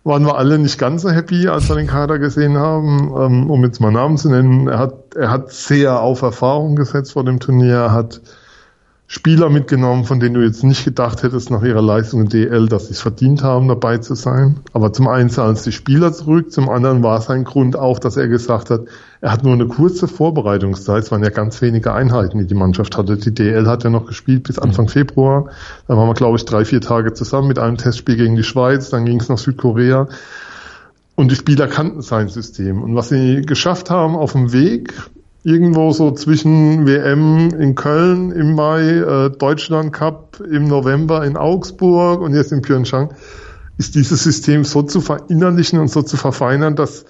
waren 0.04 0.24
wir 0.24 0.36
alle 0.36 0.56
nicht 0.60 0.78
ganz 0.78 1.02
so 1.02 1.10
happy, 1.10 1.48
als 1.48 1.68
wir 1.68 1.74
den 1.74 1.88
Kader 1.88 2.20
gesehen 2.20 2.56
haben. 2.58 3.12
Ähm, 3.18 3.50
um 3.50 3.64
jetzt 3.64 3.80
mal 3.80 3.90
Namen 3.90 4.18
zu 4.18 4.30
nennen, 4.30 4.68
er 4.68 4.78
hat, 4.78 5.16
er 5.16 5.32
hat 5.32 5.50
sehr 5.50 6.00
auf 6.00 6.22
Erfahrung 6.22 6.76
gesetzt 6.76 7.14
vor 7.14 7.24
dem 7.24 7.40
Turnier, 7.40 7.74
er 7.74 7.92
hat 7.92 8.20
Spieler 9.10 9.48
mitgenommen, 9.48 10.04
von 10.04 10.20
denen 10.20 10.34
du 10.34 10.44
jetzt 10.44 10.62
nicht 10.62 10.84
gedacht 10.84 11.22
hättest 11.22 11.50
nach 11.50 11.62
ihrer 11.62 11.80
Leistung 11.80 12.20
in 12.20 12.28
DL, 12.28 12.68
dass 12.68 12.88
sie 12.88 12.92
es 12.92 13.00
verdient 13.00 13.42
haben, 13.42 13.66
dabei 13.66 13.96
zu 13.96 14.14
sein. 14.14 14.60
Aber 14.74 14.92
zum 14.92 15.08
einen 15.08 15.30
zahlen 15.30 15.54
es 15.54 15.62
die 15.62 15.72
Spieler 15.72 16.12
zurück, 16.12 16.52
zum 16.52 16.68
anderen 16.68 17.02
war 17.02 17.22
sein 17.22 17.44
Grund 17.44 17.74
auch, 17.74 17.98
dass 17.98 18.18
er 18.18 18.28
gesagt 18.28 18.68
hat, 18.68 18.82
er 19.22 19.32
hat 19.32 19.44
nur 19.44 19.54
eine 19.54 19.66
kurze 19.66 20.08
Vorbereitungszeit, 20.08 21.04
es 21.04 21.10
waren 21.10 21.24
ja 21.24 21.30
ganz 21.30 21.62
wenige 21.62 21.94
Einheiten, 21.94 22.38
die 22.38 22.46
die 22.46 22.54
Mannschaft 22.54 22.98
hatte. 22.98 23.16
Die 23.16 23.32
DL 23.32 23.66
hat 23.66 23.82
ja 23.82 23.88
noch 23.88 24.04
gespielt 24.04 24.42
bis 24.42 24.58
Anfang 24.58 24.84
mhm. 24.84 24.90
Februar. 24.90 25.46
Da 25.86 25.96
waren 25.96 26.06
wir, 26.06 26.14
glaube 26.14 26.36
ich, 26.36 26.44
drei, 26.44 26.66
vier 26.66 26.82
Tage 26.82 27.14
zusammen 27.14 27.48
mit 27.48 27.58
einem 27.58 27.78
Testspiel 27.78 28.16
gegen 28.16 28.36
die 28.36 28.44
Schweiz, 28.44 28.90
dann 28.90 29.06
ging 29.06 29.20
es 29.20 29.30
nach 29.30 29.38
Südkorea. 29.38 30.06
Und 31.14 31.30
die 31.30 31.36
Spieler 31.36 31.66
kannten 31.66 32.02
sein 32.02 32.28
System. 32.28 32.82
Und 32.82 32.94
was 32.94 33.08
sie 33.08 33.40
geschafft 33.40 33.88
haben 33.88 34.16
auf 34.16 34.32
dem 34.32 34.52
Weg, 34.52 34.92
irgendwo 35.44 35.92
so 35.92 36.10
zwischen 36.10 36.86
WM 36.86 37.50
in 37.58 37.74
Köln 37.74 38.32
im 38.32 38.54
Mai, 38.54 38.82
äh, 38.82 39.30
Deutschland 39.30 39.92
Cup 39.92 40.40
im 40.40 40.64
November 40.64 41.24
in 41.24 41.36
Augsburg 41.36 42.20
und 42.20 42.34
jetzt 42.34 42.52
in 42.52 42.62
Pyeongchang, 42.62 43.14
ist 43.78 43.94
dieses 43.94 44.24
System 44.24 44.64
so 44.64 44.82
zu 44.82 45.00
verinnerlichen 45.00 45.78
und 45.78 45.88
so 45.88 46.02
zu 46.02 46.16
verfeinern, 46.16 46.74
dass, 46.74 47.04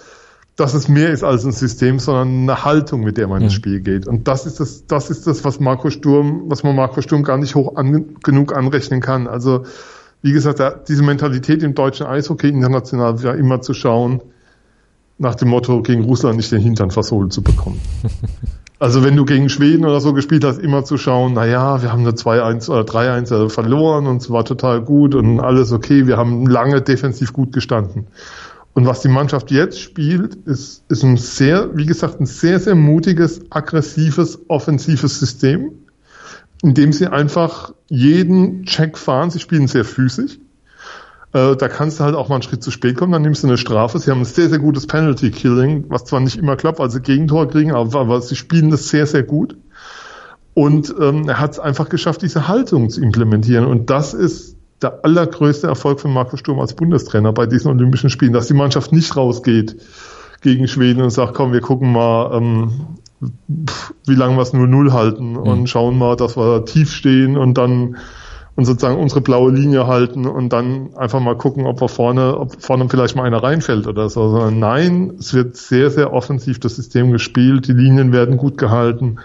dass 0.56 0.74
es 0.74 0.88
mehr 0.88 1.10
ist 1.10 1.24
als 1.24 1.44
ein 1.46 1.52
System, 1.52 1.98
sondern 1.98 2.42
eine 2.42 2.64
Haltung, 2.64 3.00
mit 3.00 3.16
der 3.16 3.28
man 3.28 3.38
mhm. 3.38 3.44
ins 3.44 3.54
Spiel 3.54 3.80
geht. 3.80 4.06
Und 4.06 4.28
das 4.28 4.44
ist 4.44 4.60
das, 4.60 4.86
das 4.86 5.08
ist 5.08 5.26
das, 5.26 5.44
was 5.44 5.60
Marco 5.60 5.88
Sturm, 5.88 6.44
was 6.46 6.62
man 6.62 6.76
Marco 6.76 7.00
Sturm 7.00 7.22
gar 7.22 7.38
nicht 7.38 7.54
hoch 7.54 7.76
an, 7.76 8.16
genug 8.22 8.54
anrechnen 8.54 9.00
kann. 9.00 9.26
Also, 9.26 9.64
wie 10.20 10.32
gesagt, 10.32 10.88
diese 10.88 11.02
Mentalität 11.02 11.62
im 11.62 11.74
deutschen 11.74 12.06
Eishockey 12.06 12.48
international 12.48 13.16
ja 13.22 13.32
immer 13.32 13.62
zu 13.62 13.72
schauen, 13.72 14.20
nach 15.18 15.34
dem 15.34 15.48
Motto, 15.48 15.82
gegen 15.82 16.04
Russland 16.04 16.36
nicht 16.36 16.50
den 16.52 16.60
Hintern 16.60 16.90
versohlt 16.90 17.32
zu 17.32 17.42
bekommen. 17.42 17.80
Also 18.80 19.02
wenn 19.02 19.16
du 19.16 19.24
gegen 19.24 19.48
Schweden 19.48 19.84
oder 19.84 20.00
so 20.00 20.12
gespielt 20.12 20.44
hast, 20.44 20.58
immer 20.58 20.84
zu 20.84 20.98
schauen, 20.98 21.32
na 21.34 21.44
ja, 21.44 21.82
wir 21.82 21.90
haben 21.92 22.02
eine 22.02 22.12
2-1 22.12 22.70
oder 22.70 22.82
3-1 22.82 23.48
verloren 23.48 24.06
und 24.06 24.18
es 24.18 24.30
war 24.30 24.44
total 24.44 24.82
gut 24.82 25.16
und 25.16 25.40
alles 25.40 25.72
okay, 25.72 26.06
wir 26.06 26.16
haben 26.16 26.46
lange 26.46 26.80
defensiv 26.80 27.32
gut 27.32 27.52
gestanden. 27.52 28.06
Und 28.74 28.86
was 28.86 29.00
die 29.00 29.08
Mannschaft 29.08 29.50
jetzt 29.50 29.80
spielt, 29.80 30.36
ist, 30.46 30.84
ist 30.88 31.02
ein 31.02 31.16
sehr, 31.16 31.76
wie 31.76 31.86
gesagt, 31.86 32.20
ein 32.20 32.26
sehr, 32.26 32.60
sehr 32.60 32.76
mutiges, 32.76 33.40
aggressives, 33.50 34.38
offensives 34.46 35.18
System, 35.18 35.72
in 36.62 36.74
dem 36.74 36.92
sie 36.92 37.08
einfach 37.08 37.74
jeden 37.88 38.62
Check 38.64 38.96
fahren. 38.96 39.30
Sie 39.30 39.40
spielen 39.40 39.66
sehr 39.66 39.84
physisch. 39.84 40.38
Äh, 41.32 41.56
da 41.56 41.68
kannst 41.68 42.00
du 42.00 42.04
halt 42.04 42.14
auch 42.14 42.28
mal 42.28 42.36
einen 42.36 42.42
Schritt 42.42 42.62
zu 42.62 42.70
spät 42.70 42.96
kommen, 42.96 43.12
dann 43.12 43.22
nimmst 43.22 43.42
du 43.42 43.48
eine 43.48 43.58
Strafe. 43.58 43.98
Sie 43.98 44.10
haben 44.10 44.20
ein 44.20 44.24
sehr, 44.24 44.48
sehr 44.48 44.58
gutes 44.58 44.86
Penalty-Killing, 44.86 45.84
was 45.88 46.04
zwar 46.04 46.20
nicht 46.20 46.36
immer 46.36 46.56
klappt, 46.56 46.78
weil 46.78 46.90
sie 46.90 47.00
Gegentor 47.00 47.48
kriegen, 47.48 47.72
aber, 47.72 48.00
aber 48.00 48.20
sie 48.20 48.36
spielen 48.36 48.70
das 48.70 48.88
sehr, 48.88 49.06
sehr 49.06 49.22
gut. 49.22 49.56
Und 50.54 50.94
ähm, 51.00 51.28
er 51.28 51.38
hat 51.38 51.52
es 51.52 51.58
einfach 51.58 51.88
geschafft, 51.88 52.22
diese 52.22 52.48
Haltung 52.48 52.90
zu 52.90 53.00
implementieren. 53.00 53.64
Und 53.64 53.90
das 53.90 54.14
ist 54.14 54.56
der 54.82 55.04
allergrößte 55.04 55.66
Erfolg 55.66 56.00
von 56.00 56.12
Markus 56.12 56.40
Sturm 56.40 56.60
als 56.60 56.74
Bundestrainer 56.74 57.32
bei 57.32 57.46
diesen 57.46 57.70
Olympischen 57.70 58.10
Spielen, 58.10 58.32
dass 58.32 58.46
die 58.46 58.54
Mannschaft 58.54 58.92
nicht 58.92 59.16
rausgeht 59.16 59.76
gegen 60.40 60.68
Schweden 60.68 61.02
und 61.02 61.10
sagt, 61.10 61.34
komm, 61.34 61.52
wir 61.52 61.60
gucken 61.60 61.92
mal, 61.92 62.36
ähm, 62.36 62.70
wie 64.06 64.14
lange 64.14 64.36
wir 64.36 64.42
es 64.42 64.52
nur 64.52 64.66
Null 64.66 64.92
halten 64.92 65.36
und 65.36 65.60
mhm. 65.60 65.66
schauen 65.66 65.98
mal, 65.98 66.16
dass 66.16 66.36
wir 66.36 66.64
tief 66.64 66.92
stehen 66.92 67.36
und 67.36 67.58
dann 67.58 67.96
und 68.58 68.64
sozusagen 68.64 68.98
unsere 68.98 69.20
blaue 69.20 69.52
Linie 69.52 69.86
halten 69.86 70.26
und 70.26 70.52
dann 70.52 70.92
einfach 70.96 71.20
mal 71.20 71.36
gucken, 71.36 71.64
ob 71.64 71.80
wir 71.80 71.88
vorne, 71.88 72.36
ob 72.36 72.60
vorne 72.60 72.88
vielleicht 72.88 73.14
mal 73.14 73.22
einer 73.22 73.40
reinfällt 73.40 73.86
oder 73.86 74.08
so. 74.08 74.30
Sondern 74.30 74.58
nein, 74.58 75.12
es 75.16 75.32
wird 75.32 75.56
sehr, 75.56 75.92
sehr 75.92 76.12
offensiv 76.12 76.58
das 76.58 76.74
System 76.74 77.12
gespielt, 77.12 77.68
die 77.68 77.72
Linien 77.72 78.12
werden 78.12 78.36
gut 78.36 78.58
gehalten. 78.58 79.20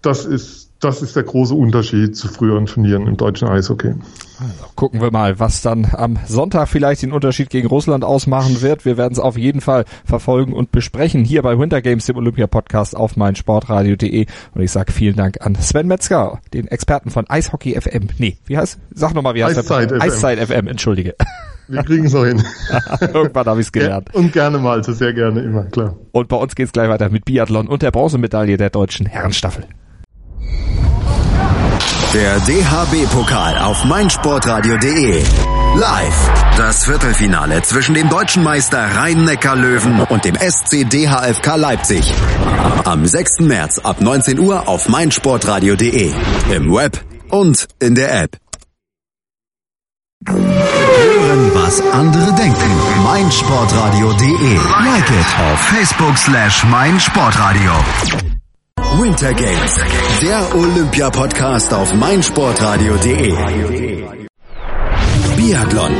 Das 0.00 0.24
ist 0.24 0.69
das 0.80 1.02
ist 1.02 1.14
der 1.14 1.24
große 1.24 1.54
Unterschied 1.54 2.16
zu 2.16 2.28
früheren 2.28 2.66
Turnieren 2.66 3.06
im 3.06 3.16
deutschen 3.16 3.48
Eishockey. 3.48 3.94
Also 4.40 4.64
gucken 4.74 5.02
wir 5.02 5.10
mal, 5.10 5.38
was 5.38 5.60
dann 5.60 5.86
am 5.92 6.18
Sonntag 6.26 6.68
vielleicht 6.68 7.02
den 7.02 7.12
Unterschied 7.12 7.50
gegen 7.50 7.68
Russland 7.68 8.02
ausmachen 8.02 8.62
wird. 8.62 8.86
Wir 8.86 8.96
werden 8.96 9.12
es 9.12 9.18
auf 9.18 9.36
jeden 9.36 9.60
Fall 9.60 9.84
verfolgen 10.06 10.54
und 10.54 10.72
besprechen 10.72 11.22
hier 11.22 11.42
bei 11.42 11.58
Winter 11.58 11.82
Games, 11.82 12.06
dem 12.06 12.16
Olympia 12.16 12.46
Podcast 12.46 12.96
auf 12.96 13.16
meinsportradio.de. 13.16 14.26
Und 14.54 14.62
ich 14.62 14.70
sage 14.70 14.92
vielen 14.92 15.16
Dank 15.16 15.44
an 15.44 15.54
Sven 15.56 15.86
Metzger, 15.86 16.40
den 16.54 16.66
Experten 16.68 17.10
von 17.10 17.28
Eishockey 17.28 17.78
FM. 17.78 18.08
Nee, 18.16 18.38
wie 18.46 18.56
heißt? 18.56 18.78
Sag 18.94 19.14
nochmal, 19.14 19.34
wie 19.34 19.44
heißt 19.44 19.58
Eiszeit 19.58 19.90
der? 19.90 19.98
FM. 19.98 20.02
Eiszeit 20.02 20.38
FM, 20.38 20.66
entschuldige. 20.66 21.14
Wir 21.68 21.82
kriegen 21.82 22.06
es 22.06 22.14
noch 22.14 22.24
hin. 22.24 22.42
Irgendwann 23.00 23.46
habe 23.46 23.60
ich 23.60 23.66
es 23.66 23.72
gelernt. 23.72 24.12
Und 24.14 24.32
gerne 24.32 24.58
mal, 24.58 24.82
sehr 24.82 25.12
gerne, 25.12 25.40
immer, 25.40 25.64
klar. 25.64 25.94
Und 26.10 26.28
bei 26.28 26.36
uns 26.36 26.54
geht's 26.54 26.72
gleich 26.72 26.88
weiter 26.88 27.10
mit 27.10 27.26
Biathlon 27.26 27.68
und 27.68 27.82
der 27.82 27.90
Bronzemedaille 27.90 28.56
der 28.56 28.70
deutschen 28.70 29.06
Herrenstaffel. 29.06 29.66
Der 32.12 32.40
DHB-Pokal 32.40 33.58
auf 33.58 33.84
meinsportradio.de. 33.84 35.22
Live. 35.76 36.30
Das 36.56 36.84
Viertelfinale 36.84 37.62
zwischen 37.62 37.94
dem 37.94 38.08
deutschen 38.08 38.42
Meister 38.42 38.84
Rhein-Neckar-Löwen 38.96 40.00
und 40.00 40.24
dem 40.24 40.34
SC 40.34 40.90
DHFK 40.90 41.54
Leipzig. 41.54 42.12
Am 42.84 43.06
6. 43.06 43.40
März 43.40 43.78
ab 43.78 44.00
19 44.00 44.40
Uhr 44.40 44.66
auf 44.66 44.88
meinsportradio.de. 44.88 46.12
Im 46.50 46.74
Web 46.74 47.00
und 47.28 47.68
in 47.78 47.94
der 47.94 48.22
App. 48.24 48.36
Hören 50.26 51.50
was 51.54 51.80
andere 51.92 52.34
denken. 52.34 52.70
meinsportradio.de. 53.04 54.56
Like 54.56 55.10
it 55.10 55.26
auf 55.52 55.60
Facebook 55.60 56.18
slash 56.18 56.64
meinsportradio. 56.64 57.70
Winter 58.98 59.32
Games, 59.32 59.80
der 60.20 60.54
Olympia-Podcast 60.54 61.72
auf 61.72 61.94
meinsportradio.de. 61.94 63.32
Biathlon. 65.36 65.92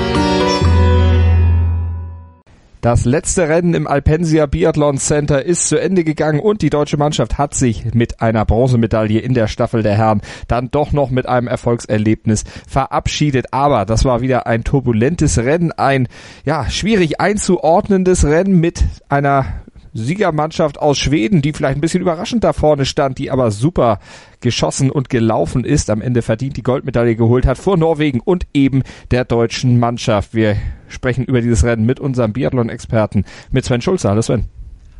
Das 2.81 3.05
letzte 3.05 3.49
Rennen 3.49 3.75
im 3.75 3.87
Alpensia 3.87 4.47
Biathlon 4.47 4.99
Center 4.99 5.45
ist 5.45 5.69
zu 5.69 5.81
Ende 5.81 6.03
gegangen 6.03 6.41
und 6.41 6.63
die 6.63 6.71
deutsche 6.71 6.97
Mannschaft 6.97 7.39
hat 7.39 7.55
sich 7.55 7.95
mit 7.95 8.21
einer 8.21 8.45
Bronzemedaille 8.45 9.21
in 9.21 9.35
der 9.35 9.47
Staffel 9.47 9.83
der 9.83 9.97
Herren 9.97 10.21
dann 10.49 10.71
doch 10.71 10.93
noch 10.93 11.11
mit 11.11 11.27
einem 11.27 11.47
Erfolgserlebnis 11.47 12.45
verabschiedet. 12.67 13.53
Aber 13.53 13.85
das 13.85 14.05
war 14.05 14.21
wieder 14.21 14.47
ein 14.47 14.65
turbulentes 14.65 15.39
Rennen, 15.39 15.73
ein 15.73 16.09
ja 16.45 16.69
schwierig 16.69 17.21
einzuordnendes 17.21 18.25
Rennen 18.25 18.59
mit 18.61 18.83
einer 19.09 19.63
Siegermannschaft 19.93 20.79
aus 20.79 20.99
Schweden, 20.99 21.43
die 21.43 21.53
vielleicht 21.53 21.77
ein 21.77 21.81
bisschen 21.81 22.01
überraschend 22.01 22.45
da 22.45 22.53
vorne 22.53 22.85
stand, 22.85 23.19
die 23.19 23.31
aber 23.31 23.51
super 23.51 23.99
geschossen 24.41 24.91
und 24.91 25.11
gelaufen 25.11 25.65
ist, 25.65 25.91
am 25.91 26.01
Ende 26.01 26.23
verdient 26.23 26.57
die 26.57 26.63
Goldmedaille 26.63 27.17
geholt 27.17 27.47
hat 27.47 27.59
vor 27.59 27.77
Norwegen 27.77 28.21
und 28.21 28.47
eben 28.55 28.83
der 29.11 29.25
deutschen 29.25 29.79
Mannschaft. 29.79 30.35
Wir 30.35 30.57
sprechen 30.89 31.25
über 31.25 31.41
dieses 31.41 31.65
Rennen 31.65 31.87
mit 31.87 32.01
unserem 32.01 32.33
Biathlon-Experten, 32.33 33.25
mit 33.51 33.65
Sven 33.65 33.81
Schulze. 33.81 34.09
Hallo 34.09 34.23
Sven. 34.23 34.47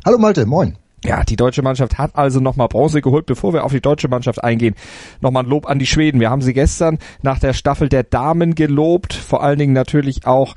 Hallo 0.05 0.17
Malte, 0.17 0.45
moin. 0.45 0.77
Ja, 1.03 1.23
die 1.23 1.35
deutsche 1.35 1.63
Mannschaft 1.63 1.97
hat 1.97 2.15
also 2.15 2.39
nochmal 2.39 2.67
Bronze 2.67 3.01
geholt. 3.01 3.25
Bevor 3.25 3.53
wir 3.53 3.63
auf 3.63 3.71
die 3.71 3.81
deutsche 3.81 4.07
Mannschaft 4.07 4.43
eingehen, 4.43 4.75
nochmal 5.19 5.43
ein 5.43 5.49
Lob 5.49 5.67
an 5.67 5.79
die 5.79 5.87
Schweden. 5.87 6.19
Wir 6.19 6.29
haben 6.29 6.41
sie 6.41 6.53
gestern 6.53 6.99
nach 7.23 7.39
der 7.39 7.53
Staffel 7.53 7.89
der 7.89 8.03
Damen 8.03 8.53
gelobt, 8.53 9.13
vor 9.13 9.41
allen 9.41 9.57
Dingen 9.57 9.73
natürlich 9.73 10.27
auch 10.27 10.55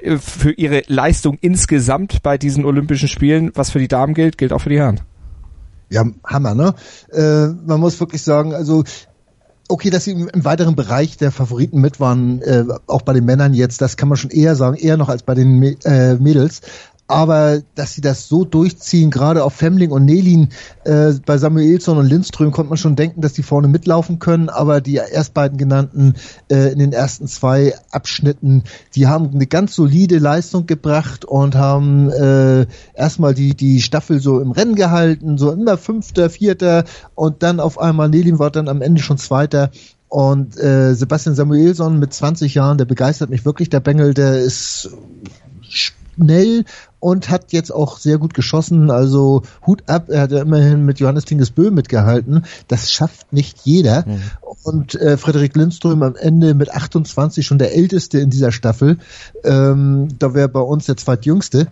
äh, 0.00 0.16
für 0.16 0.52
ihre 0.52 0.82
Leistung 0.86 1.36
insgesamt 1.40 2.22
bei 2.22 2.38
diesen 2.38 2.64
Olympischen 2.64 3.08
Spielen. 3.08 3.50
Was 3.54 3.70
für 3.70 3.78
die 3.78 3.88
Damen 3.88 4.14
gilt, 4.14 4.38
gilt 4.38 4.54
auch 4.54 4.60
für 4.60 4.70
die 4.70 4.78
Herren. 4.78 5.00
Ja, 5.90 6.04
Hammer, 6.24 6.54
ne? 6.54 6.74
Äh, 7.12 7.48
man 7.66 7.78
muss 7.78 8.00
wirklich 8.00 8.22
sagen, 8.22 8.54
also 8.54 8.84
okay, 9.68 9.90
dass 9.90 10.04
sie 10.04 10.12
im, 10.12 10.30
weiteren 10.34 10.76
Bereich 10.76 11.16
der 11.16 11.30
Favoriten 11.30 11.80
mit 11.80 12.00
waren, 12.00 12.40
äh, 12.42 12.64
auch 12.86 13.02
bei 13.02 13.12
den 13.12 13.24
Männern 13.24 13.54
jetzt, 13.54 13.80
das 13.80 13.96
kann 13.96 14.08
man 14.08 14.16
schon 14.16 14.30
eher 14.30 14.56
sagen, 14.56 14.76
eher 14.76 14.96
noch 14.96 15.08
als 15.08 15.22
bei 15.22 15.34
den 15.34 15.62
äh, 15.84 16.14
Mädels 16.14 16.62
aber 17.06 17.60
dass 17.74 17.92
sie 17.92 18.00
das 18.00 18.28
so 18.28 18.44
durchziehen, 18.44 19.10
gerade 19.10 19.44
auf 19.44 19.54
Femling 19.54 19.90
und 19.90 20.06
Nelin, 20.06 20.48
äh, 20.84 21.12
bei 21.26 21.36
Samuelsson 21.36 21.98
und 21.98 22.06
Lindström 22.06 22.50
konnte 22.50 22.70
man 22.70 22.78
schon 22.78 22.96
denken, 22.96 23.20
dass 23.20 23.34
die 23.34 23.42
vorne 23.42 23.68
mitlaufen 23.68 24.18
können, 24.18 24.48
aber 24.48 24.80
die 24.80 24.94
erst 24.94 25.34
beiden 25.34 25.58
genannten 25.58 26.14
äh, 26.50 26.72
in 26.72 26.78
den 26.78 26.92
ersten 26.92 27.26
zwei 27.26 27.74
Abschnitten, 27.90 28.64
die 28.94 29.06
haben 29.06 29.30
eine 29.34 29.46
ganz 29.46 29.74
solide 29.74 30.18
Leistung 30.18 30.66
gebracht 30.66 31.26
und 31.26 31.56
haben 31.56 32.10
äh, 32.10 32.66
erstmal 32.94 33.34
die, 33.34 33.54
die 33.54 33.82
Staffel 33.82 34.20
so 34.20 34.40
im 34.40 34.52
Rennen 34.52 34.74
gehalten, 34.74 35.36
so 35.36 35.52
immer 35.52 35.76
Fünfter, 35.76 36.30
Vierter 36.30 36.84
und 37.14 37.42
dann 37.42 37.60
auf 37.60 37.78
einmal 37.78 38.08
Nelin 38.08 38.38
war 38.38 38.50
dann 38.50 38.68
am 38.68 38.80
Ende 38.80 39.02
schon 39.02 39.18
Zweiter. 39.18 39.70
Und 40.08 40.56
äh, 40.56 40.94
Sebastian 40.94 41.34
Samuelsson 41.34 41.98
mit 41.98 42.14
20 42.14 42.54
Jahren, 42.54 42.78
der 42.78 42.84
begeistert 42.84 43.30
mich 43.30 43.44
wirklich, 43.44 43.68
der 43.68 43.80
Bengel, 43.80 44.14
der 44.14 44.38
ist 44.38 44.90
schnell 46.14 46.64
und 47.00 47.28
hat 47.30 47.52
jetzt 47.52 47.70
auch 47.70 47.98
sehr 47.98 48.18
gut 48.18 48.34
geschossen. 48.34 48.90
Also 48.90 49.42
Hut 49.66 49.82
ab, 49.88 50.08
er 50.08 50.22
hat 50.22 50.32
ja 50.32 50.40
immerhin 50.40 50.84
mit 50.84 51.00
Johannes 51.00 51.24
Tingesbö 51.24 51.70
mitgehalten. 51.70 52.44
Das 52.68 52.90
schafft 52.90 53.32
nicht 53.32 53.58
jeder. 53.64 54.04
Mhm. 54.06 54.22
Und 54.62 54.94
äh, 54.94 55.18
Frederik 55.18 55.54
Lindström 55.54 56.02
am 56.02 56.16
Ende 56.16 56.54
mit 56.54 56.72
28 56.72 57.44
schon 57.44 57.58
der 57.58 57.74
älteste 57.74 58.18
in 58.18 58.30
dieser 58.30 58.52
Staffel. 58.52 58.98
Ähm, 59.44 60.08
da 60.18 60.34
wäre 60.34 60.48
bei 60.48 60.60
uns 60.60 60.86
der 60.86 60.96
zweitjüngste. 60.96 61.66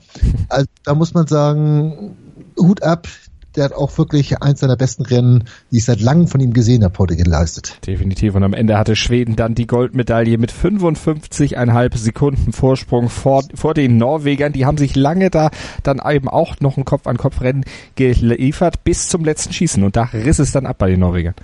Also 0.48 0.66
da 0.84 0.94
muss 0.94 1.14
man 1.14 1.26
sagen, 1.26 2.16
Hut 2.58 2.82
ab, 2.82 3.08
der 3.56 3.64
hat 3.64 3.72
auch 3.72 3.96
wirklich 3.98 4.40
eins 4.42 4.60
seiner 4.60 4.76
besten 4.76 5.04
Rennen, 5.04 5.44
die 5.70 5.78
ich 5.78 5.84
seit 5.84 6.00
langem 6.00 6.28
von 6.28 6.40
ihm 6.40 6.52
gesehen 6.52 6.84
habe, 6.84 6.98
heute 6.98 7.16
geleistet. 7.16 7.78
Definitiv. 7.86 8.34
Und 8.34 8.44
am 8.44 8.54
Ende 8.54 8.78
hatte 8.78 8.96
Schweden 8.96 9.36
dann 9.36 9.54
die 9.54 9.66
Goldmedaille 9.66 10.38
mit 10.38 10.52
55,5 10.52 11.96
Sekunden 11.96 12.52
Vorsprung 12.52 13.08
vor, 13.08 13.44
vor 13.54 13.74
den 13.74 13.96
Norwegern. 13.96 14.52
Die 14.52 14.66
haben 14.66 14.78
sich 14.78 14.96
lange 14.96 15.30
da 15.30 15.50
dann 15.82 16.00
eben 16.08 16.28
auch 16.28 16.60
noch 16.60 16.76
ein 16.76 16.84
Kopf-an-Kopf-Rennen 16.84 17.64
geliefert 17.94 18.84
bis 18.84 19.08
zum 19.08 19.24
letzten 19.24 19.52
Schießen. 19.52 19.82
Und 19.82 19.96
da 19.96 20.04
riss 20.04 20.38
es 20.38 20.52
dann 20.52 20.66
ab 20.66 20.78
bei 20.78 20.88
den 20.88 21.00
Norwegern 21.00 21.34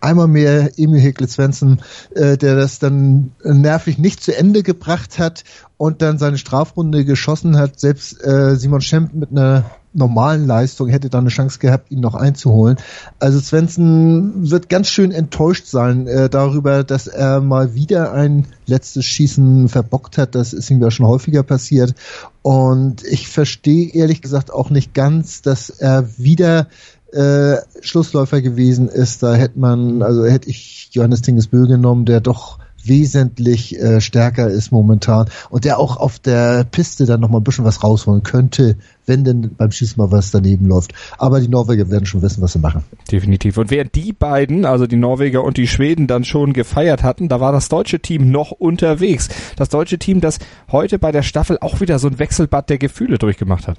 einmal 0.00 0.28
mehr 0.28 0.70
Emil 0.78 1.00
Hekle 1.00 1.28
Svensson, 1.28 1.80
äh, 2.14 2.36
der 2.36 2.56
das 2.56 2.78
dann 2.78 3.32
nervig 3.44 3.98
nicht 3.98 4.22
zu 4.22 4.36
Ende 4.36 4.62
gebracht 4.62 5.18
hat 5.18 5.44
und 5.76 6.02
dann 6.02 6.18
seine 6.18 6.38
Strafrunde 6.38 7.04
geschossen 7.04 7.56
hat. 7.56 7.78
Selbst 7.78 8.24
äh, 8.24 8.56
Simon 8.56 8.80
Schemp 8.80 9.14
mit 9.14 9.30
einer 9.30 9.70
normalen 9.92 10.46
Leistung 10.46 10.88
hätte 10.88 11.10
da 11.10 11.18
eine 11.18 11.30
Chance 11.30 11.58
gehabt, 11.58 11.90
ihn 11.90 12.00
noch 12.00 12.14
einzuholen. 12.14 12.76
Also 13.18 13.40
Svensson 13.40 14.50
wird 14.50 14.68
ganz 14.68 14.88
schön 14.88 15.10
enttäuscht 15.10 15.66
sein 15.66 16.06
äh, 16.06 16.28
darüber, 16.28 16.84
dass 16.84 17.08
er 17.08 17.40
mal 17.40 17.74
wieder 17.74 18.12
ein 18.12 18.46
letztes 18.66 19.04
Schießen 19.04 19.68
verbockt 19.68 20.16
hat. 20.16 20.34
Das 20.34 20.52
ist 20.52 20.70
ihm 20.70 20.80
ja 20.80 20.90
schon 20.90 21.06
häufiger 21.06 21.42
passiert. 21.42 21.94
Und 22.42 23.04
ich 23.04 23.28
verstehe 23.28 23.90
ehrlich 23.92 24.22
gesagt 24.22 24.52
auch 24.52 24.70
nicht 24.70 24.94
ganz, 24.94 25.42
dass 25.42 25.70
er 25.70 26.06
wieder 26.16 26.68
äh, 27.12 27.56
Schlussläufer 27.80 28.40
gewesen 28.40 28.88
ist. 28.88 29.24
Da 29.24 29.34
hätte 29.34 29.58
man, 29.58 30.02
also 30.02 30.24
hätte 30.24 30.48
ich 30.48 30.90
Johannes 30.92 31.22
Tingesbö 31.22 31.66
genommen, 31.66 32.04
der 32.04 32.20
doch 32.20 32.59
wesentlich 32.84 33.78
äh, 33.78 34.00
stärker 34.00 34.48
ist 34.48 34.72
momentan 34.72 35.28
und 35.50 35.64
der 35.64 35.78
auch 35.78 35.96
auf 35.96 36.18
der 36.18 36.64
Piste 36.64 37.06
dann 37.06 37.20
noch 37.20 37.28
mal 37.28 37.38
ein 37.38 37.44
bisschen 37.44 37.64
was 37.64 37.82
rausholen 37.82 38.22
könnte, 38.22 38.76
wenn 39.06 39.24
denn 39.24 39.54
beim 39.56 39.70
Schießen 39.70 39.96
mal 39.96 40.10
was 40.10 40.30
daneben 40.30 40.66
läuft. 40.66 40.92
Aber 41.18 41.40
die 41.40 41.48
Norweger 41.48 41.90
werden 41.90 42.06
schon 42.06 42.22
wissen, 42.22 42.42
was 42.42 42.52
sie 42.52 42.58
machen. 42.58 42.84
Definitiv. 43.10 43.58
Und 43.58 43.70
während 43.70 43.94
die 43.94 44.12
beiden, 44.12 44.64
also 44.64 44.86
die 44.86 44.96
Norweger 44.96 45.42
und 45.44 45.56
die 45.56 45.66
Schweden, 45.66 46.06
dann 46.06 46.24
schon 46.24 46.52
gefeiert 46.52 47.02
hatten, 47.02 47.28
da 47.28 47.40
war 47.40 47.52
das 47.52 47.68
deutsche 47.68 48.00
Team 48.00 48.30
noch 48.30 48.52
unterwegs. 48.52 49.28
Das 49.56 49.68
deutsche 49.68 49.98
Team, 49.98 50.20
das 50.20 50.38
heute 50.70 50.98
bei 50.98 51.12
der 51.12 51.22
Staffel 51.22 51.58
auch 51.60 51.80
wieder 51.80 51.98
so 51.98 52.08
ein 52.08 52.18
Wechselbad 52.18 52.70
der 52.70 52.78
Gefühle 52.78 53.18
durchgemacht 53.18 53.68
hat. 53.68 53.78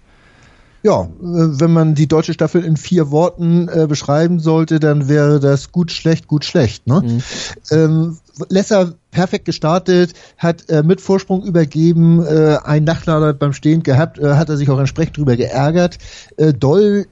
Ja, 0.83 1.03
äh, 1.03 1.07
wenn 1.21 1.71
man 1.71 1.93
die 1.93 2.07
deutsche 2.07 2.33
Staffel 2.33 2.63
in 2.63 2.75
vier 2.75 3.11
Worten 3.11 3.67
äh, 3.67 3.85
beschreiben 3.87 4.39
sollte, 4.39 4.79
dann 4.79 5.07
wäre 5.07 5.39
das 5.39 5.71
gut, 5.71 5.91
schlecht, 5.91 6.27
gut, 6.27 6.43
schlecht. 6.43 6.87
Ne? 6.87 7.01
Mhm. 7.01 7.21
Ähm, 7.71 8.17
Lesser 8.49 8.93
perfekt 9.11 9.45
gestartet, 9.45 10.13
hat 10.37 10.69
äh, 10.69 10.83
mit 10.83 11.01
Vorsprung 11.01 11.43
übergeben, 11.43 12.25
äh, 12.25 12.57
ein 12.63 12.83
Nachtlader 12.83 13.33
beim 13.33 13.53
Stehen 13.53 13.83
gehabt, 13.83 14.19
äh, 14.19 14.35
hat 14.35 14.49
er 14.49 14.57
sich 14.57 14.69
auch 14.69 14.79
entsprechend 14.79 15.17
drüber 15.17 15.35
geärgert. 15.35 15.97
Äh, 16.37 16.53
Doll 16.53 17.07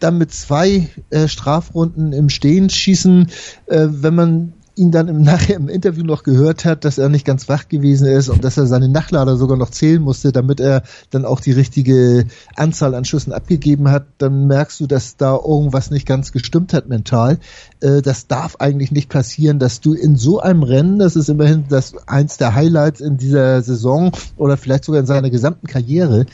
dann 0.00 0.18
mit 0.18 0.32
zwei 0.32 0.88
äh, 1.10 1.28
Strafrunden 1.28 2.12
im 2.12 2.28
Stehen 2.28 2.68
schießen, 2.68 3.30
äh, 3.66 3.86
wenn 3.88 4.14
man 4.14 4.52
ihn 4.76 4.90
dann 4.90 5.08
im, 5.08 5.22
nachher 5.22 5.56
im 5.56 5.68
Interview 5.68 6.04
noch 6.04 6.22
gehört 6.22 6.64
hat, 6.64 6.84
dass 6.84 6.98
er 6.98 7.08
nicht 7.08 7.24
ganz 7.24 7.48
wach 7.48 7.68
gewesen 7.68 8.06
ist 8.06 8.28
und 8.28 8.44
dass 8.44 8.56
er 8.56 8.66
seine 8.66 8.88
Nachlader 8.88 9.36
sogar 9.36 9.56
noch 9.56 9.70
zählen 9.70 10.02
musste, 10.02 10.32
damit 10.32 10.60
er 10.60 10.82
dann 11.10 11.24
auch 11.24 11.40
die 11.40 11.52
richtige 11.52 12.26
Anzahl 12.56 12.94
an 12.94 13.04
Schüssen 13.04 13.32
abgegeben 13.32 13.90
hat, 13.90 14.06
dann 14.18 14.46
merkst 14.46 14.80
du, 14.80 14.86
dass 14.86 15.16
da 15.16 15.36
irgendwas 15.36 15.90
nicht 15.90 16.06
ganz 16.06 16.32
gestimmt 16.32 16.72
hat 16.72 16.88
mental. 16.88 17.38
Äh, 17.80 18.02
das 18.02 18.26
darf 18.26 18.56
eigentlich 18.56 18.92
nicht 18.92 19.08
passieren, 19.08 19.58
dass 19.58 19.80
du 19.80 19.94
in 19.94 20.16
so 20.16 20.40
einem 20.40 20.62
Rennen, 20.62 20.98
das 20.98 21.16
ist 21.16 21.28
immerhin 21.28 21.64
das 21.68 21.94
eins 22.06 22.36
der 22.36 22.54
Highlights 22.54 23.00
in 23.00 23.16
dieser 23.16 23.62
Saison 23.62 24.12
oder 24.36 24.56
vielleicht 24.56 24.84
sogar 24.84 25.00
in 25.00 25.06
seiner 25.06 25.30
gesamten 25.30 25.66
Karriere, 25.66 26.26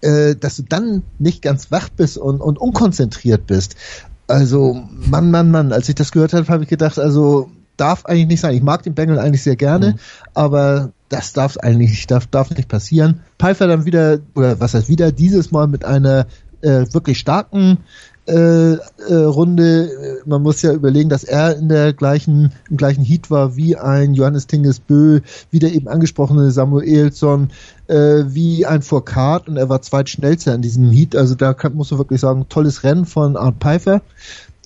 äh, 0.00 0.34
dass 0.34 0.56
du 0.56 0.62
dann 0.62 1.02
nicht 1.18 1.42
ganz 1.42 1.70
wach 1.70 1.88
bist 1.88 2.18
und, 2.18 2.40
und 2.40 2.58
unkonzentriert 2.58 3.46
bist. 3.46 3.76
Also, 4.28 4.82
Mann, 4.90 5.30
Mann, 5.30 5.50
Mann, 5.50 5.72
als 5.72 5.88
ich 5.88 5.94
das 5.94 6.10
gehört 6.10 6.32
habe, 6.32 6.48
habe 6.48 6.64
ich 6.64 6.68
gedacht, 6.68 6.98
also 6.98 7.48
darf 7.76 8.04
eigentlich 8.04 8.28
nicht 8.28 8.40
sein. 8.40 8.54
Ich 8.54 8.62
mag 8.62 8.82
den 8.82 8.94
Bengel 8.94 9.18
eigentlich 9.18 9.42
sehr 9.42 9.56
gerne, 9.56 9.92
mhm. 9.92 9.98
aber 10.34 10.92
das 11.08 11.32
darf 11.32 11.56
eigentlich 11.58 11.90
nicht, 11.90 12.10
darf, 12.10 12.26
darf 12.26 12.50
nicht 12.50 12.68
passieren. 12.68 13.20
Pfeiffer 13.38 13.66
dann 13.66 13.84
wieder, 13.84 14.18
oder 14.34 14.60
was 14.60 14.74
heißt 14.74 14.88
wieder, 14.88 15.12
dieses 15.12 15.52
Mal 15.52 15.68
mit 15.68 15.84
einer 15.84 16.26
äh, 16.62 16.86
wirklich 16.92 17.18
starken 17.18 17.78
äh, 18.26 18.72
äh, 18.72 18.78
Runde. 19.14 20.20
Man 20.26 20.42
muss 20.42 20.60
ja 20.62 20.72
überlegen, 20.72 21.08
dass 21.08 21.22
er 21.22 21.56
in 21.56 21.68
der 21.68 21.92
gleichen, 21.92 22.52
im 22.68 22.76
gleichen 22.76 23.04
Heat 23.04 23.30
war 23.30 23.54
wie 23.54 23.76
ein 23.76 24.14
Johannes 24.14 24.48
Tingesbö, 24.48 25.20
wie 25.52 25.60
der 25.60 25.72
eben 25.72 25.86
angesprochene 25.86 26.50
Samuelsson, 26.50 27.50
äh, 27.86 28.24
wie 28.26 28.66
ein 28.66 28.82
Foucault 28.82 29.48
und 29.48 29.56
er 29.56 29.68
war 29.68 29.80
zweitschnellster 29.80 30.54
in 30.54 30.62
diesem 30.62 30.90
Heat. 30.90 31.14
Also 31.14 31.36
da 31.36 31.54
kann, 31.54 31.74
muss 31.74 31.92
man 31.92 31.98
wirklich 31.98 32.20
sagen, 32.20 32.46
tolles 32.48 32.82
Rennen 32.82 33.04
von 33.04 33.36
Art 33.36 33.56
Pfeiffer. 33.60 34.02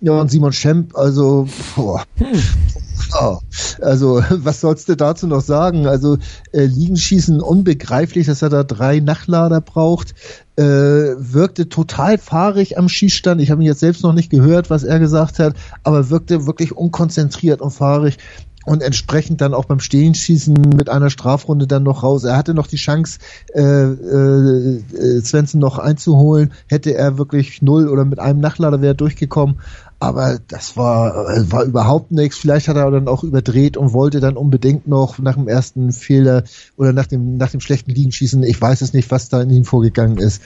Ja, 0.00 0.12
und 0.12 0.30
Simon 0.30 0.52
Schemp, 0.52 0.96
also, 0.96 1.46
boah. 1.76 2.04
Hm. 2.16 2.40
Oh, 3.20 3.38
also, 3.80 4.22
was 4.30 4.60
sollst 4.60 4.88
du 4.88 4.96
dazu 4.96 5.26
noch 5.26 5.40
sagen? 5.40 5.86
Also, 5.86 6.18
äh, 6.52 6.64
Liegenschießen 6.64 7.40
unbegreiflich, 7.40 8.26
dass 8.26 8.42
er 8.42 8.48
da 8.48 8.62
drei 8.64 9.00
Nachlader 9.00 9.60
braucht. 9.60 10.14
Äh, 10.56 10.62
wirkte 10.62 11.68
total 11.68 12.18
fahrig 12.18 12.78
am 12.78 12.88
Schießstand. 12.88 13.40
Ich 13.40 13.50
habe 13.50 13.62
ihn 13.62 13.66
jetzt 13.66 13.80
selbst 13.80 14.02
noch 14.02 14.12
nicht 14.12 14.30
gehört, 14.30 14.70
was 14.70 14.84
er 14.84 14.98
gesagt 14.98 15.38
hat, 15.38 15.54
aber 15.82 16.10
wirkte 16.10 16.46
wirklich 16.46 16.76
unkonzentriert 16.76 17.60
und 17.60 17.70
fahrig. 17.70 18.18
und 18.66 18.82
entsprechend 18.82 19.40
dann 19.40 19.54
auch 19.54 19.64
beim 19.64 19.80
Stehenschießen 19.80 20.54
mit 20.76 20.90
einer 20.90 21.08
Strafrunde 21.08 21.66
dann 21.66 21.82
noch 21.82 22.02
raus. 22.02 22.24
Er 22.24 22.36
hatte 22.36 22.52
noch 22.52 22.66
die 22.66 22.76
Chance, 22.76 23.18
äh, 23.54 23.62
äh, 23.62 25.20
Svensson 25.22 25.60
noch 25.60 25.78
einzuholen. 25.78 26.52
Hätte 26.66 26.94
er 26.94 27.16
wirklich 27.16 27.62
null 27.62 27.88
oder 27.88 28.04
mit 28.04 28.18
einem 28.18 28.40
Nachlader 28.40 28.82
wäre 28.82 28.94
durchgekommen. 28.94 29.56
Aber 30.00 30.38
das 30.48 30.78
war, 30.78 31.28
äh, 31.28 31.52
war 31.52 31.64
überhaupt 31.64 32.10
nichts. 32.10 32.38
Vielleicht 32.38 32.68
hat 32.68 32.76
er 32.76 32.90
dann 32.90 33.06
auch 33.06 33.22
überdreht 33.22 33.76
und 33.76 33.92
wollte 33.92 34.20
dann 34.20 34.38
unbedingt 34.38 34.88
noch 34.88 35.18
nach 35.18 35.34
dem 35.34 35.46
ersten 35.46 35.92
Fehler 35.92 36.44
oder 36.78 36.94
nach 36.94 37.06
dem, 37.06 37.36
nach 37.36 37.50
dem 37.50 37.60
schlechten 37.60 37.90
Liegenschießen, 37.90 38.42
ich 38.42 38.60
weiß 38.60 38.80
es 38.80 38.94
nicht, 38.94 39.10
was 39.10 39.28
da 39.28 39.42
in 39.42 39.50
ihm 39.50 39.64
vorgegangen 39.64 40.16
ist. 40.16 40.40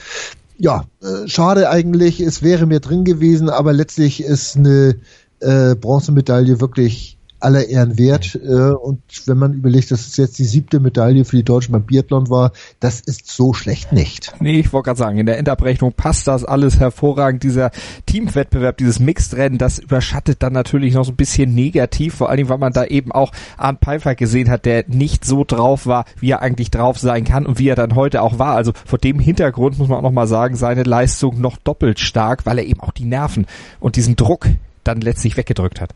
Ja, 0.59 0.85
äh, 1.01 1.29
schade 1.29 1.71
eigentlich. 1.71 2.21
Es 2.21 2.43
wäre 2.43 2.67
mir 2.67 2.81
drin 2.81 3.05
gewesen, 3.05 3.49
aber 3.49 3.73
letztlich 3.73 4.25
ist 4.25 4.57
eine 4.57 4.97
äh, 5.39 5.77
Bronzemedaille 5.77 6.61
wirklich 6.61 7.17
aller 7.45 7.69
Ehren 7.69 7.99
wert. 7.99 8.35
Äh, 8.35 8.73
und 8.73 9.01
wenn 9.27 9.39
man 9.39 9.53
überlegt, 9.53 9.91
dass 9.91 10.07
es 10.07 10.17
jetzt 10.17 10.39
die 10.39 10.45
siebte 10.45 10.81
Medaille 10.81 11.25
für 11.25 11.37
die 11.37 11.45
Deutschen 11.45 11.73
beim 11.73 11.85
Biathlon 11.85 12.31
war, 12.31 12.53
das 12.81 13.01
ist 13.01 13.29
so 13.29 13.53
schlecht 13.53 13.93
nicht. 13.93 14.33
Nee, 14.41 14.61
ich 14.61 14.73
wollte 14.73 14.87
gerade 14.87 14.99
sagen, 14.99 15.19
in 15.19 15.27
der 15.27 15.39
Endabrechnung 15.39 15.93
passt 15.93 16.27
das 16.27 16.45
alles 16.45 16.81
hervorragend. 16.81 17.43
Dieser 17.43 17.71
Teamwettbewerb, 18.07 18.79
dieses 18.79 18.99
Mixed-Rennen, 18.99 19.59
das 19.59 19.79
überschattet 19.79 20.43
dann 20.43 20.53
natürlich 20.53 20.95
noch 20.95 21.05
so 21.05 21.13
ein 21.13 21.17
bisschen 21.17 21.55
negativ, 21.55 22.15
vor 22.15 22.29
allen 22.29 22.39
Dingen, 22.39 22.49
weil 22.49 22.59
man 22.59 22.73
da 22.73 22.85
eben 22.85 23.13
auch 23.13 23.33
Arndt 23.57 23.81
Pfeiffer 23.85 24.15
gesehen 24.15 24.51
hat, 24.51 24.65
der 24.65 24.85
nicht 24.89 25.25
so 25.25 25.45
drauf 25.45 25.87
war, 25.87 26.07
wie 26.19 26.31
er 26.31 26.43
eigentlich 26.43 26.71
drauf 26.71 26.99
sein 26.99 27.25
kann 27.25 27.47
und 27.47 27.59
wie 27.59 27.69
er 27.69 27.77
dann 27.77 27.95
heute 27.95 28.23
auch 28.23 28.39
war. 28.39 28.57
Also 28.57 28.73
vor 28.87 28.99
dem 28.99 29.19
Hintergrund 29.19 29.79
muss 29.79 29.89
man 29.89 29.99
auch 29.99 30.03
nochmal 30.03 30.27
sagen, 30.27 30.57
seine 30.57 30.83
Leistung 30.83 31.41
noch 31.41 31.57
doppelt 31.59 32.01
stark, 32.01 32.47
weil 32.47 32.59
er 32.59 32.65
eben 32.65 32.81
auch 32.81 32.93
die 32.93 33.05
Nerven 33.05 33.47
und 33.81 33.97
diesen 33.97 34.17
Druck 34.17 34.49
dann 34.85 35.01
letztlich 35.01 35.37
weggedrückt 35.37 35.81
hat. 35.81 35.91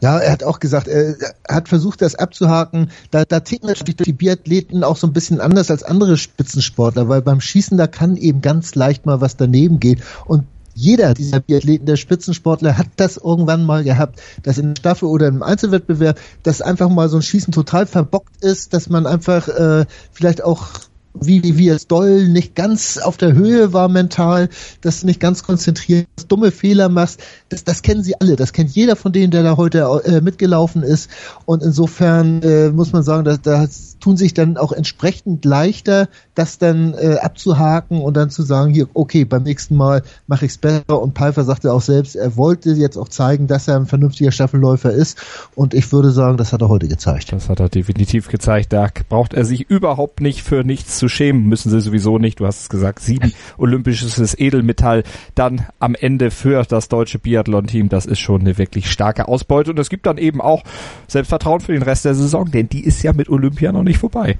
Ja, 0.00 0.18
er 0.18 0.32
hat 0.32 0.42
auch 0.42 0.60
gesagt, 0.60 0.88
er 0.88 1.16
hat 1.48 1.68
versucht, 1.68 2.02
das 2.02 2.14
abzuhaken. 2.14 2.90
Da, 3.10 3.24
da 3.24 3.40
ticken 3.40 3.68
natürlich 3.68 3.96
die 3.96 4.12
Biathleten 4.12 4.84
auch 4.84 4.96
so 4.96 5.06
ein 5.06 5.12
bisschen 5.12 5.40
anders 5.40 5.70
als 5.70 5.82
andere 5.82 6.16
Spitzensportler, 6.16 7.08
weil 7.08 7.22
beim 7.22 7.40
Schießen, 7.40 7.78
da 7.78 7.86
kann 7.86 8.16
eben 8.16 8.40
ganz 8.40 8.74
leicht 8.74 9.06
mal 9.06 9.20
was 9.20 9.36
daneben 9.36 9.80
gehen. 9.80 10.02
Und 10.26 10.44
jeder 10.74 11.14
dieser 11.14 11.40
Biathleten, 11.40 11.86
der 11.86 11.96
Spitzensportler, 11.96 12.76
hat 12.76 12.88
das 12.96 13.16
irgendwann 13.16 13.64
mal 13.64 13.84
gehabt, 13.84 14.20
dass 14.42 14.58
in 14.58 14.74
der 14.74 14.80
Staffel 14.80 15.06
oder 15.06 15.28
im 15.28 15.42
Einzelwettbewerb, 15.42 16.18
dass 16.42 16.60
einfach 16.60 16.88
mal 16.88 17.08
so 17.08 17.16
ein 17.16 17.22
Schießen 17.22 17.52
total 17.52 17.86
verbockt 17.86 18.42
ist, 18.42 18.74
dass 18.74 18.88
man 18.88 19.06
einfach 19.06 19.48
äh, 19.48 19.86
vielleicht 20.12 20.42
auch 20.42 20.66
wie, 21.14 21.56
wie 21.56 21.68
es 21.68 21.86
doll 21.86 22.28
nicht 22.28 22.54
ganz 22.54 22.98
auf 22.98 23.16
der 23.16 23.34
Höhe 23.34 23.72
war 23.72 23.88
mental, 23.88 24.48
dass 24.80 25.00
du 25.00 25.06
nicht 25.06 25.20
ganz 25.20 25.42
konzentriert, 25.42 26.06
dumme 26.28 26.50
Fehler 26.50 26.88
machst, 26.88 27.20
das, 27.48 27.64
das 27.64 27.82
kennen 27.82 28.02
sie 28.02 28.20
alle, 28.20 28.36
das 28.36 28.52
kennt 28.52 28.70
jeder 28.70 28.96
von 28.96 29.12
denen, 29.12 29.30
der 29.30 29.42
da 29.44 29.56
heute 29.56 30.02
äh, 30.04 30.20
mitgelaufen 30.20 30.82
ist. 30.82 31.10
Und 31.44 31.62
insofern 31.62 32.42
äh, 32.42 32.70
muss 32.70 32.92
man 32.92 33.02
sagen, 33.02 33.24
da, 33.24 33.36
da 33.36 33.66
tun 34.04 34.16
sich 34.16 34.34
dann 34.34 34.56
auch 34.56 34.72
entsprechend 34.72 35.44
leichter, 35.44 36.08
das 36.34 36.58
dann 36.58 36.94
äh, 36.94 37.18
abzuhaken 37.20 38.00
und 38.00 38.16
dann 38.16 38.30
zu 38.30 38.42
sagen, 38.42 38.74
hier, 38.74 38.88
okay, 38.94 39.24
beim 39.24 39.44
nächsten 39.44 39.76
Mal 39.76 40.02
mache 40.26 40.46
ich 40.46 40.52
es 40.52 40.58
besser 40.58 41.00
und 41.00 41.16
Pfeiffer 41.16 41.44
sagte 41.44 41.72
auch 41.72 41.80
selbst, 41.80 42.16
er 42.16 42.36
wollte 42.36 42.72
jetzt 42.72 42.96
auch 42.96 43.08
zeigen, 43.08 43.46
dass 43.46 43.68
er 43.68 43.76
ein 43.76 43.86
vernünftiger 43.86 44.32
Staffelläufer 44.32 44.90
ist 44.92 45.18
und 45.54 45.74
ich 45.74 45.92
würde 45.92 46.10
sagen, 46.10 46.36
das 46.36 46.52
hat 46.52 46.60
er 46.60 46.68
heute 46.68 46.88
gezeigt. 46.88 47.32
Das 47.32 47.48
hat 47.48 47.60
er 47.60 47.68
definitiv 47.68 48.28
gezeigt, 48.28 48.72
da 48.72 48.88
braucht 49.08 49.32
er 49.32 49.44
sich 49.44 49.70
überhaupt 49.70 50.20
nicht 50.20 50.42
für 50.42 50.64
nichts 50.64 50.98
zu 50.98 51.04
zu 51.04 51.08
schämen, 51.10 51.46
müssen 51.46 51.70
sie 51.70 51.82
sowieso 51.82 52.18
nicht. 52.18 52.40
Du 52.40 52.46
hast 52.46 52.60
es 52.62 52.68
gesagt, 52.70 53.00
sieben 53.00 53.34
olympisches 53.58 54.38
Edelmetall 54.38 55.04
dann 55.34 55.66
am 55.78 55.94
Ende 55.94 56.30
für 56.30 56.62
das 56.62 56.88
deutsche 56.88 57.18
Biathlon-Team. 57.18 57.90
Das 57.90 58.06
ist 58.06 58.20
schon 58.20 58.40
eine 58.40 58.56
wirklich 58.56 58.90
starke 58.90 59.28
Ausbeute 59.28 59.70
und 59.70 59.78
es 59.78 59.90
gibt 59.90 60.06
dann 60.06 60.16
eben 60.16 60.40
auch 60.40 60.62
Selbstvertrauen 61.06 61.60
für 61.60 61.72
den 61.72 61.82
Rest 61.82 62.06
der 62.06 62.14
Saison, 62.14 62.50
denn 62.50 62.70
die 62.70 62.84
ist 62.84 63.02
ja 63.02 63.12
mit 63.12 63.28
Olympia 63.28 63.70
noch 63.70 63.82
nicht 63.82 63.93
vorbei. 63.98 64.38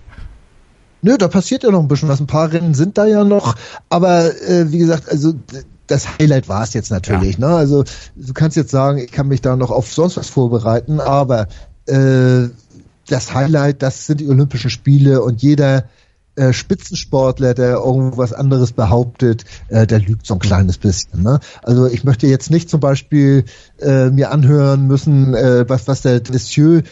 Nö, 1.02 1.18
da 1.18 1.28
passiert 1.28 1.64
ja 1.64 1.70
noch 1.70 1.80
ein 1.80 1.88
bisschen 1.88 2.08
was. 2.08 2.20
Ein 2.20 2.26
paar 2.26 2.50
Rennen 2.50 2.72
sind 2.72 2.96
da 2.96 3.04
ja 3.04 3.24
noch, 3.24 3.56
aber 3.90 4.24
äh, 4.48 4.72
wie 4.72 4.78
gesagt, 4.78 5.08
also 5.10 5.34
das 5.86 6.18
Highlight 6.18 6.48
war 6.48 6.62
es 6.62 6.72
jetzt 6.72 6.90
natürlich. 6.90 7.38
Ja. 7.38 7.48
Ne? 7.48 7.54
Also 7.56 7.84
du 8.16 8.32
kannst 8.32 8.56
jetzt 8.56 8.70
sagen, 8.70 8.98
ich 8.98 9.12
kann 9.12 9.28
mich 9.28 9.42
da 9.42 9.56
noch 9.56 9.70
auf 9.70 9.92
sonst 9.92 10.16
was 10.16 10.30
vorbereiten, 10.30 11.00
aber 11.00 11.48
äh, 11.86 12.48
das 13.06 13.34
Highlight, 13.34 13.82
das 13.82 14.06
sind 14.06 14.20
die 14.20 14.28
Olympischen 14.28 14.70
Spiele 14.70 15.22
und 15.22 15.42
jeder 15.42 15.84
äh, 16.36 16.52
Spitzensportler, 16.52 17.54
der 17.54 17.74
irgendwas 17.74 18.32
anderes 18.32 18.72
behauptet, 18.72 19.44
äh, 19.68 19.86
der 19.86 20.00
lügt 20.00 20.26
so 20.26 20.34
ein 20.34 20.40
kleines 20.40 20.78
bisschen. 20.78 21.22
Ne? 21.22 21.38
Also 21.62 21.86
ich 21.86 22.02
möchte 22.02 22.26
jetzt 22.26 22.50
nicht 22.50 22.68
zum 22.70 22.80
Beispiel 22.80 23.44
äh, 23.80 24.10
mir 24.10 24.32
anhören 24.32 24.86
müssen, 24.86 25.34
äh, 25.34 25.68
was, 25.68 25.86
was 25.86 26.02
der 26.02 26.20
Dessieux 26.20 26.82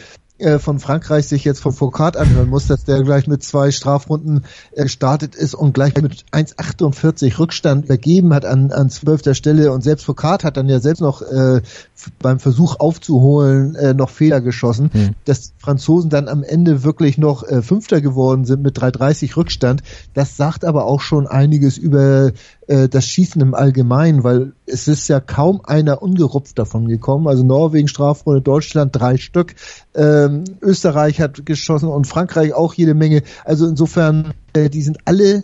äh, 0.43 0.59
von 0.59 0.79
Frankreich 0.79 1.27
sich 1.27 1.43
jetzt 1.43 1.61
von 1.61 1.71
Foucault 1.71 2.17
anhören 2.17 2.49
muss, 2.49 2.67
dass 2.67 2.83
der 2.83 3.01
gleich 3.03 3.27
mit 3.27 3.43
zwei 3.43 3.71
Strafrunden 3.71 4.43
äh, 4.71 4.83
gestartet 4.83 5.35
ist 5.35 5.55
und 5.55 5.73
gleich 5.73 5.95
mit 5.95 6.25
1,48 6.31 7.39
Rückstand 7.39 7.85
übergeben 7.85 8.33
hat 8.33 8.45
an, 8.45 8.71
an 8.71 8.89
zwölfter 8.89 9.33
Stelle 9.33 9.71
und 9.71 9.81
selbst 9.81 10.05
Foucault 10.05 10.43
hat 10.43 10.57
dann 10.57 10.69
ja 10.69 10.79
selbst 10.79 11.01
noch 11.01 11.21
äh, 11.21 11.61
beim 12.19 12.39
Versuch 12.39 12.79
aufzuholen 12.79 13.75
äh, 13.75 13.93
noch 13.93 14.09
Fehler 14.09 14.41
geschossen, 14.41 14.91
mhm. 14.93 15.09
dass 15.25 15.53
Franzosen 15.57 16.09
dann 16.09 16.27
am 16.27 16.43
Ende 16.43 16.83
wirklich 16.83 17.17
noch 17.17 17.43
äh, 17.43 17.61
Fünfter 17.61 18.01
geworden 18.01 18.45
sind 18.45 18.61
mit 18.61 18.77
3,30 18.77 19.37
Rückstand. 19.37 19.83
Das 20.13 20.37
sagt 20.37 20.65
aber 20.65 20.85
auch 20.85 21.01
schon 21.01 21.27
einiges 21.27 21.77
über 21.77 22.31
äh, 22.67 22.89
das 22.89 23.05
Schießen 23.05 23.41
im 23.41 23.53
Allgemeinen, 23.53 24.23
weil 24.23 24.53
es 24.65 24.87
ist 24.87 25.07
ja 25.07 25.19
kaum 25.19 25.61
einer 25.63 26.01
ungerupft 26.01 26.57
davon 26.57 26.87
gekommen. 26.87 27.27
Also 27.27 27.43
Norwegen, 27.43 27.87
Strafrunde, 27.87 28.41
Deutschland 28.41 28.95
drei 28.95 29.17
Stück, 29.17 29.55
ähm, 29.95 30.43
Österreich 30.61 31.19
hat 31.19 31.45
geschossen 31.45 31.89
und 31.89 32.07
Frankreich 32.07 32.53
auch 32.53 32.73
jede 32.73 32.93
Menge. 32.93 33.23
Also 33.45 33.67
insofern, 33.67 34.33
äh, 34.53 34.69
die 34.69 34.81
sind 34.81 34.99
alle 35.05 35.43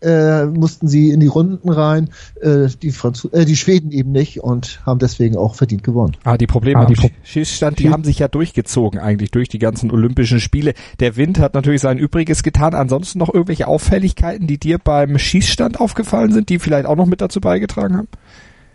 äh, 0.00 0.46
mussten 0.46 0.88
sie 0.88 1.10
in 1.10 1.20
die 1.20 1.26
Runden 1.26 1.68
rein, 1.68 2.10
äh, 2.40 2.68
die, 2.82 2.92
Franz 2.92 3.28
äh, 3.32 3.44
die 3.44 3.56
Schweden 3.56 3.90
eben 3.90 4.12
nicht 4.12 4.40
und 4.40 4.80
haben 4.86 4.98
deswegen 4.98 5.36
auch 5.36 5.54
verdient 5.54 5.82
gewonnen. 5.82 6.16
Ah, 6.24 6.36
die 6.36 6.46
Probleme 6.46 6.80
ah, 6.80 6.86
am 6.86 6.92
Pro 6.92 7.08
Schießstand, 7.22 7.78
die 7.78 7.90
haben 7.90 8.04
sich 8.04 8.18
ja 8.18 8.28
durchgezogen 8.28 9.00
eigentlich 9.00 9.30
durch 9.30 9.48
die 9.48 9.58
ganzen 9.58 9.90
Olympischen 9.90 10.40
Spiele. 10.40 10.74
Der 11.00 11.16
Wind 11.16 11.38
hat 11.38 11.54
natürlich 11.54 11.80
sein 11.80 11.98
Übriges 11.98 12.42
getan. 12.42 12.74
Ansonsten 12.74 13.18
noch 13.18 13.32
irgendwelche 13.32 13.66
Auffälligkeiten, 13.66 14.46
die 14.46 14.58
dir 14.58 14.78
beim 14.78 15.18
Schießstand 15.18 15.80
aufgefallen 15.80 16.32
sind, 16.32 16.48
die 16.48 16.58
vielleicht 16.58 16.86
auch 16.86 16.96
noch 16.96 17.06
mit 17.06 17.20
dazu 17.20 17.40
beigetragen 17.40 17.96
haben? 17.96 18.08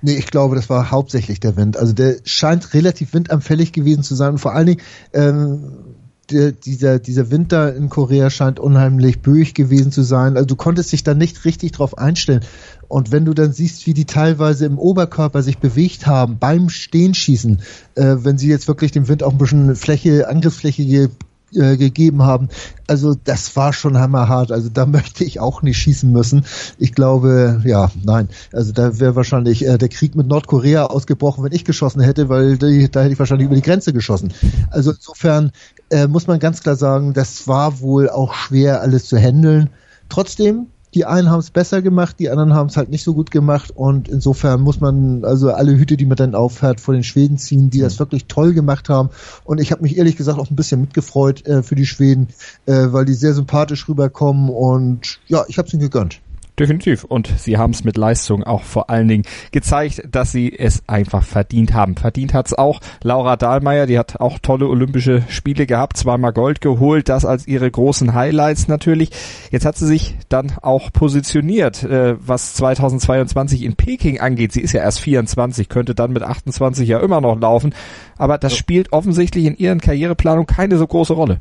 Nee, 0.01 0.15
ich 0.15 0.27
glaube, 0.27 0.57
das 0.57 0.69
war 0.69 0.91
hauptsächlich 0.91 1.39
der 1.39 1.55
Wind. 1.55 1.77
Also 1.77 1.93
der 1.93 2.17
scheint 2.25 2.73
relativ 2.73 3.13
windanfällig 3.13 3.71
gewesen 3.71 4.03
zu 4.03 4.15
sein. 4.15 4.31
Und 4.31 4.39
vor 4.39 4.53
allen 4.53 4.67
Dingen 4.67 4.81
ähm, 5.13 5.92
der, 6.29 6.51
dieser, 6.51 6.99
dieser 6.99 7.31
Winter 7.31 7.75
in 7.75 7.89
Korea 7.89 8.29
scheint 8.29 8.59
unheimlich 8.59 9.21
böig 9.21 9.53
gewesen 9.53 9.91
zu 9.91 10.03
sein. 10.03 10.36
Also 10.36 10.45
du 10.45 10.55
konntest 10.55 10.91
dich 10.91 11.03
da 11.03 11.13
nicht 11.13 11.45
richtig 11.45 11.73
drauf 11.73 11.97
einstellen. 11.97 12.41
Und 12.88 13.12
wenn 13.12 13.25
du 13.25 13.33
dann 13.33 13.53
siehst, 13.53 13.88
wie 13.88 13.93
die 13.93 14.05
teilweise 14.05 14.65
im 14.65 14.77
Oberkörper 14.77 15.41
sich 15.41 15.57
bewegt 15.57 16.07
haben 16.07 16.38
beim 16.39 16.69
Stehenschießen, 16.69 17.62
äh, 17.95 18.15
wenn 18.19 18.38
sie 18.38 18.49
jetzt 18.49 18.67
wirklich 18.67 18.91
dem 18.91 19.07
Wind 19.07 19.23
auch 19.23 19.31
ein 19.31 19.38
bisschen 19.38 19.75
Fläche, 19.75 20.29
Angriffsfläche 20.29 21.09
äh, 21.56 21.78
gegeben 21.78 22.24
haben, 22.24 22.50
also 22.88 23.16
das 23.16 23.56
war 23.56 23.74
schon 23.74 23.98
hammerhart. 23.98 24.52
Also 24.52 24.70
da 24.70 24.86
möchte 24.86 25.24
ich 25.24 25.39
auch 25.39 25.62
nicht 25.62 25.78
schießen 25.78 26.12
müssen. 26.12 26.46
Ich 26.78 26.94
glaube, 26.94 27.62
ja, 27.66 27.92
nein. 28.04 28.30
Also 28.52 28.72
da 28.72 29.00
wäre 29.00 29.16
wahrscheinlich 29.16 29.66
äh, 29.66 29.78
der 29.78 29.89
Krieg 29.89 30.16
mit 30.16 30.28
Nordkorea 30.28 30.86
ausgebrochen, 30.86 31.44
wenn 31.44 31.52
ich 31.52 31.66
geschossen 31.66 32.02
hätte, 32.02 32.30
weil 32.30 32.58
die, 32.58 32.89
da 32.89 33.02
hätte 33.02 33.13
ich 33.13 33.20
wahrscheinlich 33.20 33.46
über 33.46 33.56
die 33.56 33.62
Grenze 33.62 33.94
geschossen. 33.94 34.34
Also 34.70 34.92
insofern 34.92 35.52
äh, 35.89 36.08
muss 36.08 36.28
man 36.28 36.39
ganz 36.39 36.62
klar 36.62 36.76
sagen, 36.76 37.13
das 37.13 37.48
war 37.48 37.80
wohl 37.80 38.10
auch 38.10 38.34
schwer 38.34 38.82
alles 38.82 39.06
zu 39.06 39.18
handeln. 39.18 39.70
Trotzdem, 40.10 40.68
die 40.93 41.06
einen 41.06 41.29
haben 41.29 41.39
es 41.39 41.51
besser 41.51 41.82
gemacht, 41.82 42.17
die 42.19 42.29
anderen 42.29 42.53
haben 42.53 42.67
es 42.67 42.77
halt 42.77 42.89
nicht 42.89 43.03
so 43.03 43.13
gut 43.13 43.32
gemacht 43.32 43.71
und 43.71 44.08
insofern 44.08 44.62
muss 44.62 44.79
man 44.79 45.23
also 45.25 45.51
alle 45.51 45.77
Hüte, 45.77 45.97
die 45.97 46.06
man 46.06 46.17
dann 46.17 46.36
aufhört, 46.36 46.79
vor 46.79 46.93
den 46.93 47.03
Schweden 47.03 47.38
ziehen, 47.38 47.69
die 47.69 47.79
das 47.79 47.99
wirklich 47.99 48.25
toll 48.25 48.53
gemacht 48.53 48.89
haben 48.89 49.10
und 49.43 49.60
ich 49.60 49.71
habe 49.71 49.84
mich 49.84 49.97
ehrlich 49.97 50.15
gesagt 50.15 50.39
auch 50.39 50.49
ein 50.49 50.56
bisschen 50.56 50.82
mitgefreut 50.82 51.45
äh, 51.45 51.63
für 51.63 51.75
die 51.75 51.86
Schweden, 51.86 52.29
äh, 52.65 52.88
weil 52.89 53.06
die 53.06 53.13
sehr 53.13 53.34
sympathisch 53.34 53.88
rüberkommen 53.88 54.49
und 54.49 55.19
ja, 55.27 55.45
ich 55.47 55.58
habe 55.58 55.67
es 55.67 55.73
ihnen 55.73 55.82
gegönnt. 55.82 56.22
Definitiv. 56.60 57.04
Und 57.04 57.28
sie 57.39 57.58
haben 57.58 57.72
es 57.72 57.84
mit 57.84 57.98
Leistung 57.98 58.44
auch 58.44 58.62
vor 58.62 58.92
allen 58.92 59.08
Dingen 59.08 59.24
gezeigt, 59.52 60.04
dass 60.12 60.32
sie 60.32 60.54
es 60.56 60.84
einfach 60.88 61.24
verdient 61.24 61.74
haben. 61.74 61.96
Verdient 61.96 62.36
hat's 62.36 62.54
auch 62.54 62.80
Laura 63.02 63.38
Dahlmeier, 63.38 63.88
die 63.88 63.98
hat 63.98 64.20
auch 64.20 64.38
tolle 64.38 64.68
Olympische 64.68 65.24
Spiele 65.30 65.66
gehabt, 65.66 65.98
zweimal 65.98 66.32
Gold 66.32 66.62
geholt, 66.62 67.10
das 67.10 67.26
als 67.26 67.48
ihre 67.48 67.70
großen 67.70 68.13
Highlights 68.13 68.68
natürlich. 68.68 69.10
Jetzt 69.50 69.66
hat 69.66 69.78
sie 69.78 69.88
sich 69.88 70.16
dann 70.30 70.52
auch 70.62 70.94
positioniert, 70.94 71.84
äh, 71.84 72.16
was 72.20 72.54
2022 72.54 73.63
in 73.63 73.76
Peking 73.76 74.20
angeht. 74.20 74.52
Sie 74.52 74.62
ist 74.62 74.74
ja 74.74 74.82
erst 74.82 75.00
24, 75.00 75.70
könnte 75.70 75.96
dann 75.96 76.13
mit 76.13 76.22
28 76.22 76.88
ja 76.88 77.00
immer 77.00 77.20
noch 77.20 77.39
laufen. 77.39 77.74
Aber 78.16 78.38
das 78.38 78.56
spielt 78.56 78.94
offensichtlich 78.94 79.46
in 79.46 79.58
ihren 79.58 79.82
Karriereplanung 79.82 80.46
keine 80.46 80.78
so 80.78 80.86
große 80.86 81.13
Rolle. 81.13 81.39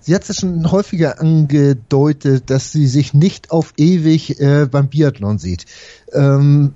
Sie 0.00 0.14
hat 0.14 0.28
es 0.28 0.36
schon 0.36 0.70
häufiger 0.70 1.20
angedeutet, 1.20 2.50
dass 2.50 2.72
sie 2.72 2.86
sich 2.86 3.14
nicht 3.14 3.50
auf 3.50 3.74
ewig 3.76 4.40
äh, 4.40 4.66
beim 4.70 4.88
Biathlon 4.88 5.38
sieht. 5.38 5.66
Ähm, 6.12 6.74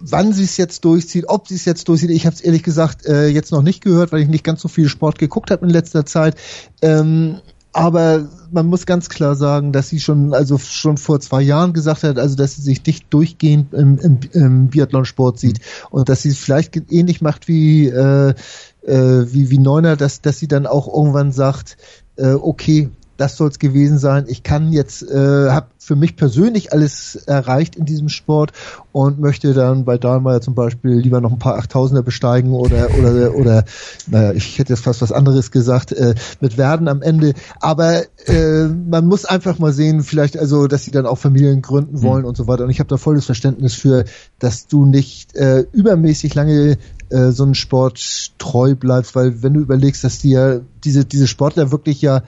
wann 0.00 0.32
sie 0.32 0.44
es 0.44 0.56
jetzt 0.56 0.84
durchzieht, 0.84 1.28
ob 1.28 1.48
sie 1.48 1.54
es 1.54 1.64
jetzt 1.64 1.88
durchzieht. 1.88 2.10
Ich 2.10 2.26
habe 2.26 2.34
es 2.34 2.40
ehrlich 2.40 2.62
gesagt 2.62 3.06
äh, 3.06 3.28
jetzt 3.28 3.52
noch 3.52 3.62
nicht 3.62 3.82
gehört, 3.82 4.12
weil 4.12 4.22
ich 4.22 4.28
nicht 4.28 4.44
ganz 4.44 4.60
so 4.60 4.68
viel 4.68 4.88
Sport 4.88 5.18
geguckt 5.18 5.50
habe 5.50 5.64
in 5.64 5.70
letzter 5.70 6.04
Zeit. 6.04 6.36
Ähm, 6.80 7.40
aber 7.72 8.28
man 8.50 8.66
muss 8.66 8.84
ganz 8.84 9.08
klar 9.08 9.34
sagen, 9.34 9.72
dass 9.72 9.88
sie 9.88 10.00
schon, 10.00 10.34
also 10.34 10.58
schon 10.58 10.98
vor 10.98 11.20
zwei 11.20 11.40
Jahren 11.40 11.72
gesagt 11.72 12.02
hat, 12.02 12.18
also 12.18 12.36
dass 12.36 12.56
sie 12.56 12.62
sich 12.62 12.84
nicht 12.84 13.06
durchgehend 13.08 13.72
im, 13.72 13.98
im, 13.98 14.20
im 14.32 14.68
Biathlonsport 14.68 15.38
sieht 15.38 15.60
und 15.90 16.10
dass 16.10 16.22
sie 16.22 16.28
es 16.28 16.38
vielleicht 16.38 16.76
ähnlich 16.92 17.22
macht 17.22 17.48
wie 17.48 17.86
äh, 17.86 18.34
äh, 18.82 19.32
wie 19.32 19.48
wie 19.48 19.58
Neuner, 19.58 19.96
dass 19.96 20.20
dass 20.20 20.38
sie 20.38 20.48
dann 20.48 20.66
auch 20.66 20.86
irgendwann 20.86 21.32
sagt, 21.32 21.78
äh, 22.16 22.32
okay, 22.32 22.90
das 23.22 23.36
soll 23.36 23.50
es 23.50 23.58
gewesen 23.58 23.98
sein. 23.98 24.24
Ich 24.26 24.42
kann 24.42 24.72
jetzt, 24.72 25.02
äh, 25.02 25.50
habe 25.50 25.66
für 25.78 25.96
mich 25.96 26.16
persönlich 26.16 26.72
alles 26.72 27.14
erreicht 27.26 27.76
in 27.76 27.84
diesem 27.84 28.08
Sport 28.08 28.52
und 28.90 29.20
möchte 29.20 29.52
dann 29.52 29.84
bei 29.84 29.98
Dahlmeier 29.98 30.40
zum 30.40 30.54
Beispiel 30.54 30.92
lieber 30.92 31.20
noch 31.20 31.32
ein 31.32 31.38
paar 31.38 31.56
Achttausender 31.56 32.02
besteigen 32.02 32.52
oder 32.52 32.88
oder 32.98 33.34
oder 33.34 33.64
naja, 34.08 34.32
ich 34.32 34.58
hätte 34.58 34.72
jetzt 34.72 34.84
fast 34.84 35.02
was 35.02 35.12
anderes 35.12 35.50
gesagt 35.50 35.92
äh, 35.92 36.14
mit 36.40 36.58
Werden 36.58 36.88
am 36.88 37.02
Ende. 37.02 37.34
Aber 37.60 38.02
äh, 38.26 38.66
man 38.66 39.06
muss 39.06 39.24
einfach 39.24 39.58
mal 39.58 39.72
sehen, 39.72 40.02
vielleicht 40.02 40.36
also, 40.38 40.66
dass 40.66 40.84
sie 40.84 40.90
dann 40.90 41.06
auch 41.06 41.18
Familien 41.18 41.62
gründen 41.62 42.02
wollen 42.02 42.22
mhm. 42.22 42.28
und 42.28 42.36
so 42.36 42.48
weiter. 42.48 42.64
Und 42.64 42.70
ich 42.70 42.80
habe 42.80 42.88
da 42.88 42.96
volles 42.96 43.26
Verständnis 43.26 43.74
für, 43.74 44.04
dass 44.38 44.66
du 44.66 44.84
nicht 44.84 45.36
äh, 45.36 45.64
übermäßig 45.72 46.34
lange 46.34 46.76
äh, 47.12 47.30
so 47.30 47.44
einen 47.44 47.54
Sport 47.54 48.32
treu 48.38 48.74
bleibst, 48.74 49.14
weil 49.14 49.42
wenn 49.42 49.54
du 49.54 49.60
überlegst, 49.60 50.02
dass 50.04 50.18
die 50.18 50.30
ja 50.30 50.60
diese 50.84 51.04
diese 51.04 51.28
Sportler 51.28 51.70
wirklich 51.70 52.02
ja 52.02 52.22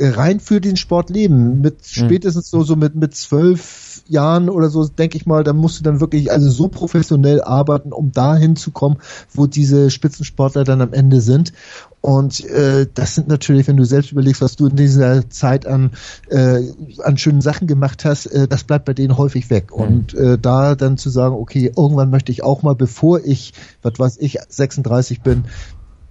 rein 0.00 0.40
für 0.40 0.60
den 0.60 0.76
Sport 0.76 1.10
leben. 1.10 1.60
Mit 1.60 1.84
hm. 1.84 2.06
spätestens 2.06 2.50
so, 2.50 2.62
so 2.62 2.76
mit, 2.76 2.94
mit 2.94 3.14
zwölf 3.14 3.89
Jahren 4.10 4.48
oder 4.48 4.68
so, 4.68 4.86
denke 4.86 5.16
ich 5.16 5.26
mal, 5.26 5.44
da 5.44 5.52
musst 5.52 5.78
du 5.78 5.84
dann 5.84 6.00
wirklich 6.00 6.30
also 6.30 6.50
so 6.50 6.68
professionell 6.68 7.42
arbeiten, 7.42 7.92
um 7.92 8.12
dahin 8.12 8.56
zu 8.56 8.70
kommen, 8.70 8.98
wo 9.32 9.46
diese 9.46 9.90
Spitzensportler 9.90 10.64
dann 10.64 10.80
am 10.80 10.92
Ende 10.92 11.20
sind. 11.20 11.52
Und 12.00 12.44
äh, 12.46 12.86
das 12.92 13.14
sind 13.14 13.28
natürlich, 13.28 13.68
wenn 13.68 13.76
du 13.76 13.84
selbst 13.84 14.10
überlegst, 14.10 14.40
was 14.40 14.56
du 14.56 14.66
in 14.66 14.76
dieser 14.76 15.28
Zeit 15.28 15.66
an, 15.66 15.90
äh, 16.30 16.62
an 17.02 17.18
schönen 17.18 17.42
Sachen 17.42 17.66
gemacht 17.66 18.04
hast, 18.04 18.26
äh, 18.26 18.48
das 18.48 18.64
bleibt 18.64 18.86
bei 18.86 18.94
denen 18.94 19.18
häufig 19.18 19.50
weg. 19.50 19.70
Mhm. 19.70 19.82
Und 19.82 20.14
äh, 20.14 20.38
da 20.38 20.74
dann 20.74 20.96
zu 20.96 21.10
sagen, 21.10 21.34
okay, 21.34 21.70
irgendwann 21.76 22.10
möchte 22.10 22.32
ich 22.32 22.42
auch 22.42 22.62
mal, 22.62 22.74
bevor 22.74 23.20
ich, 23.24 23.52
was 23.82 23.98
weiß 23.98 24.16
ich, 24.18 24.38
36 24.48 25.20
bin, 25.20 25.44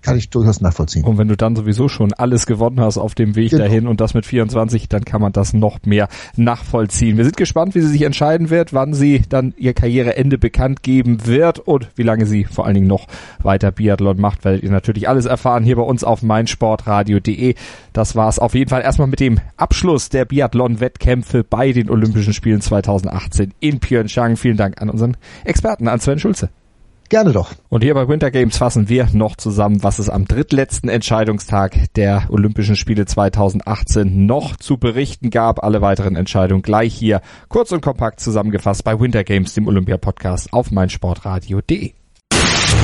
kann 0.02 0.18
ich 0.18 0.30
durchaus 0.30 0.62
nachvollziehen. 0.62 1.04
Und 1.04 1.18
wenn 1.18 1.28
du 1.28 1.36
dann 1.36 1.56
sowieso 1.56 1.90
schon 1.90 2.14
alles 2.14 2.46
gewonnen 2.46 2.80
hast 2.80 2.98
auf 2.98 3.16
dem 3.16 3.36
Weg 3.36 3.52
genau. 3.52 3.64
dahin 3.64 3.88
und 3.88 4.02
das 4.02 4.14
mit 4.14 4.26
24, 4.26 4.90
dann 4.90 5.06
kann 5.06 5.22
man 5.22 5.32
das 5.32 5.54
noch 5.54 5.80
mehr 5.86 6.08
nachvollziehen. 6.36 7.18
Wir 7.18 7.26
sind 7.26 7.38
gespannt, 7.38 7.76
wie 7.76 7.82
sie 7.82 7.88
sich 7.90 8.02
entscheiden 8.04 8.50
wird, 8.50 8.74
wann 8.74 8.94
sie 8.94 9.24
dann 9.28 9.54
ihr 9.58 9.74
Karriereende 9.74 10.38
bekannt 10.38 10.84
geben 10.84 11.26
wird 11.26 11.60
und 11.60 11.90
wie 11.96 12.04
lange 12.04 12.26
sie 12.26 12.46
vor 12.46 12.66
allen 12.66 12.76
Dingen 12.76 12.88
noch 12.88 13.08
weiter 13.42 13.72
Biathlon 13.72 14.20
macht, 14.20 14.46
weil 14.46 14.64
ihr 14.64 14.72
natürlich 14.72 15.10
alles 15.10 15.26
erfahren 15.26 15.64
hier 15.64 15.76
bei 15.76 15.84
uns 15.84 16.04
auf 16.04 16.22
meinsportradio.de. 16.24 17.56
Das 17.94 18.16
war's 18.16 18.40
auf 18.40 18.56
jeden 18.56 18.70
Fall 18.70 18.82
erstmal 18.82 19.08
mit 19.08 19.20
dem 19.20 19.40
Abschluss 19.58 20.10
der 20.10 20.26
Biathlon-Wettkämpfe 20.26 21.44
bei 21.44 21.72
den 21.72 21.90
Olympischen 21.90 22.34
Spielen 22.34 22.62
2018 22.62 23.54
in 23.60 23.80
Pyeongchang. 23.80 24.38
Vielen 24.38 24.58
Dank 24.58 24.82
an 24.82 24.90
unseren 24.90 25.18
Experten, 25.44 25.88
an 25.88 26.00
Sven 26.00 26.20
Schulze. 26.20 26.50
Gerne 27.10 27.32
doch. 27.32 27.54
Und 27.70 27.84
hier 27.84 27.96
bei 27.96 28.08
Winter 28.08 28.30
Games 28.30 28.58
fassen 28.58 28.88
wir 28.88 29.08
noch 29.14 29.36
zusammen, 29.36 29.82
was 29.82 29.98
es 29.98 30.10
am 30.10 30.26
drittletzten 30.26 30.90
Entscheidungstag 30.90 31.92
der 31.96 32.28
Olympischen 32.30 32.76
Spiele 32.76 33.06
2018 33.06 34.28
noch 34.28 34.58
zu 34.58 34.78
berichten 34.78 35.32
gab. 35.32 35.64
Alle 35.64 35.82
weiteren 35.82 36.16
Entscheidungen 36.16 36.62
gleich 36.62 36.94
hier 36.94 37.22
kurz 37.48 37.72
und 37.72 37.82
kompakt 37.82 38.20
zusammengefasst 38.20 38.84
bei 38.84 39.00
Winter 39.00 39.24
Games, 39.24 39.56
dem 39.56 39.68
Olympia-Podcast 39.68 40.54
auf 40.54 40.70
meinsportradio.de. 40.70 41.99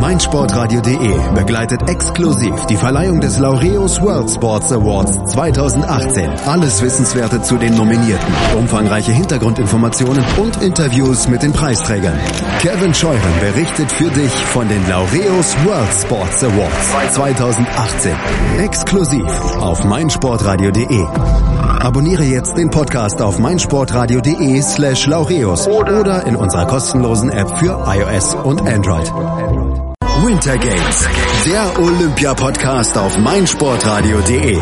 meinsportradio.de 0.00 1.34
begleitet 1.34 1.88
exklusiv 1.88 2.54
die 2.66 2.76
Verleihung 2.76 3.20
des 3.20 3.38
Laureus 3.38 4.00
World 4.00 4.30
Sports 4.30 4.72
Awards 4.72 5.32
2018. 5.32 6.30
Alles 6.46 6.82
Wissenswerte 6.82 7.42
zu 7.42 7.56
den 7.56 7.74
Nominierten, 7.74 8.34
umfangreiche 8.58 9.12
Hintergrundinformationen 9.12 10.24
und 10.38 10.62
Interviews 10.62 11.28
mit 11.28 11.42
den 11.42 11.52
Preisträgern. 11.52 12.18
Kevin 12.60 12.94
Scheuren 12.94 13.40
berichtet 13.40 13.90
für 13.90 14.10
dich 14.10 14.32
von 14.32 14.68
den 14.68 14.86
Laureus 14.88 15.56
World 15.64 15.92
Sports 16.00 16.44
Awards 16.44 17.14
2018. 17.14 18.12
Exklusiv 18.58 19.26
auf 19.60 19.84
meinsportradio.de. 19.84 21.06
Abonniere 21.80 22.24
jetzt 22.24 22.56
den 22.56 22.70
Podcast 22.70 23.22
auf 23.22 23.38
meinsportradio.de 23.38 24.60
slash 24.60 25.06
laureus 25.06 25.68
oder 25.68 26.26
in 26.26 26.36
unserer 26.36 26.66
kostenlosen 26.66 27.30
App 27.30 27.48
für 27.58 27.84
iOS 27.86 28.34
und 28.34 28.60
Android. 28.62 29.85
Winter 30.24 30.56
Games, 30.56 31.08
der 31.46 31.78
Olympia-Podcast 31.78 32.96
auf 32.96 33.18
meinsportradio.de. 33.18 34.56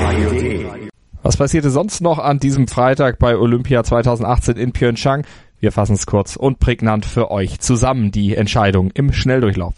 Was 1.22 1.36
passierte 1.36 1.70
sonst 1.70 2.00
noch 2.00 2.18
an 2.18 2.40
diesem 2.40 2.66
Freitag 2.66 3.20
bei 3.20 3.36
Olympia 3.36 3.84
2018 3.84 4.56
in 4.56 4.72
Pyeongchang? 4.72 5.24
Wir 5.60 5.70
fassen 5.70 5.94
es 5.94 6.06
kurz 6.06 6.34
und 6.34 6.58
prägnant 6.58 7.06
für 7.06 7.30
euch 7.30 7.60
zusammen, 7.60 8.10
die 8.10 8.34
Entscheidung 8.34 8.90
im 8.94 9.12
Schnelldurchlauf. 9.12 9.74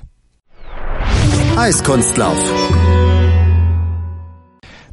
Eiskunstlauf. 1.57 2.39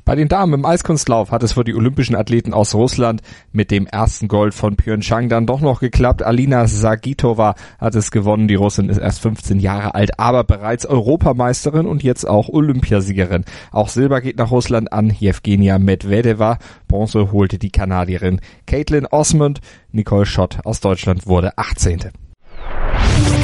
Bei 0.05 0.15
den 0.15 0.27
Damen 0.27 0.53
im 0.53 0.65
Eiskunstlauf 0.65 1.31
hat 1.31 1.43
es 1.43 1.53
für 1.53 1.63
die 1.63 1.75
olympischen 1.75 2.15
Athleten 2.15 2.53
aus 2.53 2.75
Russland 2.75 3.21
mit 3.53 3.71
dem 3.71 3.87
ersten 3.87 4.27
Gold 4.27 4.53
von 4.53 4.75
Pyeongchang 4.75 5.29
dann 5.29 5.45
doch 5.45 5.61
noch 5.61 5.79
geklappt. 5.79 6.23
Alina 6.23 6.67
Sagitova 6.67 7.55
hat 7.79 7.95
es 7.95 8.11
gewonnen. 8.11 8.49
Die 8.49 8.55
Russin 8.55 8.89
ist 8.89 8.97
erst 8.97 9.21
15 9.21 9.59
Jahre 9.59 9.95
alt, 9.95 10.19
aber 10.19 10.43
bereits 10.43 10.85
Europameisterin 10.85 11.85
und 11.85 12.03
jetzt 12.03 12.27
auch 12.27 12.49
Olympiasiegerin. 12.49 13.45
Auch 13.71 13.87
Silber 13.87 14.19
geht 14.19 14.37
nach 14.37 14.51
Russland 14.51 14.91
an 14.91 15.09
Jewgenia 15.09 15.79
Medvedeva. 15.79 16.57
Bronze 16.89 17.31
holte 17.31 17.57
die 17.57 17.71
Kanadierin 17.71 18.41
Caitlin 18.65 19.05
Osmond. 19.05 19.61
Nicole 19.93 20.25
Schott 20.25 20.59
aus 20.65 20.81
Deutschland 20.81 21.27
wurde 21.27 21.57
18. 21.57 22.11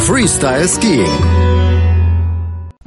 Freestyle 0.01 0.67
Skiing. 0.67 1.58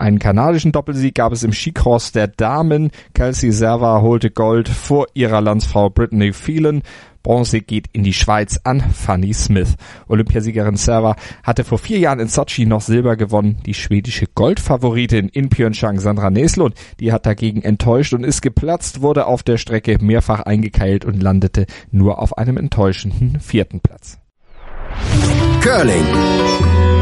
Einen 0.02 0.18
kanadischen 0.18 0.72
Doppelsieg 0.72 1.14
gab 1.14 1.32
es 1.32 1.44
im 1.44 1.52
Skicross 1.52 2.10
der 2.10 2.26
Damen. 2.26 2.90
Kelsey 3.14 3.52
Serva 3.52 4.00
holte 4.00 4.32
Gold 4.32 4.68
vor 4.68 5.06
ihrer 5.14 5.40
Landsfrau 5.40 5.90
Brittany 5.90 6.32
Phelan. 6.32 6.82
Bronze 7.22 7.60
geht 7.60 7.86
in 7.92 8.02
die 8.02 8.12
Schweiz 8.12 8.58
an 8.64 8.80
Fanny 8.80 9.32
Smith. 9.32 9.76
Olympiasiegerin 10.08 10.74
Serva 10.74 11.14
hatte 11.44 11.62
vor 11.62 11.78
vier 11.78 12.00
Jahren 12.00 12.18
in 12.18 12.26
Sochi 12.26 12.66
noch 12.66 12.80
Silber 12.80 13.14
gewonnen. 13.14 13.58
Die 13.64 13.74
schwedische 13.74 14.26
Goldfavoritin 14.26 15.28
in 15.28 15.50
Pyeongchang, 15.50 16.00
Sandra 16.00 16.30
Neslund, 16.30 16.74
die 16.98 17.12
hat 17.12 17.24
dagegen 17.24 17.62
enttäuscht 17.62 18.12
und 18.12 18.24
ist 18.24 18.42
geplatzt, 18.42 19.02
wurde 19.02 19.26
auf 19.26 19.44
der 19.44 19.56
Strecke 19.56 19.98
mehrfach 20.00 20.40
eingekeilt 20.40 21.04
und 21.04 21.22
landete 21.22 21.66
nur 21.92 22.18
auf 22.18 22.36
einem 22.36 22.56
enttäuschenden 22.56 23.38
vierten 23.38 23.78
Platz. 23.78 24.18
Curling. 25.60 27.01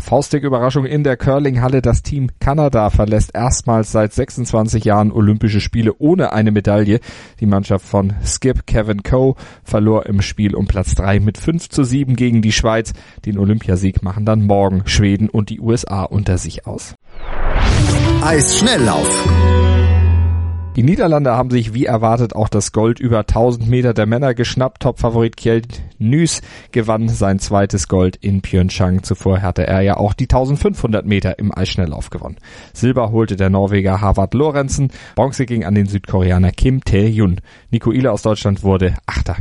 Faustdick-Überraschung 0.00 0.84
in 0.84 1.04
der 1.04 1.16
Curling-Halle. 1.16 1.82
Das 1.82 2.02
Team 2.02 2.30
Kanada 2.40 2.90
verlässt 2.90 3.34
erstmals 3.34 3.92
seit 3.92 4.12
26 4.12 4.84
Jahren 4.84 5.12
Olympische 5.12 5.60
Spiele 5.60 5.94
ohne 5.98 6.32
eine 6.32 6.50
Medaille. 6.50 7.00
Die 7.40 7.46
Mannschaft 7.46 7.86
von 7.86 8.14
Skip 8.24 8.66
Kevin 8.66 9.02
Coe 9.02 9.34
verlor 9.62 10.06
im 10.06 10.22
Spiel 10.22 10.54
um 10.54 10.66
Platz 10.66 10.94
3 10.94 11.20
mit 11.20 11.38
5 11.38 11.68
zu 11.68 11.84
7 11.84 12.16
gegen 12.16 12.42
die 12.42 12.52
Schweiz. 12.52 12.92
Den 13.24 13.38
Olympiasieg 13.38 14.02
machen 14.02 14.24
dann 14.24 14.46
morgen 14.46 14.82
Schweden 14.86 15.28
und 15.28 15.50
die 15.50 15.60
USA 15.60 16.02
unter 16.02 16.38
sich 16.38 16.66
aus. 16.66 16.94
Eisschnelllauf. 18.22 19.28
Die 20.76 20.84
Niederlande 20.84 21.32
haben 21.32 21.50
sich 21.50 21.74
wie 21.74 21.86
erwartet 21.86 22.36
auch 22.36 22.48
das 22.48 22.70
Gold 22.70 23.00
über 23.00 23.18
1000 23.18 23.68
Meter 23.68 23.92
der 23.92 24.06
Männer 24.06 24.34
geschnappt. 24.34 24.82
Topfavorit 24.82 25.36
Kjeld 25.36 25.82
Nys 25.98 26.42
gewann 26.70 27.08
sein 27.08 27.40
zweites 27.40 27.88
Gold 27.88 28.16
in 28.16 28.40
Pyeongchang. 28.40 29.02
Zuvor 29.02 29.42
hatte 29.42 29.66
er 29.66 29.80
ja 29.80 29.96
auch 29.96 30.14
die 30.14 30.24
1500 30.24 31.04
Meter 31.04 31.40
im 31.40 31.52
Eisschnelllauf 31.52 32.10
gewonnen. 32.10 32.36
Silber 32.72 33.10
holte 33.10 33.34
der 33.34 33.50
Norweger 33.50 34.00
Harvard 34.00 34.32
Lorenzen. 34.32 34.92
Bronze 35.16 35.44
ging 35.44 35.64
an 35.64 35.74
den 35.74 35.86
Südkoreaner 35.86 36.52
Kim 36.52 36.84
Tae-yun. 36.84 37.40
Nico 37.72 37.90
Ile 37.90 38.12
aus 38.12 38.22
Deutschland 38.22 38.62
wurde 38.62 38.94
Achter. 39.06 39.36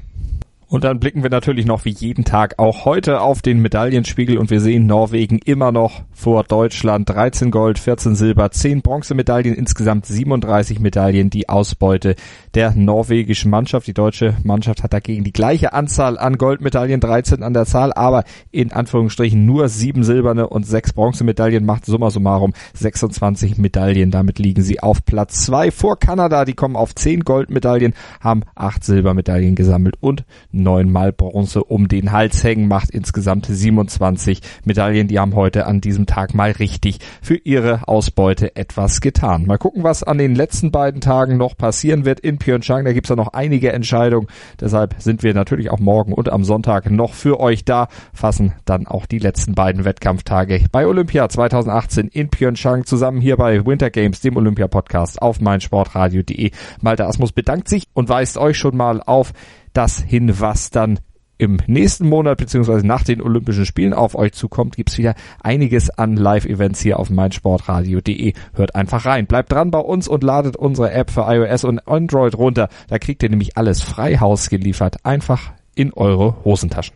Und 0.70 0.84
dann 0.84 0.99
blicken 0.99 1.24
wir 1.24 1.32
natürlich 1.32 1.65
noch 1.65 1.84
wie 1.86 1.89
jeden 1.89 2.26
Tag 2.26 2.59
auch 2.59 2.86
heute 2.86 3.22
auf 3.22 3.41
den 3.41 3.59
Medaillenspiegel 3.59 4.38
und 4.38 4.51
wir 4.51 4.61
sehen 4.61 4.86
Norwegen 4.86 5.39
immer 5.39 5.72
noch 5.72 6.03
vor 6.11 6.43
Deutschland. 6.43 7.09
13 7.09 7.49
Gold, 7.49 7.80
14 7.80 8.13
Silber, 8.13 8.51
10 8.51 8.84
Bronzemedaillen, 8.84 9.55
insgesamt 9.55 10.05
37 10.05 10.80
Medaillen. 10.80 11.32
Die 11.32 11.49
Ausbeute 11.49 12.15
der 12.53 12.76
norwegischen 12.76 13.49
Mannschaft. 13.49 13.88
Die 13.88 13.95
deutsche 13.95 14.38
Mannschaft 14.43 14.84
hat 14.84 14.93
dagegen 14.93 15.24
die 15.24 15.34
gleiche 15.34 15.74
Anzahl 15.74 16.20
an 16.20 16.38
Goldmedaillen, 16.38 16.99
13 16.99 17.41
an 17.41 17.53
der 17.53 17.65
Zahl, 17.65 17.91
aber 17.91 18.24
in 18.51 18.72
Anführungsstrichen 18.72 19.43
nur 19.43 19.70
7 19.70 20.03
silberne 20.03 20.49
und 20.49 20.67
6 20.67 20.93
Bronzemedaillen 20.93 21.65
macht 21.65 21.88
summa 21.88 22.11
summarum 22.11 22.53
26 22.76 23.57
Medaillen. 23.57 24.11
Damit 24.11 24.38
liegen 24.38 24.61
sie 24.61 24.82
auf 24.82 25.03
Platz 25.03 25.45
2 25.45 25.72
vor 25.72 25.97
Kanada. 25.97 26.45
Die 26.45 26.53
kommen 26.53 26.76
auf 26.76 26.93
10 26.93 27.22
Goldmedaillen, 27.22 27.95
haben 28.22 28.43
8 28.53 28.84
Silbermedaillen 28.84 29.55
gesammelt 29.55 29.95
und 29.99 30.26
neunmal 30.60 31.12
Bronze 31.12 31.64
um 31.64 31.88
den 31.88 32.12
Hals 32.12 32.43
hängen, 32.43 32.68
macht 32.68 32.91
insgesamt 32.91 33.47
27 33.47 34.41
Medaillen. 34.66 35.07
Die 35.07 35.20
haben 35.20 35.36
heute 35.36 35.66
an 35.66 35.82
diesem 35.82 36.05
Tag 36.05 36.34
mal 36.34 36.51
richtig 36.51 36.99
für 37.22 37.36
ihre 37.36 37.88
Ausbeute 37.88 38.55
etwas 38.55 39.01
getan. 39.01 39.45
Mal 39.45 39.57
gucken, 39.57 39.84
was 39.84 40.03
an 40.03 40.18
den 40.18 40.36
letzten 40.36 40.72
beiden 40.72 41.01
Tagen 41.01 41.38
noch 41.38 41.57
passieren 41.57 42.05
wird 42.05 42.20
in 42.20 42.38
Pyeongchang. 42.38 42.86
Da 42.86 42.93
gibt's 42.93 43.10
ja 43.10 43.16
noch 43.16 43.34
einige 43.34 43.72
Entscheidungen. 43.74 44.28
Deshalb 44.60 44.95
sind 44.99 45.24
wir 45.24 45.34
natürlich 45.34 45.70
auch 45.70 45.80
morgen 45.80 46.14
und 46.14 46.30
am 46.30 46.43
Sonntag 46.43 46.89
noch 46.91 47.14
für 47.14 47.39
euch 47.39 47.66
da, 47.66 47.88
fassen 48.14 48.53
dann 48.66 48.88
auch 48.88 49.05
die 49.05 49.20
letzten 49.20 49.55
beiden 49.55 49.86
Wettkampftage 49.86 50.66
bei 50.72 50.86
Olympia 50.86 51.30
2018 51.30 52.07
in 52.07 52.30
Pyeongchang 52.30 52.86
zusammen 52.86 53.22
hier 53.22 53.38
bei 53.38 53.66
Winter 53.66 53.89
Games, 53.89 54.22
dem 54.22 54.38
Olympia 54.38 54.68
Podcast 54.68 55.22
auf 55.22 55.39
meinsportradio.de. 55.39 56.51
Malte 56.82 57.05
Asmus 57.05 57.32
bedankt 57.32 57.70
sich 57.70 57.88
und 57.93 58.10
weist 58.10 58.38
euch 58.38 58.57
schon 58.57 58.76
mal 58.76 59.01
auf 59.01 59.34
das 59.74 59.99
hin, 59.99 60.39
was 60.39 60.70
dann 60.70 60.99
im 61.39 61.57
nächsten 61.67 62.07
Monat 62.07 62.38
beziehungsweise 62.38 62.86
nach 62.86 63.03
den 63.03 63.22
Olympischen 63.22 63.65
Spielen 63.65 63.93
auf 63.93 64.13
euch 64.13 64.34
zukommt, 64.34 64.76
gibt's 64.76 64.97
wieder 64.97 65.15
einiges 65.41 65.89
an 65.89 66.17
Live-Events 66.17 66.82
hier 66.82 66.99
auf 66.99 67.09
meinsportradio.de. 67.09 68.34
Hört 68.53 68.76
einfach 68.76 69.05
rein. 69.05 69.26
Bleibt 69.26 69.51
dran 69.51 69.72
bei 69.72 69.80
uns 69.80 70.07
und 70.07 70.24
ladet 70.24 70.57
unsere 70.57 70.91
App 70.91 71.09
für 71.09 71.22
iOS 71.22 71.63
und 71.63 71.88
Android 71.88 72.38
runter. 72.38 72.67
Da 72.89 72.99
kriegt 72.99 73.24
ihr 73.24 73.30
nämlich 73.30 73.57
alles 73.57 73.82
frei 73.82 74.17
Haus 74.17 74.49
geliefert. 74.49 75.05
Einfach 75.05 75.53
in 75.76 75.93
eure 75.93 76.43
Hosentaschen. 76.43 76.95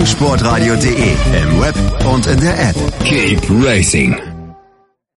meinsportradio.de 0.01 1.13
im 1.43 1.61
Web 1.61 1.75
und 2.11 2.25
in 2.25 2.39
der 2.39 2.59
App. 2.59 2.75
Keep 3.03 3.39
racing. 3.63 4.30